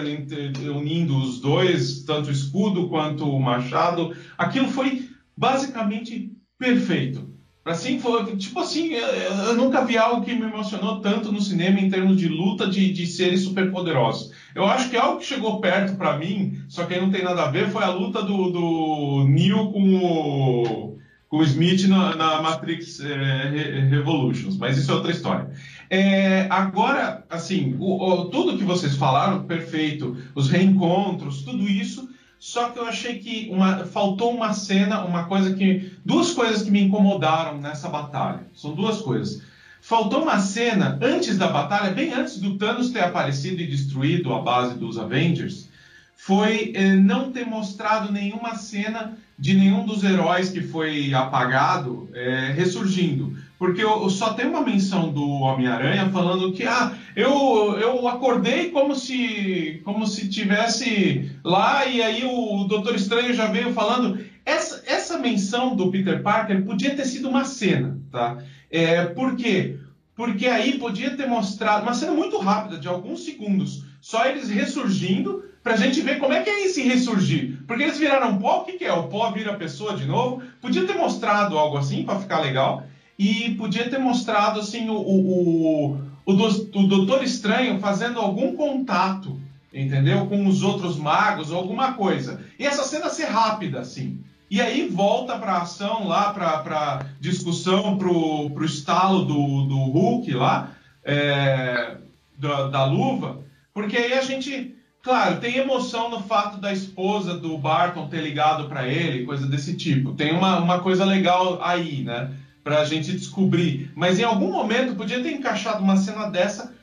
[0.75, 7.35] unindo os dois, tanto o escudo quanto o machado, aquilo foi basicamente perfeito.
[7.63, 11.89] Assim, foi, tipo assim, eu nunca vi algo que me emocionou tanto no cinema em
[11.89, 14.31] termos de luta de, de seres superpoderosos.
[14.55, 17.43] Eu acho que algo que chegou perto para mim, só que aí não tem nada
[17.43, 20.97] a ver, foi a luta do, do Neo com o
[21.27, 25.51] com o Smith na, na Matrix é, Revolutions, mas isso é outra história.
[25.89, 32.09] É, agora, assim, o, o, tudo que vocês falaram, perfeito, os reencontros, tudo isso,
[32.39, 35.93] só que eu achei que uma, faltou uma cena, uma coisa que.
[36.05, 38.47] Duas coisas que me incomodaram nessa batalha.
[38.53, 39.41] São duas coisas.
[39.81, 44.41] Faltou uma cena antes da batalha, bem antes do Thanos ter aparecido e destruído a
[44.41, 45.69] base dos Avengers,
[46.15, 52.51] foi eh, não ter mostrado nenhuma cena de nenhum dos heróis que foi apagado é,
[52.51, 53.36] ressurgindo.
[53.57, 58.95] Porque eu, só tem uma menção do Homem-Aranha falando que ah, eu, eu acordei como
[58.95, 64.23] se como se tivesse lá e aí o Doutor Estranho já veio falando.
[64.45, 68.37] Essa, essa menção do Peter Parker podia ter sido uma cena, tá?
[68.69, 69.77] É, por quê?
[70.15, 75.43] Porque aí podia ter mostrado uma cena muito rápida, de alguns segundos, só eles ressurgindo
[75.61, 77.59] pra gente ver como é que é esse ressurgir.
[77.67, 78.93] Porque eles viraram pó, o que, que é?
[78.93, 80.41] O pó vira pessoa de novo.
[80.61, 82.86] Podia ter mostrado algo assim para ficar legal.
[83.17, 89.39] E podia ter mostrado assim o, o, o, o, Doutor Estranho fazendo algum contato,
[89.73, 90.27] entendeu?
[90.27, 92.41] Com os outros magos, ou alguma coisa.
[92.59, 94.19] E essa cena ser rápida, assim.
[94.49, 100.71] E aí volta para ação lá, para discussão, pro, pro estalo do, do Hulk lá,
[101.03, 101.97] é,
[102.37, 103.39] da, da luva,
[103.73, 104.77] porque aí a gente
[105.07, 109.73] Claro, tem emoção no fato da esposa do Barton ter ligado para ele, coisa desse
[109.77, 110.13] tipo.
[110.13, 112.29] Tem uma, uma coisa legal aí, né?
[112.67, 113.91] Pra gente descobrir.
[113.95, 116.75] Mas em algum momento podia ter encaixado uma cena dessa,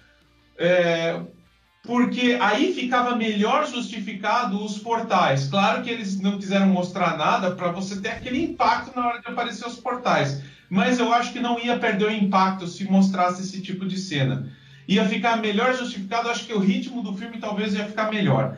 [0.57, 1.21] é,
[1.83, 5.47] porque aí ficava melhor justificado os portais.
[5.47, 9.29] Claro que eles não quiseram mostrar nada para você ter aquele impacto na hora de
[9.29, 10.41] aparecer os portais.
[10.71, 14.51] Mas eu acho que não ia perder o impacto se mostrasse esse tipo de cena
[14.87, 16.29] ia ficar melhor justificado.
[16.31, 18.57] Acho que o ritmo do filme talvez ia ficar melhor.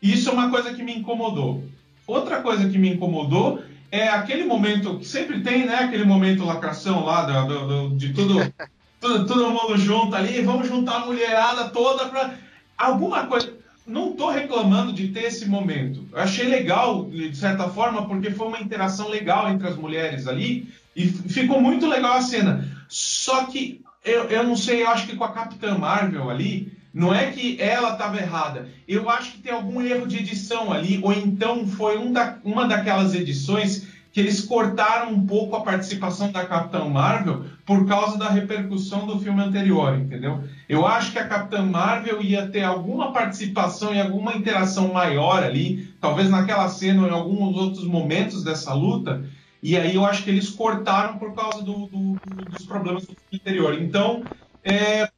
[0.00, 1.64] Isso é uma coisa que me incomodou.
[2.06, 5.74] Outra coisa que me incomodou é aquele momento que sempre tem, né?
[5.76, 8.38] Aquele momento lacração lá do, do, de tudo,
[9.00, 12.34] tudo, todo mundo junto ali, vamos juntar a mulherada toda para
[12.78, 13.52] alguma coisa.
[13.86, 16.06] Não estou reclamando de ter esse momento.
[16.12, 20.68] Eu achei legal, de certa forma, porque foi uma interação legal entre as mulheres ali
[20.94, 22.68] e ficou muito legal a cena.
[22.88, 27.14] Só que eu, eu não sei, eu acho que com a Capitã Marvel ali, não
[27.14, 28.68] é que ela estava errada.
[28.86, 32.66] Eu acho que tem algum erro de edição ali, ou então foi um da, uma
[32.66, 38.28] daquelas edições que eles cortaram um pouco a participação da Capitã Marvel por causa da
[38.28, 40.42] repercussão do filme anterior, entendeu?
[40.68, 45.94] Eu acho que a Capitã Marvel ia ter alguma participação e alguma interação maior ali,
[46.00, 49.24] talvez naquela cena ou em alguns outros momentos dessa luta,
[49.62, 53.80] e aí eu acho que eles cortaram por causa do, do, dos problemas do interior.
[53.80, 54.24] Então,
[54.64, 55.08] é,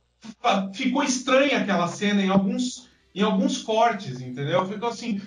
[0.75, 4.67] ficou estranha aquela cena em alguns, em alguns cortes, entendeu?
[4.67, 5.21] Ficou assim.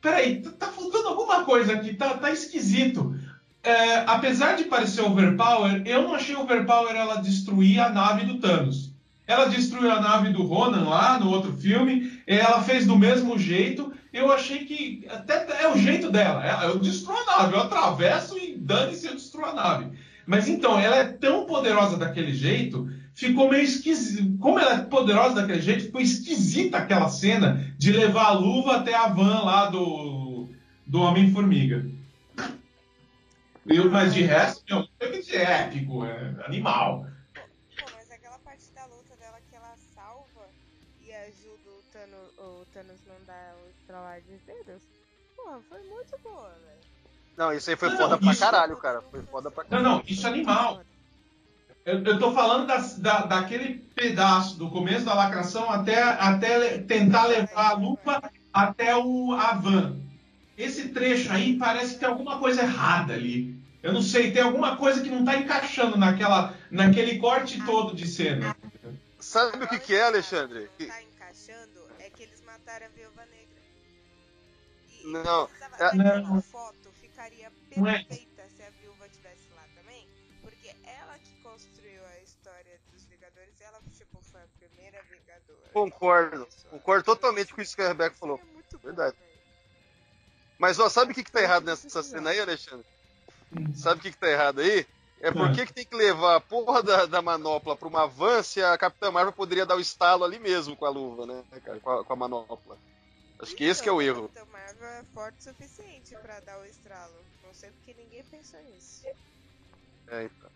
[0.00, 3.14] peraí, tá, tá faltando alguma coisa aqui, tá, tá esquisito.
[3.62, 8.92] É, apesar de parecer overpower, eu não achei overpower ela destruir a nave do Thanos.
[9.26, 13.92] Ela destruiu a nave do Ronan lá no outro filme, ela fez do mesmo jeito.
[14.10, 16.42] Eu achei que até é o jeito dela.
[16.64, 19.92] Eu destruo a nave, eu atravesso e dane-se, eu destruo a nave.
[20.26, 24.38] Mas então, ela é tão poderosa daquele jeito, ficou meio esquisito.
[24.38, 28.94] Como ela é poderosa daquele jeito, ficou esquisita aquela cena de levar a luva até
[28.94, 30.48] a van lá do,
[30.86, 31.84] do Homem-Formiga.
[33.90, 37.06] Mas de resto, tem que épico, é animal.
[42.72, 44.82] Thanos não dá o estralar de dedos,
[45.34, 46.78] porra, foi muito boa, velho.
[47.36, 48.40] Não, isso aí foi não, foda não, pra isso...
[48.40, 49.02] caralho, cara.
[49.02, 49.88] Foi foda pra caralho.
[49.88, 50.82] Não, não, isso é animal.
[51.88, 57.24] Eu, eu tô falando das, da, daquele pedaço do começo da lacração até, até tentar
[57.24, 59.96] levar a lupa até o, a van.
[60.58, 63.58] Esse trecho aí parece que tem alguma coisa errada ali.
[63.82, 68.06] Eu não sei, tem alguma coisa que não tá encaixando naquela, naquele corte todo de
[68.06, 68.54] cena.
[69.18, 70.68] Sabe o que, que é, Alexandre?
[70.76, 71.88] Tá encaixando
[72.44, 73.62] mataram a Viúva Negra.
[74.92, 75.48] E não,
[75.78, 76.20] é...
[76.20, 76.42] não.
[76.42, 78.27] foto ficaria é.
[85.72, 88.40] Concordo, concordo totalmente com isso que a Rebeca falou.
[88.72, 89.16] É Verdade.
[89.16, 89.26] Bom,
[90.58, 92.86] Mas ó, sabe o que, que tá errado nessa cena aí, Alexandre?
[93.74, 94.86] Sabe o que, que tá errado aí?
[95.20, 98.42] É por que, que tem que levar a porra da, da manopla pra uma van
[98.42, 101.80] se a Capitã Marvel poderia dar o estalo ali mesmo com a luva, né, cara?
[101.80, 102.78] Com a, com a manopla.
[103.40, 104.26] Acho que esse que é o erro.
[104.26, 107.14] A Capitã Marvel é forte o suficiente pra dar o estralo.
[107.44, 109.06] Não sei porque ninguém pensou nisso.
[110.08, 110.50] É, então.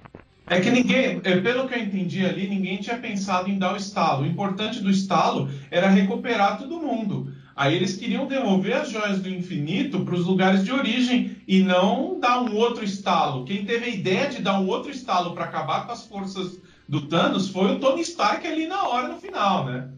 [0.46, 3.76] É que ninguém, é, pelo que eu entendi ali, ninguém tinha pensado em dar o
[3.76, 4.22] estalo.
[4.22, 7.32] O importante do estalo era recuperar todo mundo.
[7.54, 12.18] Aí eles queriam devolver as joias do infinito para os lugares de origem e não
[12.18, 13.44] dar um outro estalo.
[13.44, 17.02] Quem teve a ideia de dar um outro estalo para acabar com as forças do
[17.02, 19.88] Thanos foi o Tony Stark ali na hora, no final, né?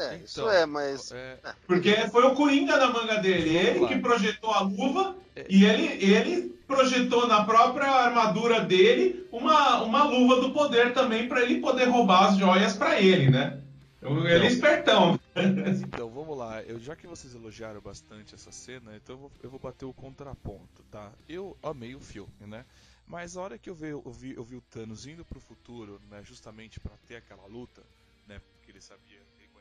[0.00, 1.12] É, então, isso é, mas.
[1.12, 1.38] É...
[1.66, 3.56] Porque foi o Coringa na manga dele.
[3.56, 5.46] Ele que projetou a luva é...
[5.48, 11.42] e ele, ele projetou na própria armadura dele uma, uma luva do poder também para
[11.42, 13.60] ele poder roubar as joias para ele, né?
[14.02, 15.20] Ele é então, espertão.
[15.36, 16.62] Então, vamos lá.
[16.62, 19.92] Eu, já que vocês elogiaram bastante essa cena, então eu vou, eu vou bater o
[19.92, 21.12] contraponto, tá?
[21.28, 22.64] Eu amei o filme, né?
[23.06, 26.00] Mas a hora que eu vi, eu vi, eu vi o Thanos indo pro futuro,
[26.08, 26.22] né?
[26.22, 27.82] Justamente para ter aquela luta,
[28.26, 28.40] né?
[28.54, 29.19] Porque ele sabia, ele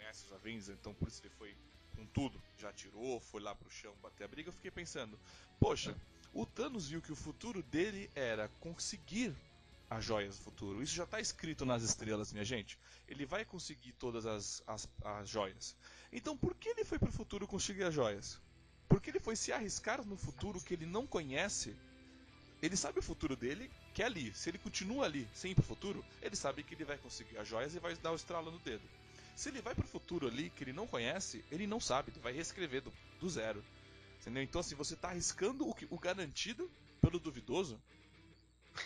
[0.09, 1.55] conhece os Avengers, então por isso ele foi
[1.95, 2.41] com tudo.
[2.57, 4.49] Já tirou, foi lá pro chão bater a briga.
[4.49, 5.19] Eu fiquei pensando,
[5.59, 5.95] poxa,
[6.33, 9.35] o Thanos viu que o futuro dele era conseguir
[9.89, 10.81] as joias do futuro.
[10.81, 12.77] Isso já está escrito nas estrelas, minha gente.
[13.07, 15.75] Ele vai conseguir todas as, as, as joias.
[16.11, 18.39] Então, por que ele foi para o futuro conseguir as joias?
[18.87, 21.75] Porque ele foi se arriscar no futuro que ele não conhece.
[22.61, 24.33] Ele sabe o futuro dele, que é ali.
[24.33, 27.37] Se ele continua ali, sem ir para o futuro, ele sabe que ele vai conseguir
[27.37, 28.83] as joias e vai dar o estralo no dedo.
[29.39, 32.19] Se ele vai para o futuro ali, que ele não conhece, ele não sabe, ele
[32.19, 32.91] vai reescrever do,
[33.21, 33.63] do zero.
[34.19, 34.43] Entendeu?
[34.43, 36.69] Então, assim, você está arriscando o, que, o garantido
[37.01, 37.79] pelo duvidoso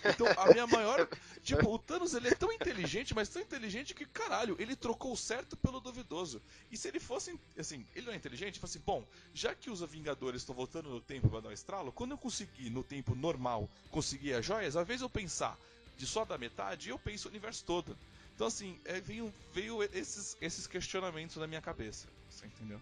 [0.06, 1.08] então, a minha maior.
[1.44, 5.18] Tipo, o Thanos ele é tão inteligente, mas tão inteligente que, caralho, ele trocou o
[5.18, 6.42] certo pelo duvidoso.
[6.72, 7.38] E se ele fosse.
[7.58, 11.02] Assim, ele não é inteligente, ele assim: bom, já que os Vingadores estão voltando no
[11.02, 15.00] tempo pra dar um estralo, quando eu conseguir, no tempo normal, conseguir as joias, invés
[15.00, 15.58] de eu pensar
[15.98, 17.98] de só da metade, eu penso o universo todo.
[18.36, 22.08] Então, assim, é, veio, veio esses, esses questionamentos na minha cabeça.
[22.30, 22.80] Você entendeu?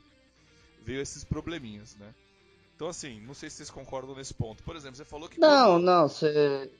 [0.81, 2.13] Veio esses probleminhas, né?
[2.75, 4.63] Então, assim, não sei se vocês concordam nesse ponto.
[4.63, 5.39] Por exemplo, você falou que.
[5.39, 6.07] Não, não,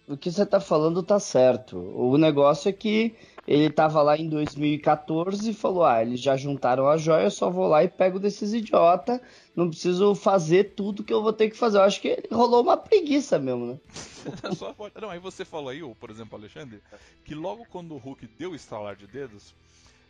[0.07, 1.77] o que você tá falando tá certo.
[1.77, 3.15] O negócio é que
[3.47, 7.49] ele tava lá em 2014 e falou: ah, eles já juntaram a joia, eu só
[7.49, 9.22] vou lá e pego desses idiota.
[9.55, 11.77] Não preciso fazer tudo que eu vou ter que fazer.
[11.77, 13.80] Eu acho que rolou uma preguiça mesmo, né?
[15.01, 16.81] não, aí você falou aí, por exemplo, Alexandre,
[17.26, 19.53] que logo quando o Hulk deu o estalar de dedos,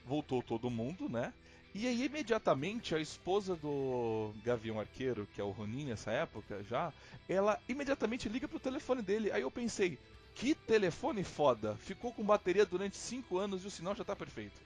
[0.06, 1.34] voltou todo mundo, né?
[1.74, 6.92] E aí, imediatamente, a esposa do Gavião Arqueiro, que é o Ronin nessa época já,
[7.30, 9.32] ela imediatamente liga pro telefone dele.
[9.32, 9.98] Aí eu pensei,
[10.36, 11.76] que telefone foda!
[11.78, 14.60] Ficou com bateria durante 5 anos e o sinal já tá perfeito.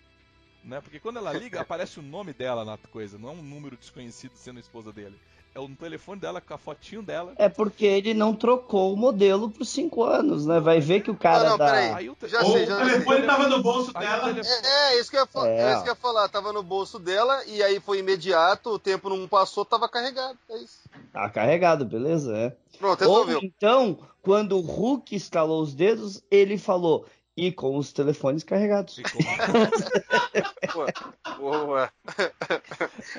[0.64, 0.82] Né?
[0.82, 4.36] Porque quando ela liga, aparece o nome dela na coisa, não é um número desconhecido
[4.36, 5.20] sendo a esposa dele
[5.56, 7.34] é o telefone dela com a fotinho dela.
[7.38, 10.60] É porque ele não trocou o modelo por 5 anos, né?
[10.60, 11.96] Vai ver que o cara não, não, dá.
[11.96, 13.26] Aí, já Ou sei, já o telefone sei.
[13.26, 14.34] tava no bolso dela.
[14.34, 14.68] Telefone...
[14.68, 15.62] É, é, isso que eu ia, é.
[15.62, 16.28] é isso que eu ia falar.
[16.28, 20.38] Tava no bolso dela e aí foi imediato, o tempo não passou, tava carregado.
[20.50, 20.90] É isso.
[21.14, 22.54] Tá carregado, beleza, é.
[22.78, 23.38] Pronto, resolveu.
[23.38, 27.06] Ou então, quando o Hulk estalou os dedos, ele falou:
[27.38, 28.98] E com os telefones carregados.
[30.74, 30.94] boa.
[31.38, 31.94] boa.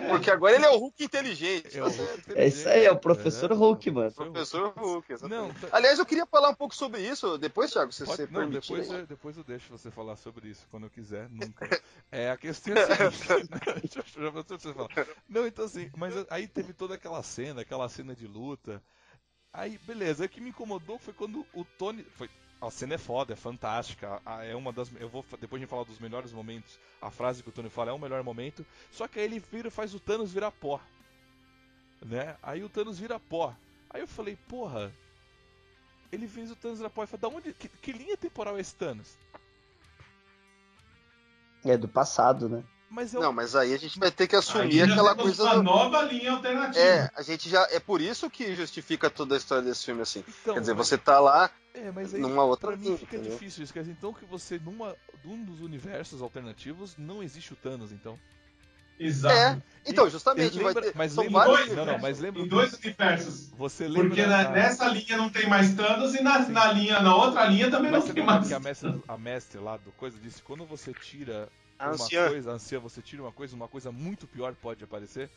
[0.09, 1.79] Porque agora ele é o Hulk inteligente.
[1.79, 4.13] É, tá é isso aí, é o professor é, Hulk, mano.
[4.13, 5.61] Professor Hulk, exatamente.
[5.61, 5.77] Não, tá...
[5.77, 8.91] Aliás, eu queria falar um pouco sobre isso depois, Thiago, se Pode, você não, depois
[8.91, 11.83] eu, depois eu deixo você falar sobre isso, quando eu quiser, nunca.
[12.11, 13.51] É, a questão é a seguinte,
[14.17, 14.31] né?
[14.31, 14.89] você falar.
[15.29, 18.83] Não, então assim, mas aí teve toda aquela cena, aquela cena de luta.
[19.53, 22.05] Aí, beleza, o que me incomodou foi quando o Tony.
[22.15, 22.29] Foi,
[22.61, 24.20] a cena é foda, é fantástica.
[24.43, 24.91] É uma das.
[24.99, 26.78] Eu vou depois de falar dos melhores momentos.
[27.01, 28.65] A frase que o Tony fala é o melhor momento.
[28.91, 30.81] Só que aí ele vira, faz o Thanos virar pó,
[32.05, 32.37] né?
[32.43, 33.55] Aí o Thanos vira pó.
[33.91, 34.93] Aí eu falei, porra.
[36.11, 37.03] Ele fez o Thanos virar pó.
[37.03, 37.53] Eu falei, da onde?
[37.53, 39.19] Que, que linha temporal é esse Thanos?
[41.65, 42.65] É do passado, né?
[42.89, 43.21] Mas eu...
[43.21, 45.43] Não, mas aí a gente vai ter que assumir aquela coisa.
[45.43, 45.63] Uma do...
[45.63, 46.79] nova linha alternativa.
[46.79, 47.67] É, a gente já.
[47.71, 50.25] É por isso que justifica toda a história desse filme assim.
[50.43, 50.87] Então, Quer dizer, mas...
[50.87, 53.33] você tá lá é, mas aí, numa outra pra mim fica entendeu?
[53.33, 53.73] difícil isso.
[53.73, 58.19] Quer dizer, então que você, numa um dos universos alternativos, não existe o Thanos, então.
[58.99, 59.35] Exato.
[59.35, 60.57] É, então, justamente.
[60.57, 63.51] Lembra, ter, mas lembra, dois, não, não, mas lembra, em dois universos.
[63.59, 67.15] Você lembra Porque na, nessa linha não tem mais Thanos e na, na linha, na
[67.15, 68.49] outra linha também mas não tem mais.
[68.49, 71.47] que a mestre, a mestre lá do coisa disse, quando você tira
[71.78, 75.31] a uma coisa, a você tira uma coisa, uma coisa muito pior pode aparecer?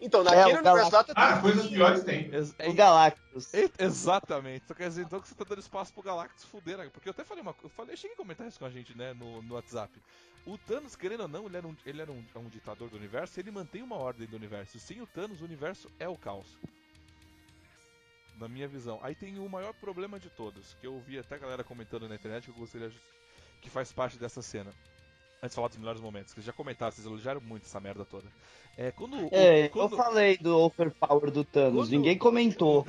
[0.00, 1.04] Então, naquele é, universo lá...
[1.16, 2.30] Ah, coisas piores tem.
[2.58, 3.52] É, o Galactus.
[3.52, 4.62] É, exatamente.
[4.64, 6.88] Então quer dizer, então que você tá dando espaço pro Galactus fuder, né?
[6.92, 8.96] Porque eu até falei uma eu falei, eu cheguei a comentar isso com a gente,
[8.96, 9.92] né, no, no WhatsApp.
[10.46, 12.96] O Thanos, querendo ou não, ele era, um, ele era um, é um ditador do
[12.96, 14.78] universo, ele mantém uma ordem do universo.
[14.78, 16.46] Sem o Thanos, o universo é o caos.
[18.38, 19.00] Na minha visão.
[19.02, 22.14] Aí tem o maior problema de todos, que eu vi até a galera comentando na
[22.14, 22.90] internet, que eu gostaria
[23.60, 24.72] que faz parte dessa cena.
[25.40, 28.26] Antes de falar dos melhores momentos, que já comentaram, vocês elogiaram muito essa merda toda.
[28.76, 29.92] É, quando, é quando...
[29.92, 31.90] eu falei do overpower do Thanos, quando...
[31.90, 32.84] ninguém comentou.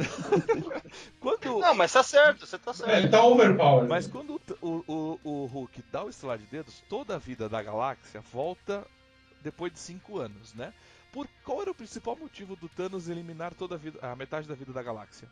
[1.19, 1.59] quando...
[1.59, 2.89] Não, mas tá certo, você tá certo.
[2.89, 3.87] É, ele tá overpower.
[3.87, 7.61] Mas quando o, o, o Hulk dá o estalar de dedos, toda a vida da
[7.61, 8.85] galáxia volta
[9.41, 10.73] depois de 5 anos, né?
[11.11, 14.55] Por qual era o principal motivo do Thanos eliminar toda a, vida, a metade da
[14.55, 15.27] vida da galáxia?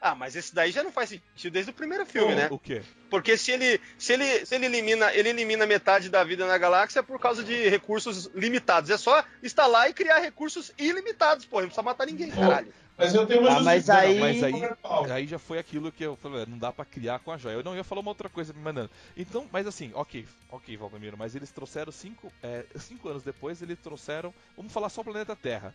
[0.00, 2.48] Ah, mas esse daí já não faz sentido desde o primeiro filme, oh, né?
[2.50, 2.82] O quê?
[3.10, 7.02] Porque se ele, se ele, se ele elimina, ele elimina metade da vida na galáxia
[7.02, 8.90] por causa de recursos limitados.
[8.90, 11.56] É só instalar e criar recursos ilimitados, pô.
[11.56, 12.72] Não precisa matar ninguém, caralho.
[12.96, 14.14] Mas eu tenho uma ah, mas aí...
[14.14, 17.30] Não, mas aí, aí já foi aquilo que eu falei, não dá para criar com
[17.30, 17.54] a joia.
[17.54, 18.90] Eu não ia falar uma outra coisa me mandando.
[19.16, 23.78] Então, mas assim, ok, ok, Valdemiro, mas eles trouxeram cinco, é, cinco anos depois, eles
[23.78, 24.34] trouxeram.
[24.56, 25.72] Vamos falar só o planeta Terra.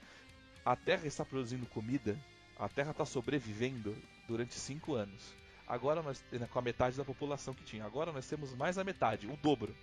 [0.66, 2.18] A Terra está produzindo comida,
[2.64, 3.94] a Terra está sobrevivendo
[4.26, 5.36] durante cinco anos.
[5.68, 8.84] Agora nós, né, com a metade da população que tinha, agora nós temos mais a
[8.86, 9.76] metade, o dobro.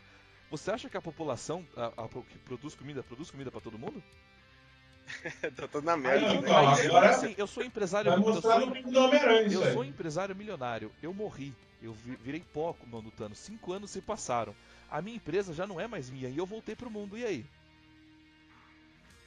[0.50, 4.02] Você acha que a população a, a, que produz comida, produz comida para todo mundo?
[5.56, 6.50] Tô todo na merda, Aí, né?
[6.86, 8.12] agora, assim, eu sou empresário.
[8.12, 10.90] Eu sou, eu sou empresário milionário.
[11.02, 11.54] Eu morri.
[11.82, 13.38] Eu virei pó no Thanos.
[13.38, 14.54] Cinco anos se passaram.
[14.90, 17.16] A minha empresa já não é mais minha e eu voltei pro mundo.
[17.16, 17.46] E aí?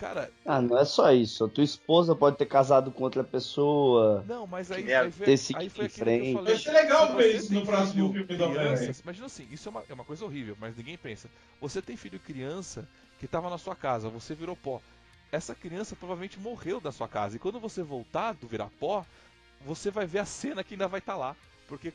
[0.04, 0.30] Cara.
[0.46, 1.46] Ah, não é só isso.
[1.46, 4.22] A tua esposa pode ter casado com outra pessoa.
[4.28, 6.42] Não, mas aí, aí, foi, ter aí foi frente.
[6.42, 8.92] Vai ser legal ver isso no próximo filme do Homem-Aranha.
[9.02, 11.30] Imagina assim, isso é uma, é uma coisa horrível, mas ninguém pensa.
[11.62, 12.86] Você tem filho criança
[13.18, 14.82] que estava na sua casa, você virou pó.
[15.32, 17.38] Essa criança provavelmente morreu da sua casa.
[17.38, 19.06] E quando você voltar do virar pó,
[19.66, 21.36] você vai ver a cena que ainda vai estar tá lá.
[21.66, 21.94] Porque,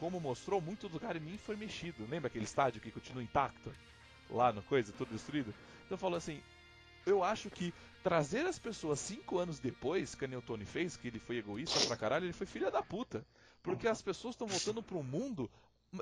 [0.00, 2.04] como mostrou, muito lugar em mim foi mexido.
[2.10, 3.70] Lembra aquele estádio que continua intacto?
[4.28, 5.54] Lá no coisa, tudo destruído?
[5.86, 6.40] Então falou assim,
[7.06, 7.72] eu acho que
[8.02, 11.96] trazer as pessoas cinco anos depois, que o Tony fez, que ele foi egoísta pra
[11.96, 13.24] caralho, ele foi filha da puta.
[13.62, 15.50] Porque as pessoas estão voltando um mundo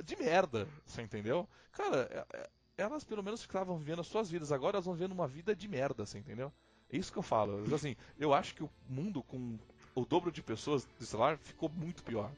[0.05, 1.49] de merda, você entendeu?
[1.71, 5.13] Cara, é, é, elas pelo menos ficavam vivendo as suas vidas, agora elas vão vivendo
[5.13, 6.53] uma vida de merda, você entendeu?
[6.91, 7.63] É isso que eu falo.
[7.75, 9.59] Assim, eu acho que o mundo com
[9.95, 12.33] o dobro de pessoas do celular ficou muito pior,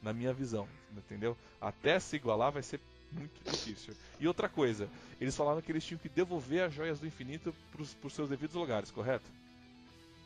[0.00, 0.66] na minha visão,
[0.96, 1.36] entendeu?
[1.60, 2.80] Até se igualar vai ser
[3.12, 3.94] muito difícil.
[4.18, 4.88] E outra coisa,
[5.20, 8.56] eles falaram que eles tinham que devolver as joias do infinito para os seus devidos
[8.56, 9.24] lugares, correto?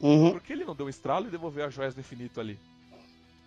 [0.00, 0.32] Uhum.
[0.32, 2.58] Por que ele não deu um estralo e devolveu as joias do infinito ali?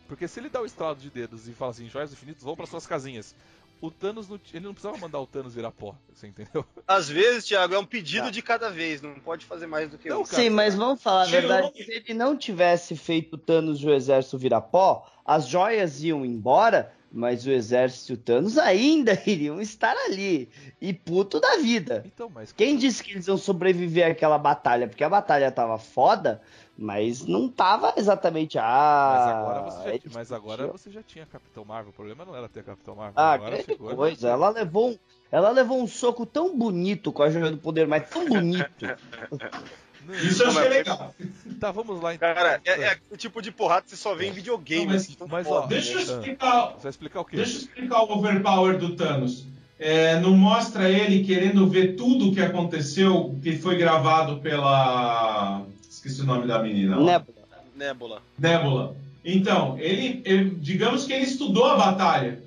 [0.07, 2.55] Porque se ele dá o estralo de dedos e fala assim, joias do infinito vão
[2.55, 3.35] para suas casinhas,
[3.81, 6.65] o Thanos não, ele não precisava mandar o Thanos virar pó, você entendeu?
[6.87, 8.31] Às vezes, Thiago, é um pedido tá.
[8.31, 10.25] de cada vez, não pode fazer mais do que não, um.
[10.25, 13.93] Sim, mas vamos falar a verdade, se ele não tivesse feito o Thanos e o
[13.93, 19.61] exército virar pó, as joias iam embora mas o exército e o Thanos ainda iriam
[19.61, 20.49] estar ali.
[20.79, 22.03] E puto da vida.
[22.05, 22.51] Então, mas...
[22.51, 24.87] Quem disse que eles iam sobreviver àquela batalha?
[24.87, 26.41] Porque a batalha tava foda,
[26.77, 28.57] mas não tava exatamente.
[28.59, 31.91] Ah, mas agora você já, mas agora você já tinha Capitão Marvel.
[31.91, 33.13] O problema não era ter Capitão Marvel.
[33.15, 34.29] Ah, agora ficou, coisa.
[34.29, 34.97] Ela levou, um,
[35.31, 38.85] ela levou um soco tão bonito com a Joia do Poder, mas tão bonito.
[40.23, 41.13] Isso eu achei legal.
[41.59, 42.33] Tá, vamos lá então.
[42.33, 44.85] Cara, é, é o tipo de porrada que você só vê em videogame.
[44.85, 46.01] Não, mas, assim, tão mas, foda, ó, Deixa eu né?
[46.03, 46.67] explicar.
[46.73, 47.35] Você vai explicar o quê?
[47.37, 49.45] Deixa eu explicar o overpower do Thanos.
[49.79, 55.63] É, não mostra ele querendo ver tudo o que aconteceu, que foi gravado pela.
[55.89, 56.95] Esqueci o nome da menina.
[56.97, 57.03] lá.
[57.05, 57.47] Nebula.
[57.75, 58.21] Nebula.
[58.39, 58.95] Nebula.
[59.25, 62.41] Então, ele, ele- digamos que ele estudou a batalha.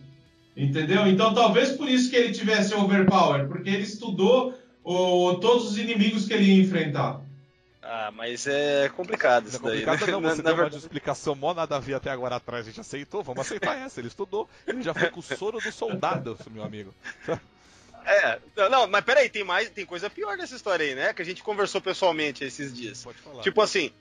[0.57, 1.07] Entendeu?
[1.07, 4.55] Então, talvez por isso que ele tivesse overpower, porque ele estudou
[4.85, 7.21] o- todos os inimigos que ele ia enfrentar.
[7.93, 9.85] Ah, mas é complicado é isso daí.
[9.85, 10.13] complicado né?
[10.13, 12.81] não, você na deu uma explicação mó nada a ver até agora atrás, a gente
[12.81, 16.63] aceitou, vamos aceitar essa, ele estudou, ele já foi com o soro do soldado, meu
[16.63, 16.95] amigo.
[18.05, 21.13] É, não, não, mas peraí, tem mais, tem coisa pior nessa história aí, né?
[21.13, 23.03] Que a gente conversou pessoalmente esses dias.
[23.03, 23.43] Pode falar.
[23.43, 23.93] Tipo assim,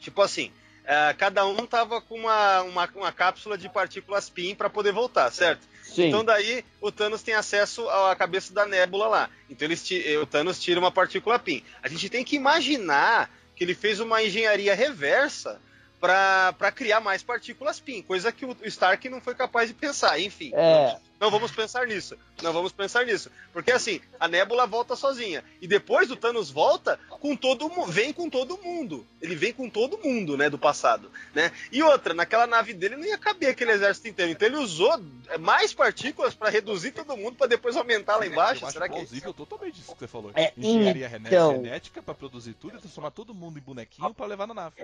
[0.00, 0.50] tipo assim,
[0.86, 5.30] é, cada um tava com uma, uma, uma cápsula de partículas PIN pra poder voltar,
[5.32, 5.66] certo?
[5.82, 6.08] Sim.
[6.08, 9.30] Então daí o Thanos tem acesso à cabeça da nébula lá.
[9.50, 11.62] Então eles ti- o Thanos tira uma partícula PIN.
[11.82, 15.60] A gente tem que imaginar que ele fez uma engenharia reversa
[16.00, 20.20] para criar mais partículas PIN, coisa que o Stark não foi capaz de pensar.
[20.20, 20.96] Enfim, É.
[21.18, 22.16] não vamos pensar nisso.
[22.42, 23.30] Não vamos pensar nisso.
[23.52, 25.42] Porque assim, a Nebula volta sozinha.
[25.60, 27.90] E depois o Thanos volta com todo mundo.
[27.90, 29.06] Vem com todo mundo.
[29.22, 30.50] Ele vem com todo mundo, né?
[30.50, 31.10] Do passado.
[31.34, 31.50] Né?
[31.72, 34.32] E outra, naquela nave dele não ia caber aquele exército inteiro.
[34.32, 35.02] Então ele usou
[35.40, 38.62] mais partículas para reduzir todo mundo para depois aumentar lá embaixo.
[38.64, 40.30] Eu acho Será que é totalmente isso que você falou.
[40.34, 44.46] É, Engenharia então- genética pra produzir tudo e transformar todo mundo em bonequinho pra levar
[44.46, 44.76] na nave.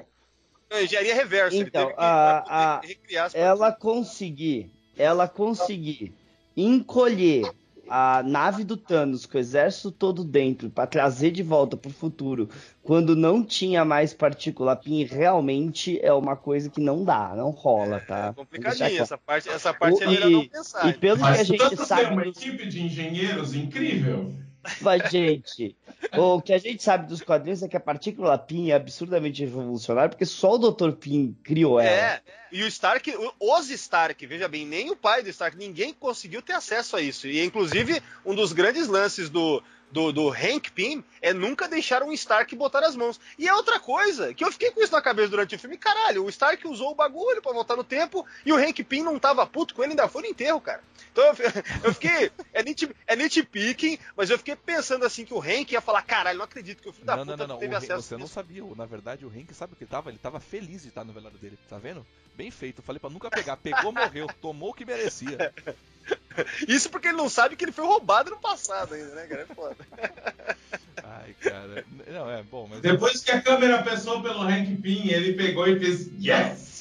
[0.73, 1.55] Não, engenharia reversa.
[1.57, 6.15] ele Então, teve que a- a- ela conseguir, ela conseguir
[6.57, 7.44] encolher
[7.89, 12.49] a nave do Thanos com o exército todo dentro pra trazer de volta pro futuro,
[12.82, 18.01] quando não tinha mais partícula PIN, realmente é uma coisa que não dá, não rola,
[18.01, 18.16] tá?
[18.16, 19.03] É deixar complicadinho.
[19.03, 20.89] Essa parte, essa parte é O- melhor não e- pensar.
[20.89, 24.32] E pelo que Mas a gente sabe tem uma equipe de engenheiros incrível.
[24.80, 25.76] Mas, gente,
[26.16, 30.09] o que a gente sabe dos quadrinhos é que a partícula PIN é absurdamente revolucionária,
[30.09, 30.93] porque só o Dr.
[30.93, 31.90] PIN criou ela.
[31.90, 32.20] É,
[32.51, 36.52] e o Stark, os Stark, veja bem, nem o pai do Stark, ninguém conseguiu ter
[36.52, 37.26] acesso a isso.
[37.26, 39.62] E inclusive, um dos grandes lances do,
[39.93, 43.20] do, do Hank Pym é nunca deixar um Stark botar as mãos.
[43.39, 46.24] E é outra coisa, que eu fiquei com isso na cabeça durante o filme, caralho,
[46.24, 49.47] o Stark usou o bagulho pra voltar no tempo e o Hank Pym não tava
[49.47, 50.82] puto com ele, ainda foi no enterro, cara.
[51.12, 51.35] Então eu,
[51.85, 55.81] eu fiquei, é, nit, é nitpicking, mas eu fiquei pensando assim que o Hank ia
[55.81, 57.60] falar, caralho, não acredito que o filho da Não, não, puta não, não.
[57.60, 58.62] teve o acesso você não sabia.
[58.74, 60.09] Na verdade, o Hank sabe o que tava?
[60.09, 62.06] Ele tava feliz de estar no velório dele, tá vendo?
[62.35, 62.81] Bem feito.
[62.81, 63.56] Eu falei pra nunca pegar.
[63.56, 64.27] Pegou, morreu.
[64.40, 65.52] Tomou o que merecia.
[66.69, 69.43] Isso porque ele não sabe que ele foi roubado no passado ainda, né, cara?
[69.43, 69.77] É foda.
[71.05, 71.85] Ai, cara.
[72.09, 72.81] Não, é bom, mas.
[72.81, 76.73] Depois que a câmera passou pelo Hank Pym, ele pegou e fez Yes!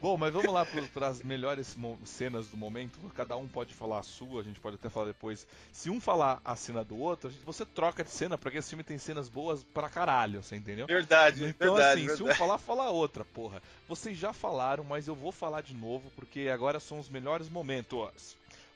[0.00, 0.64] Bom, mas vamos lá
[0.94, 2.98] para as melhores cenas do momento.
[3.14, 5.46] Cada um pode falar a sua, a gente pode até falar depois.
[5.72, 8.68] Se um falar a cena do outro, a gente- você troca de cena, porque esse
[8.70, 10.86] filme tem cenas boas pra caralho, você entendeu?
[10.86, 12.38] Verdade, Então, verdade, assim, se um verdade.
[12.38, 13.60] falar, fala a outra, porra.
[13.88, 17.57] Vocês já falaram, mas eu vou falar de novo, porque agora são os melhores momentos.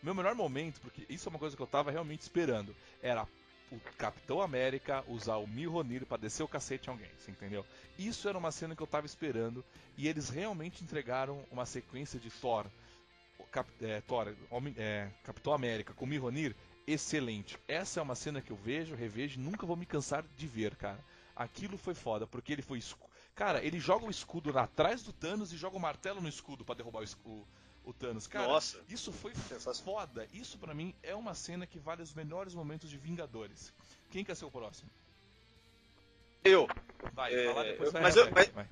[0.03, 3.27] O meu melhor momento, porque isso é uma coisa que eu tava realmente esperando, era
[3.71, 7.65] o Capitão América usar o Mjolnir pra descer o cacete em alguém, você entendeu?
[7.99, 9.65] Isso era uma cena que eu tava esperando,
[9.97, 12.67] e eles realmente entregaram uma sequência de Thor,
[13.51, 16.55] Cap, é, Thor, Homem- é, Capitão América com Mjolnir,
[16.87, 17.59] excelente.
[17.67, 20.75] Essa é uma cena que eu vejo, revejo, e nunca vou me cansar de ver,
[20.77, 20.99] cara.
[21.35, 22.81] Aquilo foi foda, porque ele foi.
[23.35, 26.75] Cara, ele joga o escudo atrás do Thanos e joga o martelo no escudo pra
[26.75, 27.47] derrubar o,
[27.85, 28.27] o, Thanos.
[28.27, 28.79] Cara, Nossa.
[28.89, 29.33] isso foi
[29.85, 30.27] foda.
[30.33, 33.73] Isso pra mim é uma cena que vale os melhores momentos de Vingadores.
[34.11, 34.91] Quem quer ser o próximo?
[36.45, 36.69] Eu.
[37.13, 38.67] Vai, É, fala depois eu- vai, mas vai, eu- vai, vai.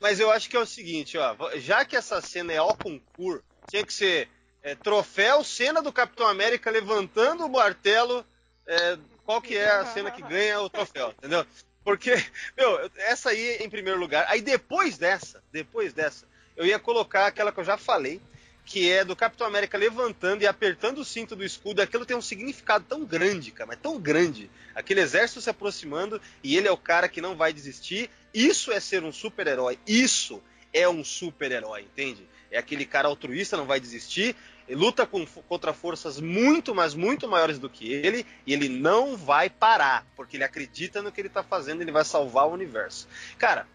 [0.00, 1.34] Mas eu acho que é o seguinte, ó.
[1.56, 4.28] Já que essa cena é ao concurso, tinha que ser
[4.62, 8.24] é, troféu, cena do Capitão América levantando o martelo.
[8.66, 11.46] é, qual que é a cena que ganha o troféu, entendeu?
[11.84, 12.12] Porque,
[12.56, 14.26] meu, essa aí em primeiro lugar.
[14.28, 16.26] Aí depois dessa, depois dessa,
[16.56, 18.20] eu ia colocar aquela que eu já falei,
[18.68, 21.80] que é do Capitão América levantando e apertando o cinto do escudo.
[21.80, 24.50] Aquilo tem um significado tão grande, cara, mas tão grande.
[24.74, 28.10] Aquele exército se aproximando e ele é o cara que não vai desistir.
[28.32, 29.78] Isso é ser um super-herói.
[29.86, 32.28] Isso é um super-herói, entende?
[32.50, 34.36] É aquele cara altruísta, não vai desistir,
[34.68, 39.48] luta com- contra forças muito, mas muito maiores do que ele, e ele não vai
[39.48, 43.08] parar, porque ele acredita no que ele tá fazendo, ele vai salvar o universo.
[43.38, 43.66] Cara,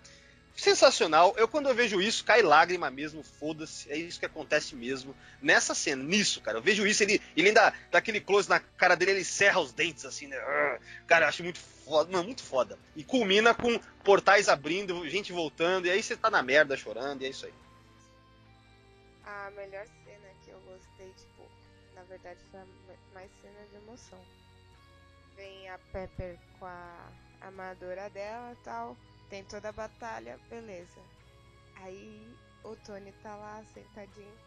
[0.56, 1.34] sensacional.
[1.38, 3.92] Eu, quando eu vejo isso, cai lágrima mesmo, foda-se.
[3.92, 5.16] É isso que acontece mesmo.
[5.42, 6.58] Nessa cena, nisso, cara.
[6.58, 9.72] Eu vejo isso, ele, ele ainda dá aquele close na cara dele, ele serra os
[9.72, 10.38] dentes, assim, né?
[10.38, 12.78] Ah, Cara, eu acho muito foda, mano, muito foda.
[12.96, 17.26] E culmina com portais abrindo, gente voltando, e aí você tá na merda chorando, e
[17.26, 17.54] é isso aí.
[19.26, 21.50] A melhor cena que eu gostei, tipo,
[21.96, 22.60] na verdade foi
[23.14, 24.20] mais cena de emoção.
[25.36, 27.12] Vem a Pepper com a
[27.42, 28.96] armadura dela tal.
[29.34, 31.02] Tem toda a batalha, beleza.
[31.78, 34.38] Aí o Tony tá lá sentadinho.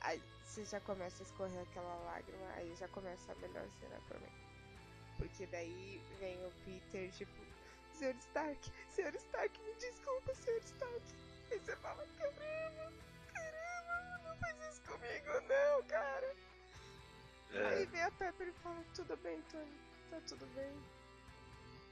[0.00, 4.18] Aí você já começa a escorrer aquela lágrima, aí já começa a melhor cena pra
[4.18, 4.32] mim.
[5.18, 7.44] Porque daí vem o Peter, tipo,
[7.92, 8.14] Sr.
[8.20, 9.14] Stark, Sr.
[9.16, 10.62] Stark, me desculpa, Sr.
[10.64, 11.02] Stark.
[11.50, 12.92] Aí você fala, caramba,
[13.34, 16.34] caramba, não faz isso comigo não, cara.
[17.52, 17.66] É.
[17.66, 19.78] Aí vem a Pepper e fala, tudo bem, Tony,
[20.08, 20.72] tá tudo bem.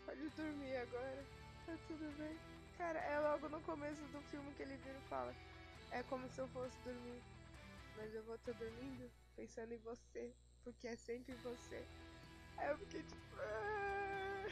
[0.07, 1.40] Pode dormir agora,
[1.71, 2.37] tá tudo bem.
[2.77, 5.35] Cara, é logo no começo do filme que ele vira e fala,
[5.91, 7.23] é como se eu fosse dormir.
[7.97, 10.33] Mas eu vou estar dormindo pensando em você.
[10.65, 11.85] Porque é sempre você.
[12.57, 13.37] Aí eu fiquei tipo.
[13.39, 14.47] Ah.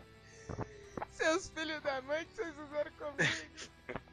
[1.10, 3.60] Seus filhos da mãe que vocês fizeram comigo.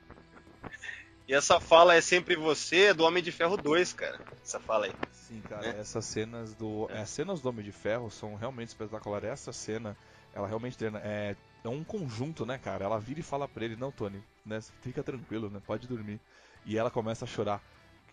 [1.28, 4.18] E essa fala é sempre você, é do Homem de Ferro 2, cara.
[4.42, 4.96] Essa fala aí.
[5.12, 5.80] Sim, cara, é.
[5.82, 6.88] essas cenas do.
[6.90, 9.30] É, as cenas do Homem de Ferro são realmente espetaculares.
[9.30, 9.98] Essa cena,
[10.38, 12.86] ela realmente é, é um conjunto, né, cara?
[12.86, 14.60] Ela vira e fala pra ele, não, Tony, né?
[14.82, 15.60] Fica tranquilo, né?
[15.66, 16.20] Pode dormir.
[16.64, 17.60] E ela começa a chorar.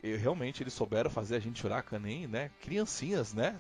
[0.03, 2.51] E realmente eles souberam fazer a gente chorar, nem, né?
[2.63, 3.55] Criancinhas, né?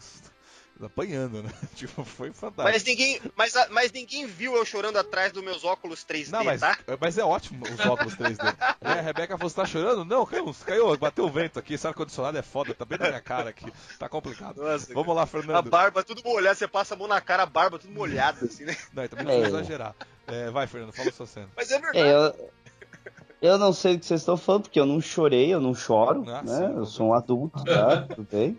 [0.83, 1.51] Apanhando, né?
[1.75, 2.73] Tipo, foi fantástico.
[2.73, 6.61] Mas ninguém, mas, mas ninguém viu eu chorando atrás dos meus óculos 3D, não, mas,
[6.61, 6.79] tá?
[7.01, 8.39] Mas é ótimo os óculos 3D.
[8.81, 10.05] é, a Rebeca falou, você tá chorando?
[10.05, 13.21] Não, caiu, caiu, bateu o vento aqui, esse ar-condicionado é foda, tá bem na minha
[13.21, 14.63] cara aqui, tá complicado.
[14.63, 15.57] Nossa, Vamos lá, Fernando.
[15.57, 18.65] A barba tudo molhada, você passa a mão na cara, a barba tudo molhada, assim,
[18.65, 18.77] né?
[18.93, 19.49] Não, também não é.
[19.49, 19.95] exagerar.
[20.27, 21.49] É, vai, Fernando, fala a sua cena.
[21.57, 21.99] Mas é verdade.
[21.99, 22.55] É, eu...
[23.43, 26.25] Eu não sei o que vocês estão falando, porque eu não chorei, eu não choro,
[26.29, 26.57] ah, né?
[26.57, 28.01] Sim, eu sou um adulto, tá?
[28.03, 28.59] Tudo bem?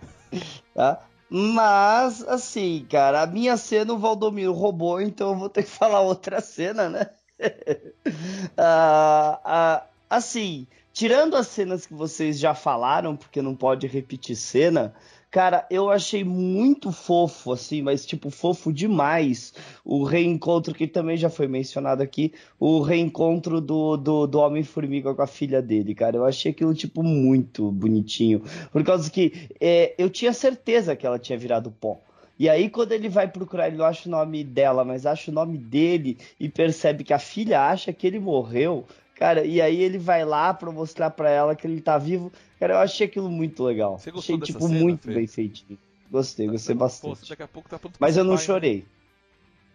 [0.76, 1.02] Tá?
[1.30, 6.02] Mas, assim, cara, a minha cena o Valdomiro roubou, então eu vou ter que falar
[6.02, 7.10] outra cena, né?
[8.58, 14.94] ah, ah, assim, tirando as cenas que vocês já falaram, porque não pode repetir cena,
[15.36, 19.54] Cara, eu achei muito fofo, assim, mas tipo, fofo demais.
[19.84, 25.22] O reencontro, que também já foi mencionado aqui, o reencontro do, do, do Homem-Formiga com
[25.22, 26.16] a filha dele, cara.
[26.16, 28.44] Eu achei aquilo, tipo, muito bonitinho.
[28.72, 32.00] Por causa que é, eu tinha certeza que ela tinha virado pó.
[32.40, 35.34] E aí, quando ele vai procurar, ele não acha o nome dela, mas acha o
[35.34, 38.86] nome dele e percebe que a filha acha que ele morreu.
[39.16, 42.32] Cara, e aí ele vai lá pra mostrar pra ela que ele tá vivo.
[42.60, 43.98] Cara, eu achei aquilo muito legal.
[43.98, 45.14] Você gostou achei, tipo, cena, muito Fê?
[45.14, 45.80] bem feitinho.
[46.12, 47.30] Gostei, gostei bastante.
[47.30, 48.46] Daqui a pouco tá mas eu não pai, né?
[48.46, 48.78] chorei.
[48.80, 48.84] Né?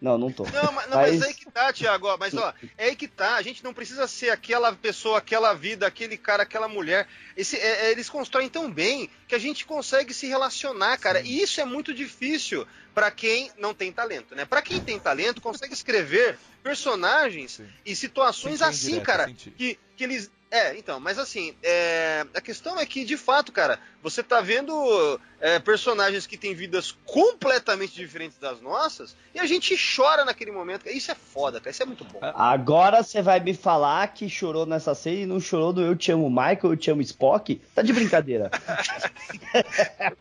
[0.01, 0.45] Não, não tô.
[0.45, 1.19] Não, mas, não, mas...
[1.19, 2.17] mas aí que tá, Thiago.
[2.17, 3.35] Mas ó, é aí que tá.
[3.35, 7.07] A gente não precisa ser aquela pessoa, aquela vida, aquele cara, aquela mulher.
[7.37, 11.21] Esse, é, é, eles constroem tão bem que a gente consegue se relacionar, cara.
[11.21, 11.27] Sim.
[11.27, 14.43] E isso é muito difícil para quem não tem talento, né?
[14.43, 17.69] Para quem tem talento, consegue escrever personagens Sim.
[17.85, 22.77] e situações assim, direto, cara, que, que eles é, então, mas assim, é, a questão
[22.77, 28.37] é que, de fato, cara, você tá vendo é, personagens que têm vidas completamente diferentes
[28.37, 30.89] das nossas e a gente chora naquele momento.
[30.89, 32.19] Isso é foda, cara, isso é muito bom.
[32.21, 36.11] Agora você vai me falar que chorou nessa cena e não chorou do Eu Te
[36.11, 37.61] Amo Michael, Eu Te Amo Spock?
[37.73, 38.51] Tá de brincadeira.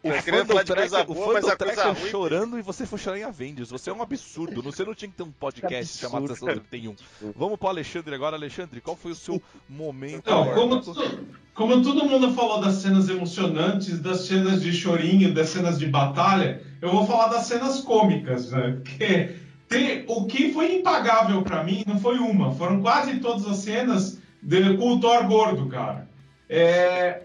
[0.02, 2.08] o fã do Trekker, boa, mas a coisa ruim...
[2.08, 3.70] chorando e você foi chorar em Avengers.
[3.70, 4.62] Você é um absurdo.
[4.62, 6.94] Você não tinha que ter um podcast chamado Sessão 31.
[7.34, 8.36] Vamos pro Alexandre agora.
[8.36, 10.94] Alexandre, qual foi o seu momento então, como, tu,
[11.54, 16.62] como todo mundo falou das cenas emocionantes, das cenas de chorinho, das cenas de batalha,
[16.80, 18.78] eu vou falar das cenas cômicas, né?
[18.82, 19.36] Porque
[19.68, 24.20] tem, o que foi impagável para mim não foi uma, foram quase todas as cenas
[24.42, 26.08] de, com o Thor gordo, cara.
[26.48, 27.22] É,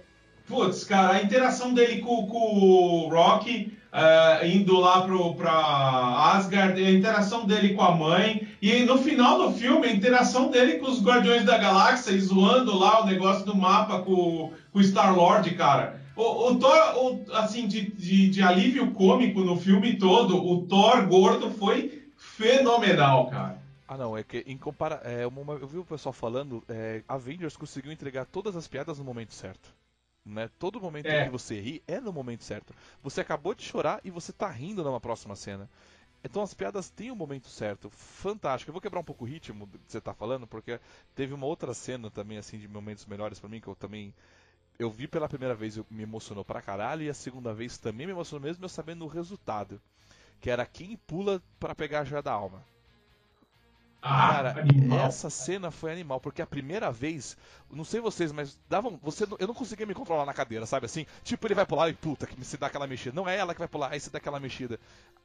[0.48, 6.92] putz, cara, a interação dele com, com o Rock, uh, indo lá para Asgard, a
[6.92, 11.02] interação dele com a mãe, e no final do filme, a interação dele com os
[11.02, 16.02] Guardiões da Galáxia, e zoando lá o negócio do mapa com, com o Star-Lord, cara.
[16.16, 21.06] O, o Thor, o, assim, de, de, de, alívio cômico no filme todo, o Thor
[21.08, 23.60] gordo foi fenomenal, cara.
[23.88, 25.02] Ah não, é que em compara...
[25.04, 29.06] É, uma, eu vi o pessoal falando, é, Avengers conseguiu entregar todas as piadas no
[29.06, 29.74] momento certo.
[30.26, 30.50] Né?
[30.58, 31.22] Todo momento é.
[31.22, 32.74] em que você ri é no momento certo.
[33.04, 35.70] Você acabou de chorar e você tá rindo numa próxima cena.
[36.24, 37.92] Então as piadas têm o um momento certo.
[37.92, 38.70] Fantástico.
[38.70, 40.80] Eu vou quebrar um pouco o ritmo que você tá falando, porque
[41.14, 44.12] teve uma outra cena também, assim, de momentos melhores para mim, que eu também.
[44.80, 48.08] Eu vi pela primeira vez e me emocionou pra caralho, e a segunda vez também
[48.08, 49.80] me emocionou mesmo eu sabendo o resultado.
[50.42, 52.66] Que era quem pula para pegar a joia da alma.
[54.07, 54.99] Ah, Cara, animal.
[54.99, 57.36] essa cena foi animal, porque a primeira vez,
[57.72, 61.07] não sei vocês, mas davam, você, eu não conseguia me controlar na cadeira, sabe assim?
[61.23, 63.15] Tipo, ele vai pular e puta, que se dá aquela mexida.
[63.15, 64.80] Não é ela que vai pular, aí se dá aquela mexida.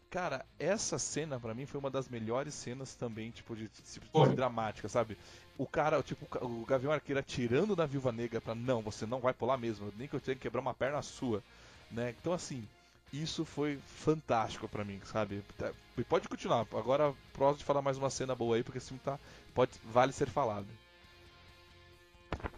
[0.09, 4.35] Cara, essa cena para mim foi uma das melhores cenas também, tipo, de, tipo, de
[4.35, 5.19] dramática, sabe?
[5.59, 9.35] O cara, tipo, o Gavião Arqueiro atirando na Viúva Negra pra, não, você não vai
[9.35, 11.43] pular mesmo, nem que eu tenha que quebrar uma perna sua,
[11.90, 12.15] né?
[12.19, 12.66] Então, assim,
[13.12, 15.43] isso foi fantástico para mim, sabe?
[15.97, 16.66] E pode continuar.
[16.73, 19.19] Agora, próximo de falar mais uma cena boa aí, porque esse filme tá,
[19.55, 20.66] pode, vale ser falado.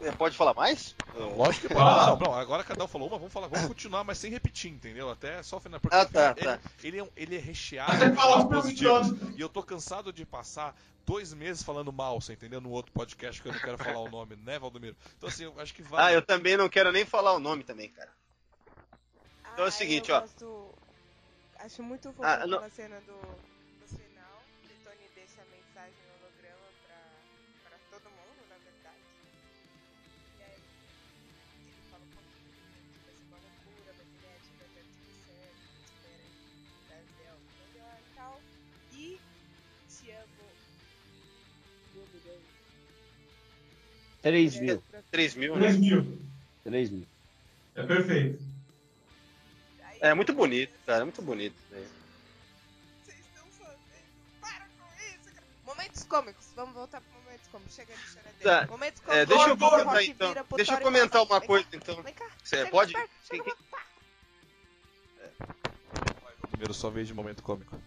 [0.00, 0.94] É, pode falar mais?
[1.36, 2.06] Lógico que pode.
[2.06, 5.10] Não, não, agora cada um falou uma, vamos falar, vamos continuar, mas sem repetir, entendeu?
[5.10, 5.80] Até só final.
[5.80, 6.60] Porque ah, tá, ele, tá.
[6.82, 9.08] Ele, é, ele é recheado de positivas.
[9.36, 12.60] E eu tô cansado de passar dois meses falando mal, você entendeu?
[12.60, 14.96] No outro podcast que eu não quero falar o nome, né, Valdomiro?
[15.16, 16.04] Então assim, eu acho que vale.
[16.04, 18.10] Ah, eu também não quero nem falar o nome também, cara.
[19.52, 20.20] Então é o seguinte, ó.
[20.20, 20.74] Gosto...
[21.58, 22.58] Acho muito ah, não...
[22.58, 26.98] aquela cena do, do final, que Tony deixa a mensagem no holograma pra,
[27.68, 28.98] pra todo mundo, na verdade.
[30.38, 30.58] E aí
[31.68, 32.50] ele fala um pouquinho,
[33.04, 36.26] vai ser uma loucura, vai ter ética, vai ter tudo certo, espera
[36.88, 38.40] Brasil, melhor e tal.
[38.92, 39.20] E
[39.88, 40.48] te amo
[41.94, 42.42] mil milhões.
[44.22, 44.82] 3 mil.
[45.12, 46.18] 3 mil, 3 mil.
[46.64, 47.06] 3 mil.
[47.76, 48.51] É perfeito.
[50.02, 51.54] É muito bonito, cara, é muito bonito.
[51.70, 53.78] Vocês estão fazendo.
[54.40, 55.46] Para com isso, cara.
[55.64, 57.74] Momentos cômicos, vamos voltar para momentos cômicos.
[57.76, 58.60] Chega de choradeira.
[58.60, 58.66] Tá.
[58.66, 59.28] Momentos É, cômicos.
[59.28, 60.28] deixa eu Rock comentar então.
[60.28, 62.02] vira pro Deixa eu Thor e comentar uma "Vem coisa então.
[62.02, 62.26] Vem cá.
[62.42, 62.92] Você pode?
[62.92, 63.42] chega Quem-.
[66.50, 67.80] Primeiro só vez de momento cômico.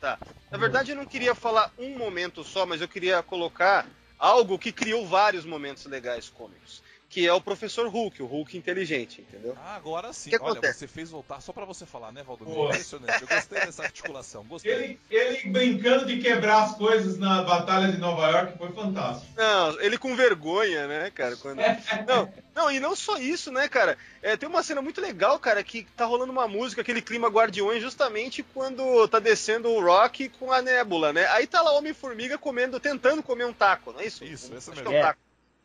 [0.00, 0.18] Tá.
[0.50, 3.86] Na verdade, eu não queria falar um momento só, mas eu queria colocar
[4.18, 6.82] algo que criou vários momentos legais cômicos.
[7.12, 9.54] Que é o professor Hulk, o Hulk inteligente, entendeu?
[9.62, 10.30] Ah, agora sim.
[10.30, 10.78] Que Olha, acontece?
[10.78, 12.56] você fez voltar só pra você falar, né, Valdomiro?
[12.56, 12.70] Boa.
[12.70, 13.20] Impressionante.
[13.20, 14.42] Eu gostei dessa articulação.
[14.44, 14.72] Gostei.
[14.72, 19.26] Ele, ele brincando de quebrar as coisas na Batalha de Nova York foi fantástico.
[19.36, 21.36] Não, ele com vergonha, né, cara?
[21.36, 21.58] Quando...
[22.08, 23.98] Não, não, e não só isso, né, cara?
[24.22, 27.82] É, tem uma cena muito legal, cara, que tá rolando uma música, aquele clima Guardiões,
[27.82, 31.26] justamente quando tá descendo o Rock com a Nebula, né?
[31.28, 34.24] Aí tá lá o Homem-Formiga comendo, tentando comer um taco, não é isso?
[34.24, 34.86] Isso, essa mesmo.
[34.88, 35.02] é um É.
[35.02, 35.20] taco.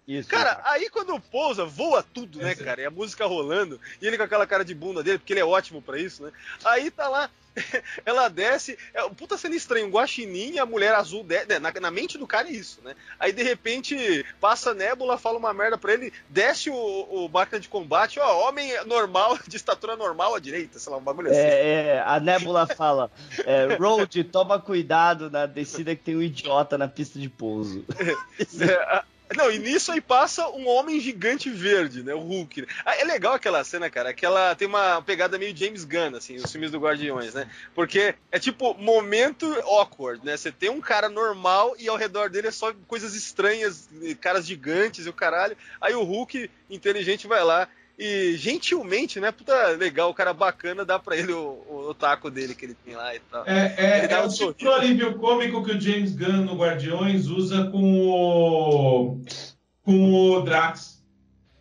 [0.07, 0.29] Isso.
[0.29, 2.81] Cara, aí quando pousa, voa tudo, né, cara?
[2.81, 5.45] E a música rolando, e ele com aquela cara de bunda dele, porque ele é
[5.45, 6.31] ótimo pra isso, né?
[6.63, 7.29] Aí tá lá,
[8.05, 11.73] ela desce, é puta cena estranha, um guaxinim e a mulher azul, de, né, na,
[11.73, 12.95] na mente do cara é isso, né?
[13.19, 17.59] Aí de repente passa a nébula, fala uma merda pra ele, desce o, o máquina
[17.59, 21.39] de combate, ó, homem normal, de estatura normal à direita, sei lá, um bagulho assim.
[21.39, 23.11] É, é, a Nebula fala:
[23.45, 27.84] é, Road, toma cuidado na descida que tem um idiota na pista de pouso.
[28.61, 29.03] É, a-
[29.35, 32.13] Não, e nisso aí passa um homem gigante verde, né?
[32.13, 32.61] O Hulk.
[32.61, 32.67] né?
[32.85, 36.35] Ah, É legal aquela cena, cara, que ela tem uma pegada meio James Gunn, assim,
[36.37, 37.49] os filmes do Guardiões, né?
[37.75, 40.37] Porque é tipo momento awkward, né?
[40.37, 43.89] Você tem um cara normal e ao redor dele é só coisas estranhas,
[44.21, 45.57] caras gigantes e o caralho.
[45.81, 47.67] Aí o Hulk, inteligente, vai lá
[47.98, 49.32] e gentilmente, né?
[49.32, 52.76] Puta legal, o cara bacana dá pra ele o, o, o taco dele que ele
[52.86, 53.44] tem lá e tal.
[53.48, 54.72] É, é, Ele dá é um o tipo de sorriso.
[54.72, 59.22] alívio cômico que o James Gunn no Guardiões usa com o.
[59.82, 61.03] com o Drax.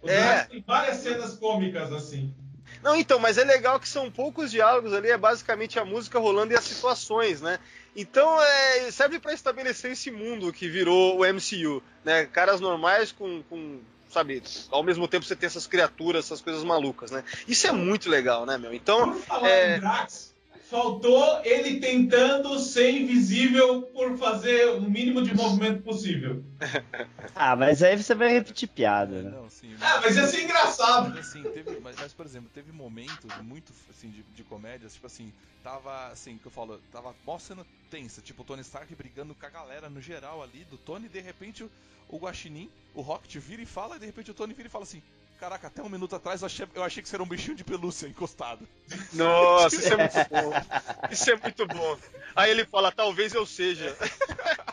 [0.03, 0.21] O É.
[0.21, 2.35] Drax tem várias cenas cômicas assim.
[2.83, 6.53] Não, então, mas é legal que são poucos diálogos ali, é basicamente a música rolando
[6.53, 7.59] e as situações, né?
[7.97, 12.27] Então, é, serve pra estabelecer esse mundo que virou o MCU, né?
[12.27, 13.81] Caras normais com, com,
[14.17, 17.23] sabe, ao mesmo tempo você tem essas criaturas, essas coisas malucas, né?
[17.47, 18.73] Isso é muito legal, né, meu?
[18.73, 20.35] Então, é- Drax,
[20.69, 26.43] faltou ele tentando ser invisível por fazer o mínimo de movimento possível.
[27.39, 29.31] Ah, mas aí você vai repetir piada, né?
[29.31, 31.11] Não, sim, Ah, mas ia ser engraçado.
[31.11, 35.07] Mas, assim, teve, mas, mas, por exemplo, teve momentos muito assim, de, de comédias, tipo
[35.07, 35.31] assim,
[35.63, 39.45] tava assim, que eu falo, tava mó cena tensa, tipo o Tony Stark brigando com
[39.45, 41.71] a galera no geral ali do Tony, e de repente o,
[42.09, 44.85] o Guaxinim, o Rocket vira e fala, e de repente o Tony vira e fala
[44.85, 45.03] assim.
[45.39, 47.63] Caraca, até um minuto atrás eu achei, eu achei que você era um bichinho de
[47.63, 48.67] pelúcia encostado.
[49.13, 50.53] nossa, isso é muito bom.
[51.11, 51.99] Isso é muito bom.
[52.35, 53.95] Aí ele fala, talvez eu seja.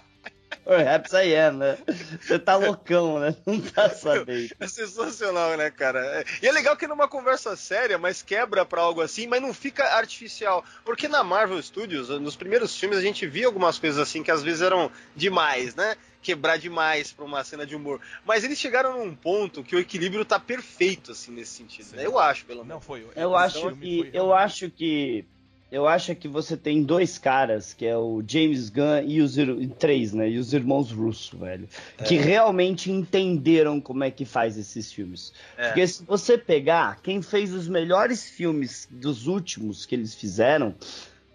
[0.65, 1.77] Perhaps I am, né?
[2.21, 3.35] Você tá loucão, né?
[3.45, 4.49] Não tá sabendo.
[4.59, 5.99] É sensacional, né, cara?
[5.99, 9.53] É- E é legal que numa conversa séria, mas quebra pra algo assim, mas não
[9.53, 10.63] fica artificial.
[10.85, 14.41] Porque na Marvel Studios, nos primeiros filmes, a gente via algumas coisas assim que às
[14.41, 15.95] vezes eram demais, né?
[16.21, 17.99] Quebrar demais pra uma cena de humor.
[18.25, 21.95] Mas eles chegaram num ponto que o equilíbrio tá perfeito, assim, nesse sentido.
[21.97, 22.05] Né?
[22.05, 22.75] Eu acho, pelo menos.
[22.75, 23.05] Não, foi.
[23.15, 25.25] Eu esse acho que foi eu acho que
[25.73, 29.35] eu acho que você tem dois caras, que é o James Gunn e os
[29.79, 30.29] três, né?
[30.29, 31.67] E os irmãos Russo, velho,
[32.07, 35.33] que realmente entenderam como é que faz esses filmes.
[35.57, 35.67] É.
[35.67, 40.75] Porque se você pegar quem fez os melhores filmes dos últimos que eles fizeram,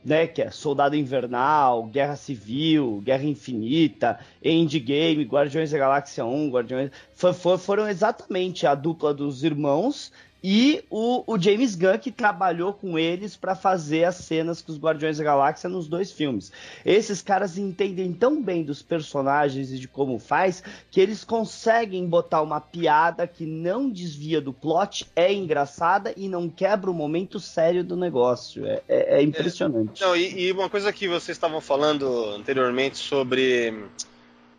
[0.05, 6.91] né, que é Soldado Invernal, Guerra Civil, Guerra Infinita, Endgame, Guardiões da Galáxia 1, Guardiões,
[7.13, 10.13] fo- fo- foram exatamente a dupla dos irmãos
[10.43, 14.79] e o, o James Gunn que trabalhou com eles para fazer as cenas com os
[14.79, 16.53] Guardiões da Galáxia nos dois filmes.
[16.85, 22.43] Esses caras entendem tão bem dos personagens e de como faz que eles conseguem botar
[22.43, 27.83] uma piada que não desvia do plot, é engraçada e não quebra o momento sério
[27.83, 28.65] do negócio.
[28.67, 30.03] É, é, é impressionante.
[30.03, 33.75] É, não, e, e uma coisa que vocês estavam falando anteriormente sobre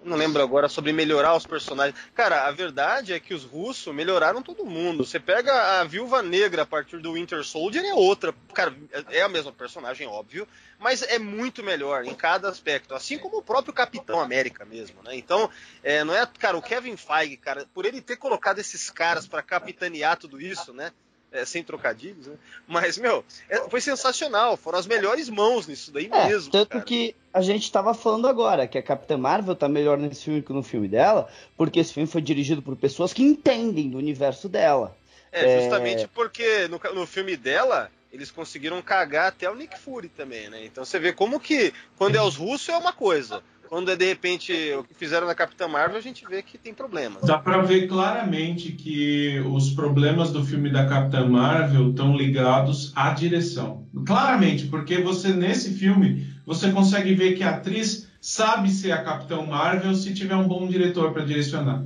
[0.03, 1.95] não lembro agora, sobre melhorar os personagens.
[2.15, 5.05] Cara, a verdade é que os russos melhoraram todo mundo.
[5.05, 8.34] Você pega a Viúva Negra a partir do Winter Soldier, é outra.
[8.53, 8.76] Cara,
[9.09, 10.47] é a mesma personagem, óbvio,
[10.77, 12.93] mas é muito melhor em cada aspecto.
[12.93, 15.15] Assim como o próprio Capitão América mesmo, né?
[15.15, 15.49] Então,
[15.84, 16.26] é, não é.
[16.39, 20.73] Cara, o Kevin Feige, cara, por ele ter colocado esses caras para capitanear tudo isso,
[20.73, 20.91] né?
[21.31, 22.35] É, sem trocadilhos, né?
[22.68, 24.57] Mas, meu, é, foi sensacional.
[24.57, 26.51] Foram as melhores mãos nisso daí é, mesmo.
[26.51, 26.84] Tanto cara.
[26.84, 30.51] que a gente estava falando agora que a Capitã Marvel tá melhor nesse filme que
[30.51, 34.97] no filme dela, porque esse filme foi dirigido por pessoas que entendem do universo dela.
[35.31, 40.49] É, justamente porque no, no filme dela, eles conseguiram cagar até o Nick Fury também,
[40.49, 40.65] né?
[40.65, 44.06] Então você vê como que quando é os russos é uma coisa, quando é de
[44.06, 47.22] repente o que fizeram na Capitã Marvel, a gente vê que tem problemas.
[47.22, 53.12] Dá para ver claramente que os problemas do filme da Capitã Marvel estão ligados à
[53.12, 53.86] direção.
[54.06, 59.44] Claramente, porque você nesse filme você consegue ver que a atriz sabe ser a Capitã
[59.44, 61.86] Marvel se tiver um bom diretor para direcionar.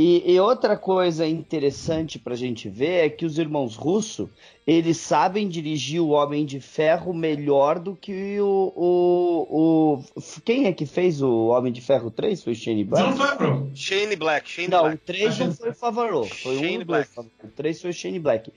[0.00, 4.30] E, e, outra coisa interessante para a gente ver é que os irmãos Russo
[4.64, 10.72] eles sabem dirigir o Homem de Ferro melhor do que o, o, o quem é
[10.72, 12.44] que fez o Homem de Ferro 3?
[12.44, 13.10] Foi o Shane Black?
[13.10, 13.70] Não foi, bro.
[13.74, 14.48] Shane Black.
[14.48, 14.96] Shane não, Black.
[14.98, 16.24] o 3 não foi o Favreau.
[16.26, 17.10] Foi Shane um Black.
[17.16, 18.52] Dois, o 3 foi o Shane Black.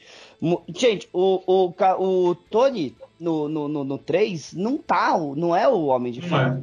[0.75, 5.85] Gente, o, o, o Tony no, no, no, no 3 não tá, não é o
[5.85, 6.35] Homem de Ferro.
[6.37, 6.61] Não é.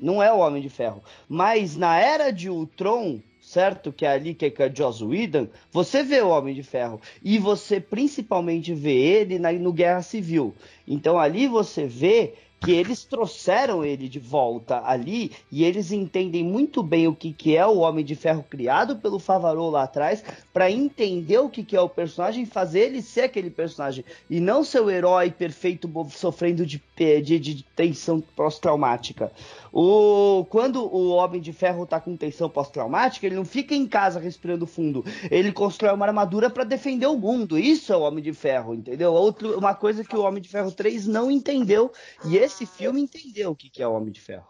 [0.00, 1.02] Não é o Homem de Ferro.
[1.28, 3.92] Mas na era de Ultron certo?
[3.92, 7.00] Que é ali que é a Joss Whedon, você vê o Homem de Ferro.
[7.22, 10.54] E você principalmente vê ele na, no Guerra Civil.
[10.88, 12.34] Então ali você vê
[12.64, 17.54] que eles trouxeram ele de volta ali e eles entendem muito bem o que, que
[17.54, 21.76] é o Homem de Ferro criado pelo Favreau lá atrás para entender o que, que
[21.76, 26.64] é o personagem fazer ele ser aquele personagem e não ser o herói perfeito sofrendo
[26.64, 26.82] de,
[27.22, 29.30] de, de tensão pós-traumática.
[29.76, 34.20] O, quando o Homem de Ferro tá com tensão pós-traumática, ele não fica em casa
[34.20, 35.04] respirando fundo.
[35.28, 37.58] Ele constrói uma armadura para defender o mundo.
[37.58, 39.12] Isso é o Homem de Ferro, entendeu?
[39.12, 41.92] Outro, uma coisa que o Homem de Ferro 3 não entendeu.
[42.24, 44.46] E esse filme entendeu o que, que é o Homem de Ferro.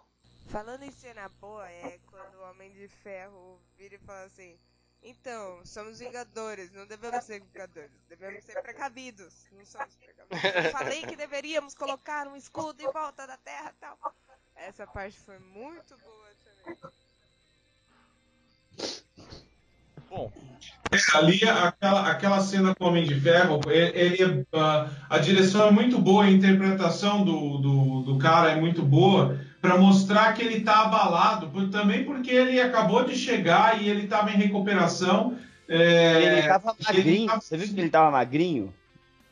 [0.49, 4.59] Falando em cena boa, é quando o Homem de Ferro vira e fala assim.
[5.03, 9.47] Então, somos vingadores, não devemos ser vingadores, devemos ser precavidos.
[9.53, 10.67] Não somos precavidos.
[10.67, 13.99] Eu falei que deveríamos colocar um escudo em volta da Terra e tal.
[14.75, 16.77] Essa parte foi muito boa também.
[20.11, 20.33] Bom,
[21.15, 25.71] ali aquela, aquela cena com o Homem de Ferro, ele, ele uh, a direção é
[25.71, 30.57] muito boa, a interpretação do, do, do cara é muito boa para mostrar que ele
[30.57, 35.39] está abalado, por, também porque ele acabou de chegar e ele estava em recuperação.
[35.69, 37.41] É, ele estava magrinho, ele tava...
[37.41, 38.75] você viu que ele estava magrinho?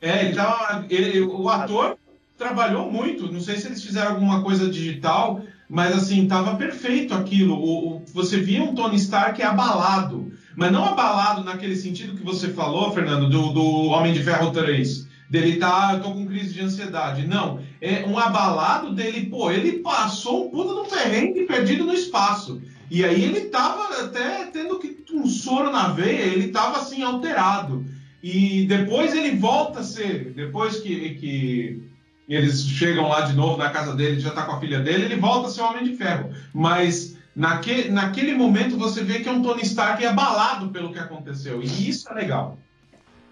[0.00, 1.98] É, ele tava, ele, o ator
[2.42, 3.32] trabalhou muito.
[3.32, 7.54] Não sei se eles fizeram alguma coisa digital, mas assim, tava perfeito aquilo.
[7.54, 12.48] O, o, você via um Tony Stark abalado, mas não abalado naquele sentido que você
[12.48, 15.12] falou, Fernando, do, do Homem de Ferro 3.
[15.30, 17.26] Dele tá, eu tô com crise de ansiedade.
[17.26, 22.60] Não, é um abalado dele, pô, ele passou um puta no perrengue perdido no espaço.
[22.90, 27.86] E aí ele tava até tendo que um soro na veia, ele tava assim alterado.
[28.22, 31.91] E depois ele volta a ser, depois que, que
[32.34, 35.16] eles chegam lá de novo na casa dele, já está com a filha dele, ele
[35.16, 36.32] volta a ser um Homem de Ferro.
[36.52, 41.62] Mas naquele, naquele momento você vê que é um Tony Stark abalado pelo que aconteceu.
[41.62, 42.58] E isso é legal.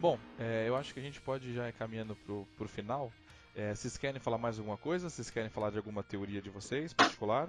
[0.00, 3.12] Bom, é, eu acho que a gente pode já ir caminhando pro, pro final.
[3.54, 5.10] É, vocês querem falar mais alguma coisa?
[5.10, 7.48] Vocês querem falar de alguma teoria de vocês, particular?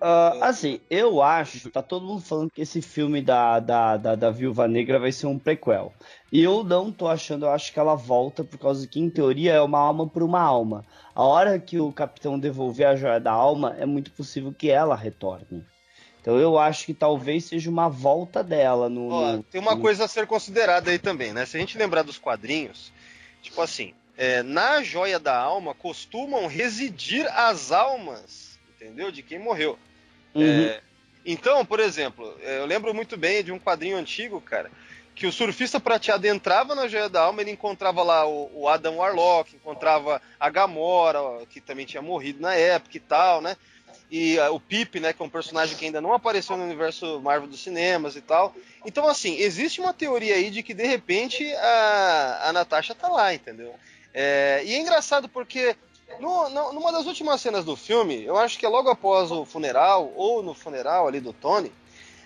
[0.00, 4.30] Uh, assim, eu acho, tá todo mundo falando que esse filme da, da, da, da,
[4.30, 5.92] Viúva Negra vai ser um prequel.
[6.30, 9.54] E eu não tô achando, eu acho que ela volta, por causa que, em teoria,
[9.54, 10.84] é uma alma por uma alma.
[11.14, 14.94] A hora que o capitão devolver a joia da alma, é muito possível que ela
[14.94, 15.66] retorne.
[16.20, 19.08] Então eu acho que talvez seja uma volta dela no.
[19.08, 19.42] Ó, no...
[19.42, 21.46] tem uma coisa a ser considerada aí também, né?
[21.46, 22.92] Se a gente lembrar dos quadrinhos,
[23.40, 29.10] tipo assim, é, na joia da alma costumam residir as almas, entendeu?
[29.10, 29.78] De quem morreu.
[30.40, 30.64] Uhum.
[30.64, 30.80] É,
[31.24, 34.70] então, por exemplo, é, eu lembro muito bem de um quadrinho antigo, cara,
[35.14, 38.96] que o surfista prateado entrava na Joia da Alma, ele encontrava lá o, o Adam
[38.96, 41.20] Warlock, encontrava a Gamora,
[41.50, 43.56] que também tinha morrido na época e tal, né?
[44.10, 47.20] e uh, o Pip, né, que é um personagem que ainda não apareceu no universo
[47.20, 48.54] Marvel dos cinemas e tal.
[48.84, 53.34] Então, assim, existe uma teoria aí de que de repente a, a Natasha tá lá,
[53.34, 53.74] entendeu?
[54.14, 55.76] É, e é engraçado porque
[56.20, 59.44] no, no, numa das últimas cenas do filme, eu acho que é logo após o
[59.44, 61.72] funeral, ou no funeral ali do Tony,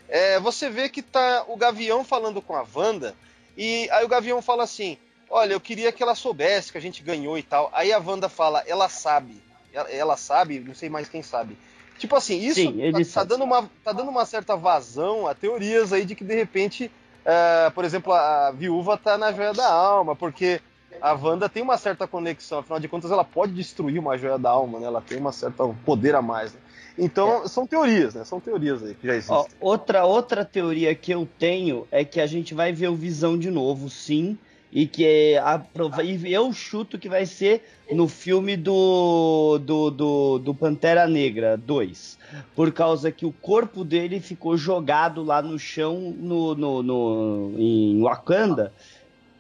[0.08, 3.14] é, você vê que tá o Gavião falando com a Wanda,
[3.56, 4.96] e aí o Gavião fala assim:
[5.28, 7.70] Olha, eu queria que ela soubesse que a gente ganhou e tal.
[7.72, 9.42] Aí a Wanda fala: Ela sabe.
[9.72, 11.56] Ela, ela sabe, não sei mais quem sabe.
[11.98, 15.92] Tipo assim, isso Sim, tá, tá, dando uma, tá dando uma certa vazão a teorias
[15.92, 16.90] aí de que de repente,
[17.24, 20.60] uh, por exemplo, a, a viúva tá na joia da alma, porque
[21.00, 24.50] a Wanda tem uma certa conexão, afinal de contas ela pode destruir uma joia da
[24.50, 24.86] alma, né?
[24.86, 26.52] Ela tem uma certa poder a mais.
[26.52, 26.60] Né?
[26.98, 27.48] Então, é.
[27.48, 28.24] são teorias, né?
[28.24, 29.36] São teorias aí que já existem.
[29.36, 33.38] Ó, outra, outra teoria que eu tenho é que a gente vai ver o Visão
[33.38, 34.38] de novo, sim.
[34.74, 35.62] E que a,
[36.02, 42.18] e eu chuto que vai ser no filme do, do, do, do Pantera Negra 2.
[42.56, 48.00] Por causa que o corpo dele ficou jogado lá no chão no, no, no, em
[48.00, 48.72] Wakanda.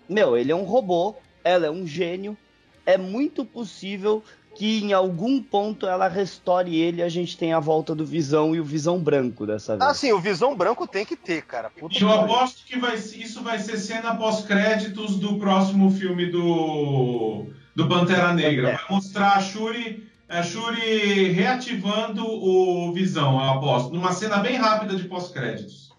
[0.06, 2.36] Meu, ele é um robô, ela é um gênio.
[2.84, 4.22] É muito possível
[4.54, 8.54] que em algum ponto ela restore ele e a gente tem a volta do Visão
[8.54, 9.90] e o Visão branco dessa vez.
[9.90, 11.70] Ah, sim, o Visão branco tem que ter, cara.
[11.70, 17.88] Puta eu aposto que vai, isso vai ser cena pós-créditos do próximo filme do, do
[17.88, 18.70] Pantera Negra.
[18.70, 18.76] É.
[18.76, 23.92] Vai mostrar a Shuri, a Shuri reativando o Visão, eu aposto.
[23.94, 25.92] Numa cena bem rápida de pós-créditos.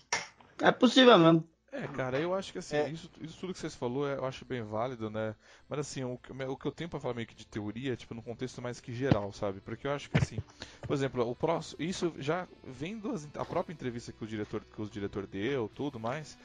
[0.62, 1.44] É possível mesmo.
[1.74, 2.88] É, cara, eu acho que assim, é.
[2.88, 5.36] isso, isso, tudo que vocês falou eu acho bem válido, né?
[5.68, 8.22] Mas assim, o, o, que eu tenho pra falar meio que de teoria, tipo, no
[8.22, 9.60] contexto mais que geral, sabe?
[9.60, 10.38] Porque eu acho que assim,
[10.82, 11.82] por exemplo, o próximo.
[11.82, 16.00] Isso já vendo as, a própria entrevista que o diretor, que o diretor deu, tudo
[16.00, 16.38] mais,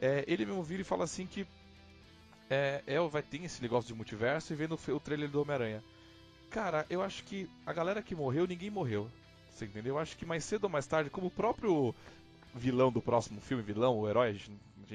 [0.00, 1.46] é, ele mesmo vira e fala assim que
[2.50, 5.82] é, é, vai ter esse negócio de multiverso e vendo o, o trailer do Homem-Aranha.
[6.50, 9.08] Cara, eu acho que a galera que morreu, ninguém morreu.
[9.48, 9.94] Você entendeu?
[9.94, 11.94] Eu acho que mais cedo ou mais tarde, como o próprio
[12.54, 14.50] vilão do próximo filme, vilão, o herói, a gente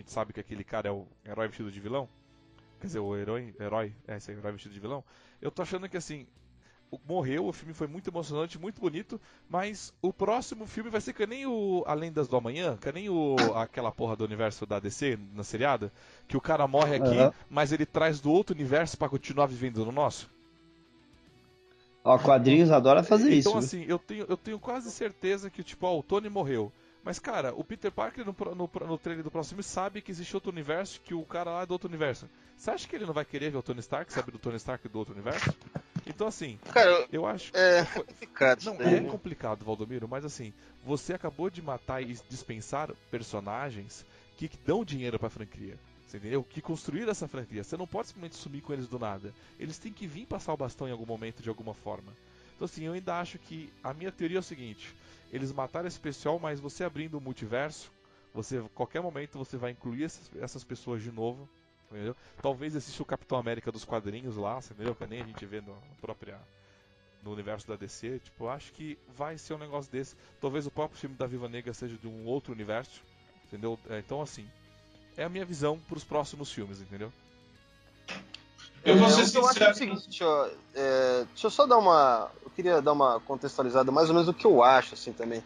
[0.06, 2.08] sabe que aquele cara é o herói vestido de vilão.
[2.80, 5.04] Quer dizer, o herói, herói, é, esse herói vestido de vilão.
[5.42, 6.28] Eu tô achando que assim,
[7.08, 9.20] morreu, o filme foi muito emocionante, muito bonito,
[9.50, 13.10] mas o próximo filme vai ser que nem o A Lendas do Amanhã, que nem
[13.10, 15.92] o aquela porra do universo da DC na seriada,
[16.28, 17.32] que o cara morre aqui, uhum.
[17.50, 20.30] mas ele traz do outro universo para continuar vivendo no nosso.
[22.04, 23.50] Ó, quadrinhos adora fazer então, isso.
[23.50, 26.72] Então assim, eu tenho, eu tenho quase certeza que tipo, ó, o Tony morreu.
[27.08, 30.52] Mas, cara, o Peter Parker no, no, no trailer do próximo sabe que existe outro
[30.52, 32.28] universo, que o cara lá é do outro universo.
[32.58, 34.86] Você acha que ele não vai querer ver o Tony Stark, sabe do Tony Stark
[34.90, 35.56] do outro universo?
[36.06, 37.56] Então, assim, cara, eu acho.
[37.56, 38.04] É foi...
[38.04, 38.66] complicado.
[38.66, 40.54] Não, é complicado, Valdomiro, mas assim,
[40.84, 44.06] você acabou de matar e dispensar personagens
[44.36, 45.80] que dão dinheiro pra franquia.
[46.06, 46.44] Você entendeu?
[46.44, 47.64] Que construíram essa franquia.
[47.64, 49.34] Você não pode simplesmente sumir com eles do nada.
[49.58, 52.12] Eles têm que vir passar o bastão em algum momento, de alguma forma.
[52.58, 54.94] Então, assim, eu ainda acho que a minha teoria é o seguinte:
[55.32, 57.92] eles mataram esse pessoal, mas você abrindo o multiverso,
[58.34, 61.48] você qualquer momento você vai incluir essas, essas pessoas de novo.
[61.90, 62.16] Entendeu?
[62.42, 64.94] Talvez exista o Capitão América dos quadrinhos lá, entendeu?
[64.94, 66.38] Que nem a gente vê no, própria,
[67.24, 68.20] no universo da DC.
[68.20, 70.16] Tipo, eu acho que vai ser um negócio desse.
[70.42, 73.02] Talvez o próprio filme da Viva Negra seja de um outro universo.
[73.46, 73.80] Entendeu?
[73.90, 74.46] É, então, assim,
[75.16, 77.14] é a minha visão para os próximos filmes, entendeu?
[78.84, 79.46] Eu vou ser sincero.
[79.46, 82.32] Eu acho o seguinte, eu, é, deixa eu só dar uma.
[82.58, 85.44] Queria dar uma contextualizada mais ou menos do que eu acho, assim, também.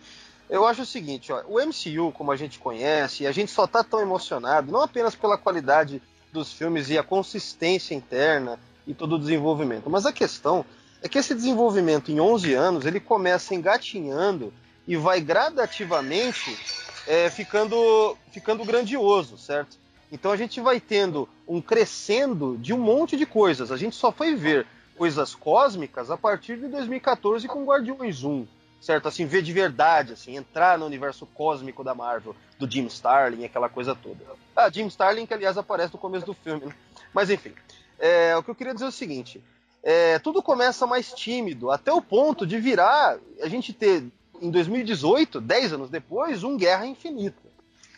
[0.50, 3.84] Eu acho o seguinte, ó, o MCU, como a gente conhece, a gente só tá
[3.84, 6.02] tão emocionado, não apenas pela qualidade
[6.32, 8.58] dos filmes e a consistência interna
[8.88, 10.66] e todo o desenvolvimento, mas a questão
[11.02, 14.54] é que esse desenvolvimento em 11 anos, ele começa engatinhando
[14.88, 16.58] e vai gradativamente
[17.06, 19.78] é, ficando, ficando grandioso, certo?
[20.10, 23.70] Então a gente vai tendo um crescendo de um monte de coisas.
[23.70, 24.66] A gente só foi ver
[25.02, 28.46] coisas cósmicas a partir de 2014 com Guardiões 1,
[28.80, 29.08] certo?
[29.08, 33.68] Assim, ver de verdade, assim, entrar no universo cósmico da Marvel, do Jim Starlin, aquela
[33.68, 34.24] coisa toda.
[34.56, 36.76] Ah, Jim Starlin, que aliás aparece no começo do filme, né?
[37.12, 37.52] Mas enfim,
[37.98, 39.44] é, o que eu queria dizer é o seguinte:
[39.82, 44.04] é, tudo começa mais tímido, até o ponto de virar a gente ter,
[44.40, 47.42] em 2018, 10 anos depois, um Guerra Infinita.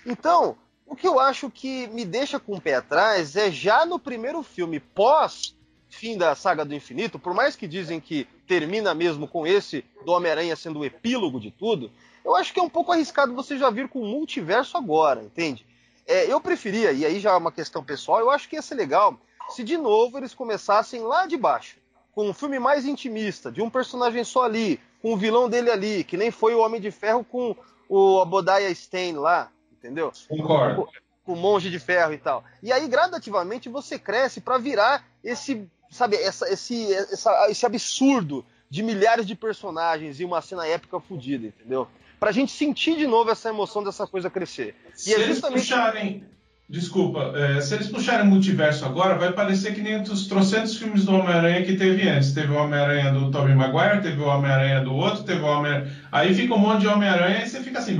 [0.05, 0.55] Então,
[0.87, 4.41] o que eu acho que me deixa com o pé atrás é já no primeiro
[4.41, 5.53] filme, pós
[5.93, 10.11] fim da saga do infinito, por mais que dizem que termina mesmo com esse do
[10.11, 11.91] Homem-Aranha sendo o epílogo de tudo,
[12.25, 15.65] eu acho que é um pouco arriscado você já vir com o multiverso agora, entende?
[16.05, 18.75] É, eu preferia, e aí já é uma questão pessoal, eu acho que ia ser
[18.75, 19.17] legal
[19.49, 21.77] se de novo eles começassem lá de baixo,
[22.13, 26.03] com um filme mais intimista, de um personagem só ali, com o vilão dele ali,
[26.03, 27.55] que nem foi o Homem de Ferro com
[27.89, 30.11] o Abodaya Stein lá, entendeu?
[30.27, 30.87] Concordo.
[31.25, 32.43] Com, o monge de ferro e tal.
[32.61, 38.81] E aí, gradativamente, você cresce para virar esse, sabe, essa, esse, essa, esse absurdo de
[38.81, 41.87] milhares de personagens e uma cena épica fodida, entendeu?
[42.19, 44.75] Pra gente sentir de novo essa emoção dessa coisa crescer.
[44.95, 45.59] Se e é justamente...
[45.59, 46.23] eles puxarem.
[46.69, 51.13] Desculpa, é, se eles puxarem multiverso agora, vai parecer que nem os trocentos filmes do
[51.13, 52.31] Homem-Aranha que teve antes.
[52.31, 56.33] Teve o Homem-Aranha do Tobey Maguire, teve o Homem-Aranha do outro, teve o Homem Aí
[56.33, 57.97] fica um monte de Homem-Aranha e você fica assim,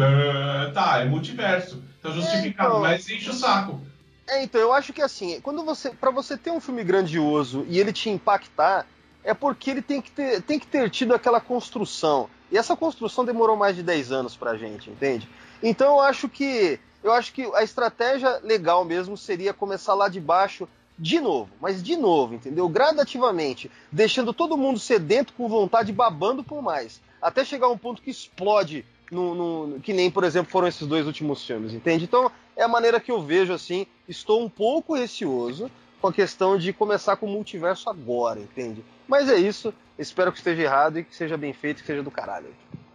[0.74, 1.84] tá, é multiverso.
[2.02, 2.82] Tá justificado, é, então...
[2.82, 3.80] mas enche o saco.
[4.28, 5.90] É, então, eu acho que assim, quando você.
[5.90, 8.88] para você ter um filme grandioso e ele te impactar,
[9.24, 12.30] é porque ele tem que ter, tem que ter tido aquela construção.
[12.52, 15.28] E essa construção demorou mais de 10 anos pra gente, entende?
[15.62, 16.80] Então eu acho que.
[17.04, 21.84] Eu acho que a estratégia legal mesmo seria começar lá de baixo de novo, mas
[21.84, 22.70] de novo, entendeu?
[22.70, 27.02] Gradativamente, deixando todo mundo sedento, com vontade, babando por mais.
[27.22, 30.88] Até chegar a um ponto que explode, no, no, que nem, por exemplo, foram esses
[30.88, 32.04] dois últimos filmes, entende?
[32.04, 33.86] Então, é a maneira que eu vejo assim.
[34.08, 35.70] Estou um pouco receoso
[36.02, 38.84] com a questão de começar com o multiverso agora, entende?
[39.08, 39.74] Mas é isso.
[39.98, 42.48] Espero que esteja errado e que seja bem feito que seja do caralho.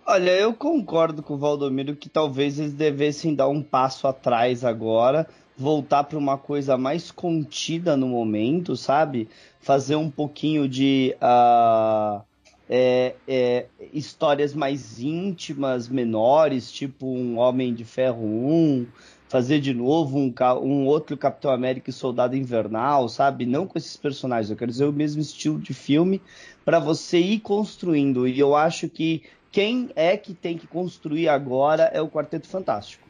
[0.07, 5.29] Olha, eu concordo com o Valdomiro que talvez eles devessem dar um passo atrás agora,
[5.57, 9.29] voltar para uma coisa mais contida no momento, sabe?
[9.61, 12.23] Fazer um pouquinho de uh,
[12.69, 18.87] é, é, histórias mais íntimas, menores, tipo um Homem de Ferro 1,
[19.29, 20.33] fazer de novo um,
[20.63, 23.47] um outro Capitão América e Soldado Invernal, sabe?
[23.47, 26.21] Não com esses personagens, eu quero dizer o mesmo estilo de filme
[26.65, 28.29] para você ir construindo.
[28.29, 33.09] E eu acho que quem é que tem que construir agora é o Quarteto Fantástico.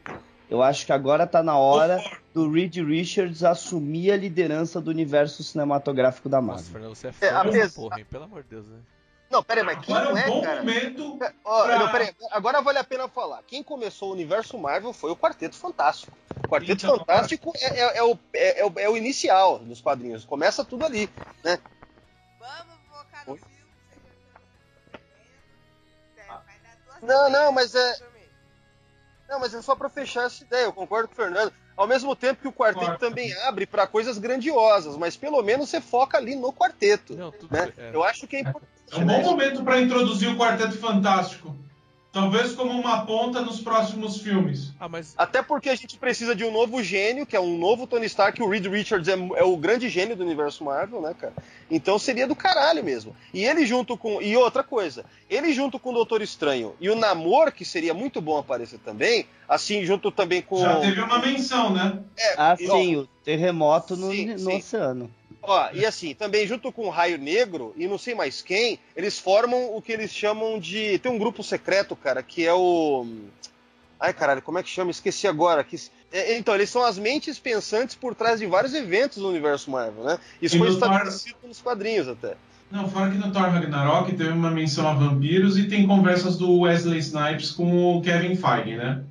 [0.49, 2.01] Eu acho que agora está na hora
[2.33, 6.55] do Reed Richards assumir a liderança do universo cinematográfico da Marvel.
[6.55, 8.05] Nossa, Fernando, você é, é fã é, porra, hein?
[8.09, 8.77] Pelo amor de Deus, né?
[9.29, 10.59] Não, peraí, mas quem Agora não é, um bom cara?
[10.59, 11.19] momento.
[11.21, 11.79] É, pra...
[11.79, 13.43] não, peraí, agora vale a pena falar.
[13.43, 16.17] Quem começou o universo Marvel foi o Quarteto Fantástico.
[16.43, 20.25] O Quarteto então, Fantástico é, é, é, o, é, o, é o inicial dos quadrinhos.
[20.25, 21.07] Começa tudo ali,
[21.43, 21.59] né?
[22.39, 23.39] Vamos focar no Oi?
[23.39, 23.59] filme.
[27.01, 27.95] Não, não, mas é.
[29.29, 30.65] Não, mas é só para fechar essa ideia.
[30.65, 31.53] Eu concordo com o Fernando.
[31.77, 32.99] Ao mesmo tempo que o quarteto Quarto.
[32.99, 37.15] também abre para coisas grandiosas, mas pelo menos você foca ali no quarteto.
[37.15, 37.71] Não, né?
[37.77, 37.91] é.
[37.93, 38.78] Eu acho que é importante.
[38.91, 41.55] É um bom momento para introduzir o Quarteto Fantástico.
[42.11, 44.73] Talvez como uma ponta nos próximos filmes.
[44.79, 45.13] Ah, mas...
[45.15, 48.41] Até porque a gente precisa de um novo gênio, que é um novo Tony Stark.
[48.41, 51.33] O Reed Richards é, é, o grande gênio do universo Marvel, né, cara?
[51.69, 53.15] Então seria do caralho mesmo.
[53.31, 54.19] E ele junto com.
[54.23, 58.19] E outra coisa, ele junto com o Doutor Estranho e o Namor, que seria muito
[58.19, 60.57] bom aparecer também, assim, junto também com.
[60.57, 61.99] Já teve uma menção, né?
[62.17, 64.57] É, ah, sim, ó, o terremoto no, sim, no sim.
[64.57, 65.11] oceano.
[65.41, 69.17] Ó, e assim, também junto com o Raio Negro e não sei mais quem, eles
[69.17, 70.99] formam o que eles chamam de.
[70.99, 73.05] Tem um grupo secreto, cara, que é o.
[73.99, 74.91] Ai, caralho, como é que chama?
[74.91, 75.63] Esqueci agora.
[75.63, 75.77] Que...
[76.11, 80.03] É, então, eles são as mentes pensantes por trás de vários eventos do universo Marvel,
[80.03, 80.19] né?
[80.41, 81.47] Isso e foi estabelecido Thor...
[81.49, 82.35] nos quadrinhos até.
[82.71, 86.59] Não, fora que no Thor Ragnarok teve uma menção a vampiros e tem conversas do
[86.59, 89.03] Wesley Snipes com o Kevin Feige, né?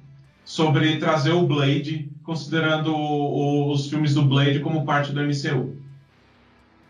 [0.44, 5.76] Sobre trazer o Blade, considerando os filmes do Blade como parte do MCU.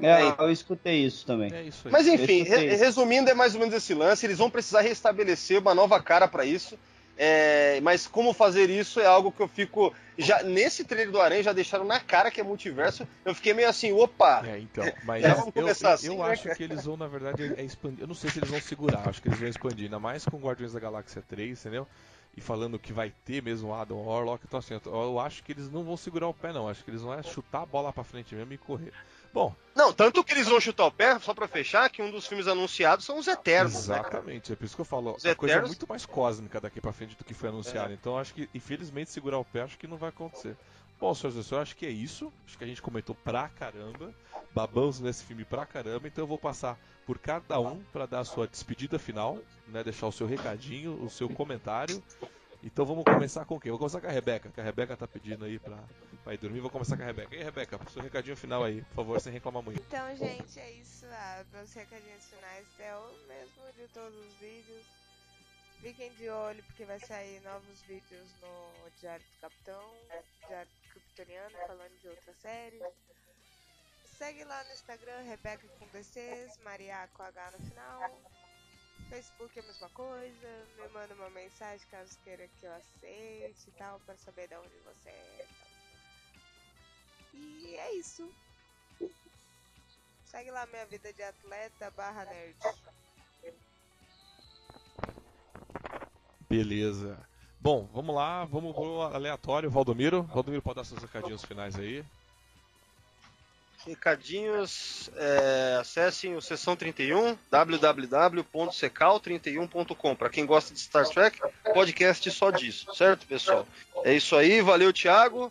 [0.00, 1.52] É, eu escutei isso também.
[1.52, 4.24] É isso Mas enfim, re resumindo, é mais ou menos esse lance.
[4.24, 6.78] Eles vão precisar restabelecer uma nova cara para isso.
[7.20, 9.92] É, mas como fazer isso é algo que eu fico.
[10.16, 13.06] Já, nesse trailer do Aranha já deixaram na cara que é multiverso.
[13.24, 14.46] Eu fiquei meio assim, opa!
[14.46, 17.08] É, então, mas já vamos começar eu, assim, eu né, acho que eles vão, na
[17.08, 18.02] verdade, é expandir.
[18.02, 20.38] Eu não sei se eles vão segurar, acho que eles vão expandir, ainda mais com
[20.38, 21.88] Guardiões da Galáxia 3, entendeu?
[22.36, 25.82] E falando que vai ter mesmo Adam Warlock, então assim, eu acho que eles não
[25.82, 26.68] vão segurar o pé, não.
[26.68, 28.92] Acho que eles vão é chutar a bola pra frente mesmo e correr.
[29.32, 29.55] Bom.
[29.74, 32.48] Não, tanto que eles vão chutar o pé, só para fechar, que um dos filmes
[32.48, 33.86] anunciados são os Eternos.
[33.86, 35.14] Né, Exatamente, né, é por isso que eu falo.
[35.14, 35.36] Os a Eternos...
[35.38, 37.92] coisa é muito mais cósmica daqui para frente do que foi anunciado.
[37.92, 37.94] É.
[37.94, 40.56] Então acho que, infelizmente, segurar o pé acho que não vai acontecer.
[41.00, 42.32] Bom, senhoras e senhores, acho que é isso.
[42.44, 44.12] Acho que a gente comentou pra caramba.
[44.52, 46.09] Babamos nesse filme pra caramba.
[46.09, 46.76] Então eu vou passar
[47.06, 49.38] por cada um para dar a sua despedida final,
[49.68, 49.84] né?
[49.84, 52.02] Deixar o seu recadinho, o seu comentário.
[52.64, 53.70] Então vamos começar com quem?
[53.70, 55.78] Vou começar com a Rebeca, que a Rebeca tá pedindo aí pra,
[56.34, 56.60] ir dormir.
[56.60, 57.34] Vou começar com a Rebeca.
[57.34, 59.80] E aí, Rebeca, seu recadinho final aí, por favor, sem reclamar muito.
[59.80, 61.06] Então, gente, é isso.
[61.06, 64.86] Ah, meus recadinhos finais é o mesmo de todos os vídeos.
[65.80, 69.94] Fiquem de olho porque vai sair novos vídeos no Diário do Capitão,
[70.46, 72.82] Diário Kryptoniano, falando de outras séries.
[74.18, 78.20] Segue lá no Instagram, Rebeca com DCs, Maria com H no final.
[79.09, 83.72] Facebook é a mesma coisa, me manda uma mensagem caso queira que eu aceite e
[83.78, 85.46] tal, para saber de onde você é.
[87.34, 88.28] E é isso.
[90.24, 92.56] Segue lá minha vida de atleta barra nerd.
[96.48, 97.18] Beleza.
[97.60, 99.68] Bom, vamos lá, vamos pro aleatório.
[99.70, 100.22] Valdomiro.
[100.22, 102.05] Valdomiro pode dar seus recadinhos finais aí.
[103.86, 110.16] Recadinhos, é, acessem o Sessão 31, www.secal31.com.
[110.16, 111.40] Para quem gosta de Star Trek,
[111.72, 113.66] podcast só disso, certo, pessoal?
[114.05, 115.50] É isso aí, valeu, Thiago.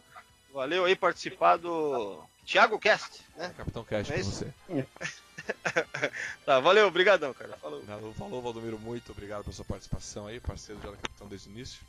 [0.57, 3.53] Valeu aí participar do Thiago Cast, né?
[3.55, 4.53] Capitão Cast é pra você.
[6.47, 7.55] tá, valeu, obrigadão, cara.
[7.61, 7.83] Falou.
[8.17, 11.79] Falou, Valdomiro, muito obrigado pela sua participação aí, parceiro já da Capitão desde o início.